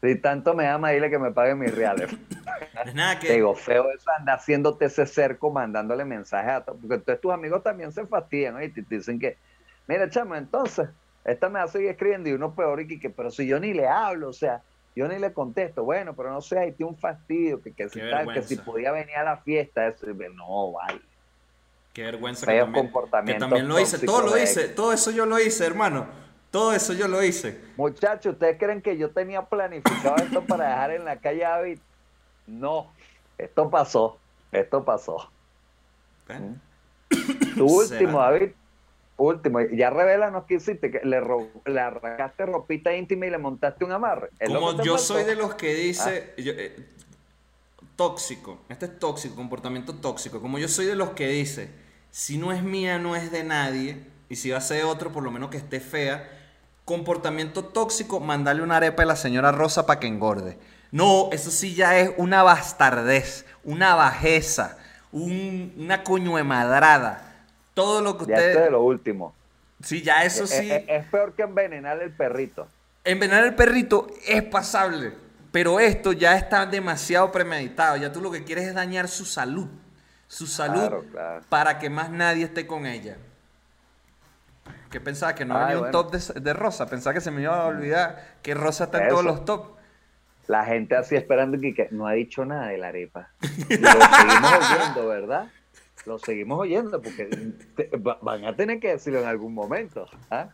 si 0.02 0.16
tanto 0.16 0.54
me 0.54 0.66
ama, 0.66 0.90
dile 0.90 1.08
que 1.08 1.18
me 1.18 1.30
pague 1.30 1.54
mis 1.54 1.72
reales. 1.72 2.10
nada 2.94 3.20
que... 3.20 3.28
Te 3.28 3.34
digo, 3.34 3.54
feo 3.54 3.88
eso 3.92 4.10
anda 4.18 4.34
haciéndote 4.34 4.86
ese 4.86 5.06
cerco, 5.06 5.52
mandándole 5.52 6.04
mensajes 6.04 6.50
a 6.50 6.64
todos. 6.64 6.80
Porque 6.80 6.96
entonces 6.96 7.20
tus 7.20 7.32
amigos 7.32 7.62
también 7.62 7.92
se 7.92 8.04
fastidian, 8.06 8.60
y 8.62 8.68
te 8.68 8.82
dicen 8.96 9.20
que, 9.20 9.36
mira, 9.86 10.10
chama, 10.10 10.38
entonces, 10.38 10.88
esta 11.24 11.48
me 11.48 11.60
va 11.60 11.66
a 11.66 11.68
seguir 11.68 11.90
escribiendo 11.90 12.28
y 12.28 12.32
uno 12.32 12.52
peor 12.52 12.80
y 12.80 12.98
que, 12.98 13.10
pero 13.10 13.30
si 13.30 13.46
yo 13.46 13.60
ni 13.60 13.72
le 13.74 13.86
hablo, 13.86 14.30
o 14.30 14.32
sea, 14.32 14.60
yo 14.96 15.06
ni 15.06 15.20
le 15.20 15.32
contesto, 15.32 15.84
bueno, 15.84 16.14
pero 16.16 16.32
no 16.32 16.40
sé, 16.40 16.58
ahí 16.58 16.72
tiene 16.72 16.90
un 16.90 16.98
fastidio, 16.98 17.62
que, 17.62 17.72
que, 17.72 17.88
si, 17.88 18.00
que 18.00 18.42
si 18.42 18.56
podía 18.56 18.90
venir 18.90 19.14
a 19.16 19.22
la 19.22 19.36
fiesta, 19.36 19.86
eso, 19.86 20.06
no, 20.34 20.72
vale. 20.72 21.00
Qué 21.92 22.02
vergüenza 22.02 22.44
que 22.46 22.58
también, 22.58 22.72
que 22.72 22.80
comportamientos 22.80 23.48
también 23.48 23.68
lo 23.68 23.78
hice. 23.78 24.04
Todo 24.04 24.22
lo 24.22 24.36
hice, 24.36 24.68
todo 24.68 24.92
eso 24.92 25.12
yo 25.12 25.26
lo 25.26 25.38
hice, 25.38 25.64
hermano. 25.64 26.06
Todo 26.52 26.72
eso 26.74 26.92
yo 26.92 27.08
lo 27.08 27.20
hice. 27.24 27.58
Muchachos, 27.76 28.34
¿ustedes 28.34 28.58
creen 28.58 28.80
que 28.82 28.96
yo 28.96 29.10
tenía 29.10 29.42
planificado 29.42 30.16
esto 30.16 30.42
para 30.44 30.68
dejar 30.68 30.90
en 30.92 31.04
la 31.04 31.16
calle 31.16 31.44
a 31.44 31.50
David? 31.56 31.78
No, 32.46 32.92
esto 33.38 33.68
pasó, 33.70 34.18
esto 34.52 34.84
pasó. 34.84 35.30
¿Ven? 36.28 36.60
Tu 37.08 37.68
Será. 37.88 38.00
último, 38.00 38.18
David, 38.20 38.50
último. 39.16 39.60
Ya 39.72 39.90
revelanos 39.90 40.44
qué 40.46 40.54
hiciste, 40.56 40.90
que 40.90 41.00
le, 41.04 41.20
le 41.66 41.80
arrancaste 41.80 42.46
ropita 42.46 42.94
íntima 42.94 43.26
y 43.26 43.30
le 43.30 43.38
montaste 43.38 43.84
un 43.84 43.92
amarre. 43.92 44.28
¿Es 44.38 44.50
lo 44.50 44.60
Como 44.60 44.82
yo 44.84 44.92
pasó? 44.94 45.14
soy 45.14 45.24
de 45.24 45.34
los 45.36 45.54
que 45.54 45.74
dice 45.74 46.34
Ah. 46.36 46.40
yo, 46.40 46.52
eh, 46.54 46.76
tóxico, 47.96 48.60
este 48.68 48.86
es 48.86 48.98
tóxico, 48.98 49.34
comportamiento 49.36 49.94
tóxico. 49.94 50.40
Como 50.40 50.58
yo 50.58 50.68
soy 50.68 50.86
de 50.86 50.96
los 50.96 51.10
que 51.10 51.28
dice, 51.28 51.70
si 52.10 52.36
no 52.38 52.52
es 52.52 52.62
mía, 52.62 52.98
no 52.98 53.16
es 53.16 53.30
de 53.30 53.42
nadie, 53.44 54.04
y 54.28 54.36
si 54.36 54.50
va 54.50 54.58
a 54.58 54.62
ser 54.62 54.84
otro, 54.84 55.12
por 55.12 55.22
lo 55.22 55.30
menos 55.30 55.50
que 55.50 55.56
esté 55.58 55.80
fea, 55.80 56.28
comportamiento 56.96 57.64
tóxico, 57.64 58.20
mandarle 58.20 58.62
una 58.62 58.76
arepa 58.76 59.02
a 59.02 59.06
la 59.06 59.16
señora 59.16 59.50
Rosa 59.50 59.86
para 59.86 59.98
que 59.98 60.06
engorde. 60.06 60.58
No, 60.90 61.30
eso 61.32 61.50
sí 61.50 61.74
ya 61.74 61.98
es 61.98 62.10
una 62.18 62.42
bastardez, 62.42 63.46
una 63.64 63.94
bajeza, 63.94 64.76
un- 65.10 65.72
una 65.78 66.04
coño 66.04 66.36
de 66.36 66.44
madrada. 66.44 67.32
Todo 67.72 68.02
lo 68.02 68.18
que 68.18 68.26
Ya 68.26 68.34
esto 68.34 68.46
es 68.46 68.52
de 68.54 68.58
usted... 68.60 68.70
lo 68.72 68.82
último. 68.82 69.34
Sí, 69.82 70.02
ya 70.02 70.22
eso 70.24 70.44
Es- 70.44 70.50
sí... 70.50 70.70
Es, 70.70 70.84
es 70.86 71.04
peor 71.06 71.32
que 71.32 71.42
envenenar 71.42 72.02
el 72.02 72.10
perrito. 72.10 72.68
Envenenar 73.04 73.44
el 73.44 73.54
perrito 73.54 74.06
es 74.28 74.42
pasable, 74.42 75.14
pero 75.50 75.80
esto 75.80 76.12
ya 76.12 76.36
está 76.36 76.66
demasiado 76.66 77.32
premeditado. 77.32 77.96
Ya 77.96 78.12
tú 78.12 78.20
lo 78.20 78.30
que 78.30 78.44
quieres 78.44 78.66
es 78.68 78.74
dañar 78.74 79.08
su 79.08 79.24
salud. 79.24 79.66
Su 80.28 80.46
salud 80.46 80.80
Claro, 80.80 81.04
claro. 81.10 81.44
para 81.48 81.78
que 81.78 81.88
más 81.88 82.10
nadie 82.10 82.44
esté 82.44 82.66
con 82.66 82.84
ella. 82.86 83.16
¿Qué 84.92 85.00
pensaba? 85.00 85.34
Que 85.34 85.44
no 85.44 85.56
Ay, 85.56 85.60
venía 85.62 85.76
un 85.78 85.90
bueno. 85.90 86.02
top 86.04 86.12
de, 86.12 86.40
de 86.40 86.52
Rosa. 86.52 86.86
Pensaba 86.86 87.14
que 87.14 87.20
se 87.20 87.32
me 87.32 87.42
iba 87.42 87.60
a 87.60 87.66
olvidar 87.66 88.36
que 88.42 88.54
Rosa 88.54 88.84
está 88.84 89.02
en 89.02 89.08
todos 89.08 89.24
los 89.24 89.44
top. 89.44 89.72
La 90.46 90.64
gente 90.64 90.94
así 90.96 91.16
esperando 91.16 91.58
que, 91.60 91.72
que 91.74 91.88
no 91.90 92.06
ha 92.06 92.12
dicho 92.12 92.44
nada 92.44 92.68
de 92.68 92.78
la 92.78 92.88
arepa. 92.88 93.30
Y 93.68 93.76
lo 93.78 93.88
seguimos 93.90 94.52
oyendo, 94.70 95.08
¿verdad? 95.08 95.48
Lo 96.04 96.18
seguimos 96.18 96.60
oyendo 96.60 97.00
porque 97.00 97.24
te- 97.76 97.90
van 97.96 98.44
a 98.44 98.54
tener 98.54 98.78
que 98.80 98.88
decirlo 98.90 99.20
en 99.20 99.26
algún 99.26 99.54
momento. 99.54 100.06
¿ah? 100.30 100.48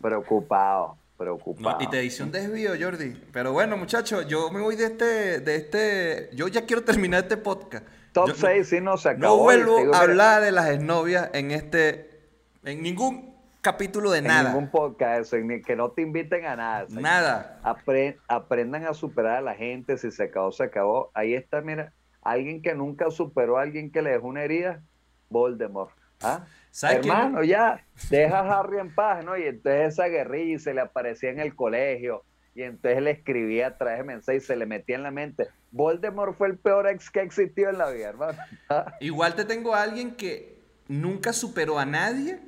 Preocupado, 0.00 0.88
No, 0.88 0.98
preocupado. 1.16 1.78
y 1.80 1.88
te 1.88 2.04
hice 2.04 2.22
un 2.22 2.30
desvío, 2.30 2.72
Jordi. 2.78 3.20
Pero 3.32 3.52
bueno, 3.52 3.76
muchachos, 3.76 4.26
yo 4.28 4.50
me 4.50 4.60
voy 4.60 4.76
de 4.76 4.84
este, 4.86 5.40
de 5.40 5.56
este. 5.56 6.30
Yo 6.34 6.46
ya 6.48 6.64
quiero 6.66 6.84
terminar 6.84 7.22
este 7.24 7.36
podcast. 7.38 7.84
Top 8.12 8.28
Yo- 8.28 8.34
6, 8.34 8.68
sí, 8.68 8.80
no 8.80 8.96
se 8.96 9.08
acabó. 9.10 9.36
No 9.38 9.42
vuelvo 9.42 9.78
digo, 9.78 9.94
a 9.94 10.00
hablar 10.00 10.42
de 10.42 10.52
las 10.52 10.68
exnovias 10.70 11.30
en 11.32 11.50
este. 11.50 12.20
En 12.64 12.82
ningún 12.82 13.34
capítulo 13.60 14.10
de 14.10 14.18
en 14.18 14.24
nada. 14.24 14.50
ningún 14.50 14.70
podcast, 14.70 15.20
eso, 15.20 15.36
ni- 15.38 15.62
que 15.62 15.76
no 15.76 15.90
te 15.90 16.02
inviten 16.02 16.46
a 16.46 16.56
nada. 16.56 16.86
señor. 16.86 17.02
Nada. 17.02 17.60
Apre- 17.64 18.16
aprendan 18.28 18.86
a 18.86 18.94
superar 18.94 19.36
a 19.38 19.40
la 19.40 19.54
gente. 19.54 19.96
Si 19.98 20.10
se 20.10 20.24
acabó, 20.24 20.52
se 20.52 20.64
acabó. 20.64 21.10
Ahí 21.14 21.34
está, 21.34 21.60
mira, 21.60 21.92
alguien 22.22 22.62
que 22.62 22.74
nunca 22.74 23.10
superó 23.10 23.58
a 23.58 23.62
alguien 23.62 23.90
que 23.90 24.02
le 24.02 24.10
dejó 24.10 24.26
una 24.28 24.42
herida, 24.42 24.82
Voldemort. 25.28 25.92
¿Ah? 26.22 26.46
Hermano, 26.82 27.42
ya, 27.44 27.84
deja 28.10 28.40
a 28.40 28.58
Harry 28.60 28.78
en 28.78 28.94
paz, 28.94 29.24
¿no? 29.24 29.36
Y 29.36 29.44
entonces 29.44 29.94
esa 29.94 30.06
guerrilla 30.06 30.54
y 30.56 30.58
se 30.58 30.74
le 30.74 30.80
aparecía 30.80 31.30
en 31.30 31.38
el 31.40 31.54
colegio. 31.54 32.24
Y 32.54 32.62
entonces 32.62 33.00
le 33.02 33.12
escribía 33.12 33.68
a 33.68 33.76
través 33.78 33.98
de 33.98 34.04
mensaje 34.04 34.38
y 34.38 34.40
se 34.40 34.56
le 34.56 34.66
metía 34.66 34.96
en 34.96 35.04
la 35.04 35.12
mente. 35.12 35.46
Voldemort 35.70 36.36
fue 36.36 36.48
el 36.48 36.58
peor 36.58 36.88
ex 36.88 37.08
que 37.10 37.20
existió 37.20 37.68
en 37.70 37.78
la 37.78 37.90
vida, 37.90 38.08
hermano. 38.08 38.38
¿Ah? 38.68 38.94
Igual 39.00 39.34
te 39.36 39.44
tengo 39.44 39.74
a 39.74 39.82
alguien 39.82 40.16
que 40.16 40.58
nunca 40.88 41.32
superó 41.32 41.78
a 41.78 41.84
nadie 41.86 42.40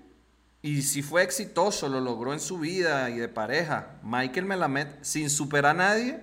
y 0.63 0.83
si 0.83 1.03
fue 1.03 1.23
exitoso, 1.23 1.89
lo 1.89 2.01
logró 2.01 2.33
en 2.33 2.41
su 2.41 2.59
vida 2.59 3.09
y 3.09 3.19
de 3.19 3.29
pareja. 3.29 3.93
Michael 4.03 4.45
Melamed, 4.45 4.89
sin 5.01 5.31
superar 5.31 5.77
a 5.77 5.79
nadie, 5.79 6.21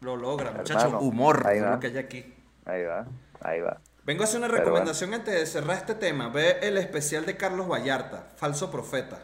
lo 0.00 0.16
logra. 0.16 0.52
Muchachos, 0.52 0.94
humor, 1.00 1.46
ahí 1.46 1.60
va. 1.60 1.70
lo 1.72 1.80
que 1.80 1.86
hay 1.86 1.98
aquí. 1.98 2.34
Ahí 2.66 2.84
va, 2.84 3.06
ahí 3.40 3.60
va. 3.60 3.80
Vengo 4.04 4.22
a 4.22 4.24
hacer 4.24 4.38
una 4.38 4.48
Pero 4.48 4.58
recomendación 4.58 5.14
antes 5.14 5.32
de 5.32 5.46
cerrar 5.46 5.76
este 5.76 5.94
tema. 5.94 6.28
Ve 6.28 6.58
el 6.62 6.76
especial 6.76 7.24
de 7.24 7.36
Carlos 7.36 7.68
Vallarta, 7.68 8.28
Falso 8.36 8.70
Profeta. 8.70 9.20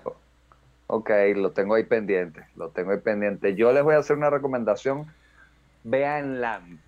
Ok, 0.87 1.11
lo 1.37 1.51
tengo 1.51 1.75
ahí 1.75 1.85
pendiente, 1.85 2.47
lo 2.57 2.71
tengo 2.71 2.93
ahí 2.93 2.99
pendiente. 2.99 3.55
Yo 3.55 3.73
les 3.73 3.83
voy 3.83 3.97
a 3.97 3.99
hacer 3.99 4.16
una 4.16 4.31
recomendación. 4.31 5.12
Vean 5.85 6.41
LAMB. 6.41 6.79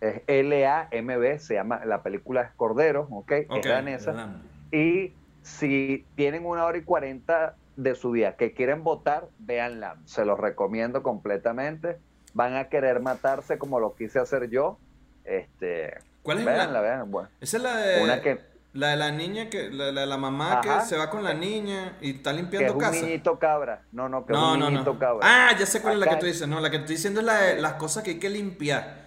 Es 0.00 0.22
L-A-M-B, 0.26 1.38
se 1.38 1.54
llama, 1.54 1.84
la 1.84 2.02
película 2.02 2.42
es 2.42 2.50
Cordero, 2.56 3.06
ok, 3.10 3.32
Ok, 3.48 3.56
es 3.56 3.64
danesa. 3.64 4.40
Y 4.72 5.12
si 5.44 6.04
tienen 6.16 6.44
una 6.46 6.64
hora 6.64 6.78
y 6.78 6.82
cuarenta 6.82 7.54
de 7.76 7.94
su 7.94 8.12
día 8.12 8.34
que 8.36 8.52
quieren 8.54 8.82
votar, 8.82 9.28
vean 9.38 9.78
LAMB. 9.78 10.06
Se 10.06 10.24
los 10.24 10.38
recomiendo 10.40 11.02
completamente. 11.02 11.98
Van 12.32 12.56
a 12.56 12.68
querer 12.68 13.00
matarse 13.00 13.58
como 13.58 13.78
lo 13.78 13.94
quise 13.94 14.18
hacer 14.18 14.50
yo. 14.50 14.78
Este, 15.24 15.94
¿Cuál 16.22 16.38
es 16.40 16.44
véanla, 16.44 16.66
la? 16.72 16.80
vean. 16.80 17.10
Bueno, 17.10 17.28
Esa 17.40 17.58
es 17.58 17.62
la 17.62 17.76
de, 17.76 18.02
una 18.02 18.20
que, 18.22 18.40
la 18.72 18.88
de 18.88 18.96
la 18.96 19.12
niña, 19.12 19.50
que, 19.50 19.70
la, 19.70 19.92
la- 19.92 20.06
la 20.06 20.16
mamá 20.16 20.60
Ajá. 20.60 20.80
que 20.80 20.84
se 20.86 20.96
va 20.96 21.10
con 21.10 21.22
la 21.22 21.34
niña 21.34 21.96
y 22.00 22.16
está 22.16 22.30
que 22.30 22.36
es 22.36 22.42
limpiando 22.42 22.72
un 22.74 22.78
casa. 22.80 23.00
niñito 23.04 23.38
cabra. 23.38 23.82
No, 23.92 24.08
no, 24.08 24.24
que 24.26 24.32
es 24.32 24.38
No, 24.38 24.54
un 24.54 24.60
no, 24.60 24.70
niñito 24.70 24.94
no. 24.94 24.98
cabra. 24.98 25.20
Ah, 25.22 25.56
ya 25.58 25.66
sé 25.66 25.80
cuál 25.82 25.94
es 25.94 26.00
la 26.00 26.06
que 26.08 26.16
tú 26.16 26.26
dices. 26.26 26.48
No, 26.48 26.58
la 26.60 26.70
que 26.70 26.78
estoy 26.78 26.96
diciendo 26.96 27.20
es 27.20 27.26
la 27.26 27.38
de 27.40 27.60
las 27.60 27.74
cosas 27.74 28.02
que 28.02 28.12
hay 28.12 28.18
que 28.18 28.30
limpiar. 28.30 29.04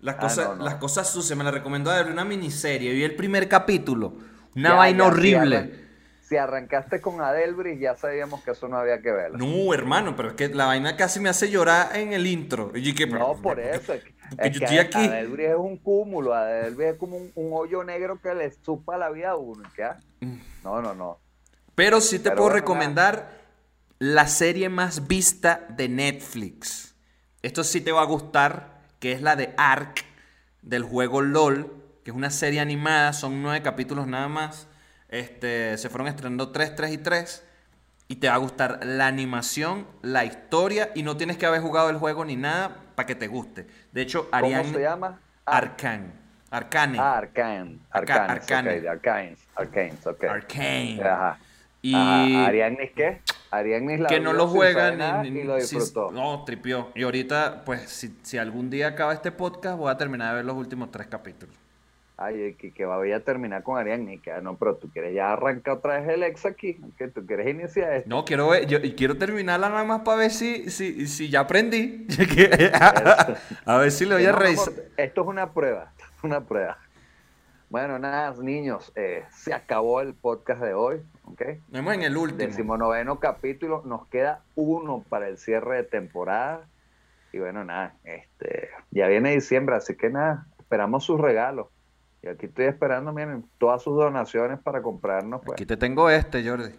Las 0.00 0.14
Ah, 0.16 0.20
cosas, 0.20 0.58
las 0.58 0.74
cosas 0.76 1.10
sucias. 1.10 1.36
Me 1.36 1.44
la 1.44 1.50
recomendó 1.50 1.90
de 1.90 2.10
una 2.10 2.24
miniserie. 2.24 2.92
Vi 2.92 3.02
el 3.04 3.16
primer 3.16 3.48
capítulo. 3.48 4.14
Una 4.56 4.70
Ya, 4.70 4.74
vaina 4.74 4.98
ya, 4.98 5.04
si 5.04 5.10
horrible. 5.10 5.56
arran- 5.56 5.88
Si 6.20 6.36
arrancaste 6.36 7.00
con 7.00 7.22
Adelbris, 7.22 7.80
ya 7.80 7.96
sabíamos 7.96 8.42
que 8.44 8.50
eso 8.50 8.68
no 8.68 8.76
había 8.76 9.00
que 9.00 9.10
verlo. 9.10 9.38
No, 9.38 9.72
hermano, 9.72 10.14
pero 10.14 10.28
es 10.28 10.34
que 10.34 10.48
la 10.50 10.66
vaina 10.66 10.94
casi 10.94 11.20
me 11.20 11.30
hace 11.30 11.50
llorar 11.50 11.96
en 11.96 12.12
el 12.12 12.26
intro. 12.26 12.70
Y 12.74 12.92
No, 13.06 13.34
por 13.40 13.58
eso. 13.58 13.94
Es 13.94 14.04
que, 14.04 14.14
porque 14.36 14.48
es 14.48 14.52
yo 14.52 14.58
que 14.58 14.64
estoy 14.66 14.78
aquí. 14.78 15.06
Adelbris 15.06 15.48
es 15.48 15.56
un 15.56 15.78
cúmulo. 15.78 16.34
Adelbris 16.34 16.88
es 16.90 16.96
como 16.98 17.16
un, 17.16 17.32
un 17.34 17.52
hoyo 17.54 17.82
negro 17.82 18.20
que 18.20 18.34
le 18.34 18.52
chupa 18.60 18.98
la 18.98 19.08
vida 19.08 19.30
a 19.30 19.36
uno. 19.36 19.62
ah? 19.82 19.96
No, 20.62 20.82
no, 20.82 20.94
no. 20.94 21.18
Pero 21.74 22.02
sí 22.02 22.18
te 22.18 22.24
Pero 22.24 22.36
puedo 22.36 22.50
bueno, 22.50 22.60
recomendar 22.60 23.30
la 23.98 24.26
serie 24.26 24.68
más 24.68 25.08
vista 25.08 25.66
de 25.70 25.88
Netflix. 25.88 26.94
Esto 27.40 27.64
sí 27.64 27.80
te 27.80 27.90
va 27.92 28.02
a 28.02 28.04
gustar, 28.06 28.82
que 29.00 29.12
es 29.12 29.22
la 29.22 29.34
de 29.34 29.54
Ark, 29.56 30.04
del 30.60 30.82
juego 30.82 31.22
LOL, 31.22 31.72
que 32.08 32.12
es 32.12 32.16
una 32.16 32.30
serie 32.30 32.58
animada, 32.60 33.12
son 33.12 33.42
nueve 33.42 33.60
capítulos 33.60 34.06
nada 34.06 34.28
más. 34.28 34.66
Este, 35.10 35.76
se 35.76 35.90
fueron 35.90 36.08
estrenando 36.08 36.52
3, 36.52 36.74
3 36.74 36.92
y 36.92 36.96
3. 36.96 37.44
Y 38.08 38.16
te 38.16 38.28
va 38.28 38.34
a 38.36 38.38
gustar 38.38 38.80
la 38.82 39.06
animación, 39.08 39.86
la 40.00 40.24
historia, 40.24 40.88
y 40.94 41.02
no 41.02 41.18
tienes 41.18 41.36
que 41.36 41.44
haber 41.44 41.60
jugado 41.60 41.90
el 41.90 41.98
juego 41.98 42.24
ni 42.24 42.34
nada 42.34 42.74
para 42.94 43.06
que 43.06 43.14
te 43.14 43.26
guste. 43.26 43.66
De 43.92 44.00
hecho, 44.00 44.22
¿Cómo 44.30 44.36
Ariane... 44.36 44.72
se 44.72 44.80
llama? 44.80 45.20
Ah, 45.44 45.58
Arcan. 45.58 46.14
Arcane. 46.50 46.98
ah, 46.98 47.18
Arcane. 47.18 47.78
Arca- 47.90 48.24
Arcane. 48.24 48.30
Arcane. 48.30 48.70
Ok, 48.78 48.80
de 48.82 48.88
Arcanes. 48.88 49.38
Arcanes, 49.54 50.06
ok. 50.06 50.24
Arcane. 50.24 51.00
Ajá. 51.02 51.38
Y... 51.82 51.94
Ajá. 51.94 52.46
¿Ariadne 52.46 52.90
qué? 52.96 53.20
Ariadne 53.50 53.98
la 53.98 54.08
que 54.08 54.18
no 54.18 54.32
lo 54.32 54.44
sin 54.48 54.56
juega 54.56 54.80
saber 54.84 54.98
nada 54.98 55.22
ni, 55.24 55.30
ni- 55.30 55.40
y 55.40 55.44
lo 55.44 55.56
disfrutó. 55.56 56.10
no, 56.10 56.42
tripió. 56.44 56.90
Y 56.94 57.02
ahorita, 57.02 57.64
pues, 57.66 57.82
si, 57.90 58.16
si 58.22 58.38
algún 58.38 58.70
día 58.70 58.88
acaba 58.88 59.12
este 59.12 59.30
podcast, 59.30 59.76
voy 59.76 59.90
a 59.92 59.98
terminar 59.98 60.30
de 60.30 60.36
ver 60.36 60.46
los 60.46 60.56
últimos 60.56 60.90
tres 60.90 61.06
capítulos. 61.08 61.54
Ay, 62.20 62.54
que, 62.54 62.72
que 62.72 62.84
voy 62.84 63.12
a 63.12 63.22
terminar 63.22 63.62
con 63.62 63.78
Ariadne. 63.78 64.18
Que, 64.18 64.32
ah, 64.32 64.40
no, 64.40 64.56
pero 64.56 64.74
tú 64.74 64.90
quieres 64.90 65.14
ya 65.14 65.32
arrancar 65.32 65.74
otra 65.74 66.00
vez 66.00 66.08
el 66.08 66.24
ex 66.24 66.44
aquí. 66.46 66.76
Que 66.96 67.06
tú 67.06 67.24
quieres 67.24 67.46
iniciar 67.46 67.92
esto. 67.92 68.10
No, 68.10 68.24
quiero 68.24 68.48
ver, 68.48 68.66
yo 68.66 68.78
y 68.78 68.94
quiero 68.94 69.16
terminarla 69.16 69.68
nada 69.68 69.84
más 69.84 70.00
para 70.00 70.18
ver 70.18 70.32
si, 70.32 70.68
si, 70.68 71.06
si 71.06 71.30
ya 71.30 71.40
aprendí. 71.40 72.08
a 73.64 73.76
ver 73.78 73.92
si 73.92 74.04
le 74.04 74.16
voy 74.16 74.24
a 74.24 74.32
revisar. 74.32 74.72
Esto 74.96 75.20
es 75.22 75.26
una 75.28 75.52
prueba, 75.52 75.92
esto 75.96 76.04
es 76.18 76.24
una 76.24 76.40
prueba. 76.40 76.76
Bueno, 77.70 78.00
nada, 78.00 78.34
niños, 78.42 78.90
eh, 78.96 79.24
se 79.30 79.54
acabó 79.54 80.00
el 80.00 80.14
podcast 80.14 80.60
de 80.60 80.74
hoy, 80.74 81.00
¿ok? 81.24 81.42
Nos 81.68 81.70
vemos 81.70 81.94
en 81.94 82.02
el 82.02 82.16
último. 82.16 82.38
Decimonoveno 82.38 83.20
capítulo, 83.20 83.82
nos 83.84 84.08
queda 84.08 84.42
uno 84.56 85.04
para 85.08 85.28
el 85.28 85.38
cierre 85.38 85.76
de 85.76 85.82
temporada. 85.84 86.66
Y 87.32 87.38
bueno, 87.38 87.64
nada, 87.64 87.94
este, 88.02 88.70
ya 88.90 89.06
viene 89.06 89.30
diciembre, 89.30 89.76
así 89.76 89.94
que 89.96 90.10
nada, 90.10 90.46
esperamos 90.58 91.04
sus 91.04 91.20
regalos. 91.20 91.68
Y 92.28 92.30
aquí 92.30 92.44
estoy 92.44 92.66
esperando, 92.66 93.10
miren, 93.10 93.42
todas 93.56 93.82
sus 93.82 93.96
donaciones 93.96 94.58
para 94.58 94.82
comprarnos, 94.82 95.40
pues. 95.42 95.54
Aquí 95.54 95.64
te 95.64 95.78
tengo 95.78 96.10
este, 96.10 96.46
Jordi. 96.46 96.74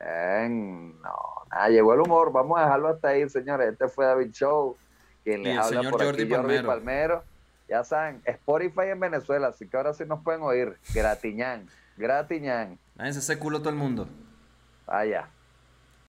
No, 0.00 1.16
nada, 1.50 1.68
llegó 1.68 1.92
el 1.92 2.00
humor, 2.00 2.32
vamos 2.32 2.58
a 2.58 2.62
dejarlo 2.62 2.88
hasta 2.88 3.08
ahí, 3.08 3.28
señores. 3.28 3.72
Este 3.72 3.86
fue 3.88 4.06
David 4.06 4.30
Show, 4.32 4.78
quien 5.22 5.42
Y 5.42 5.44
les 5.44 5.52
el 5.52 5.58
habla 5.58 5.68
señor 5.68 5.92
por 5.92 6.04
Jordi 6.04 6.22
aquí, 6.22 6.32
Jordi 6.32 6.46
Palmero. 6.46 6.68
Palmero. 6.68 7.24
Ya 7.68 7.84
saben, 7.84 8.22
Spotify 8.24 8.88
en 8.92 9.00
Venezuela, 9.00 9.48
así 9.48 9.68
que 9.68 9.76
ahora 9.76 9.92
sí 9.92 10.04
nos 10.06 10.22
pueden 10.22 10.40
oír. 10.40 10.78
Gratiñán, 10.94 11.66
gratiñán. 11.98 12.78
Váyanse 12.94 13.18
ese 13.18 13.38
culo 13.38 13.58
todo 13.58 13.70
el 13.70 13.76
mundo. 13.76 14.08
Vaya. 14.86 15.28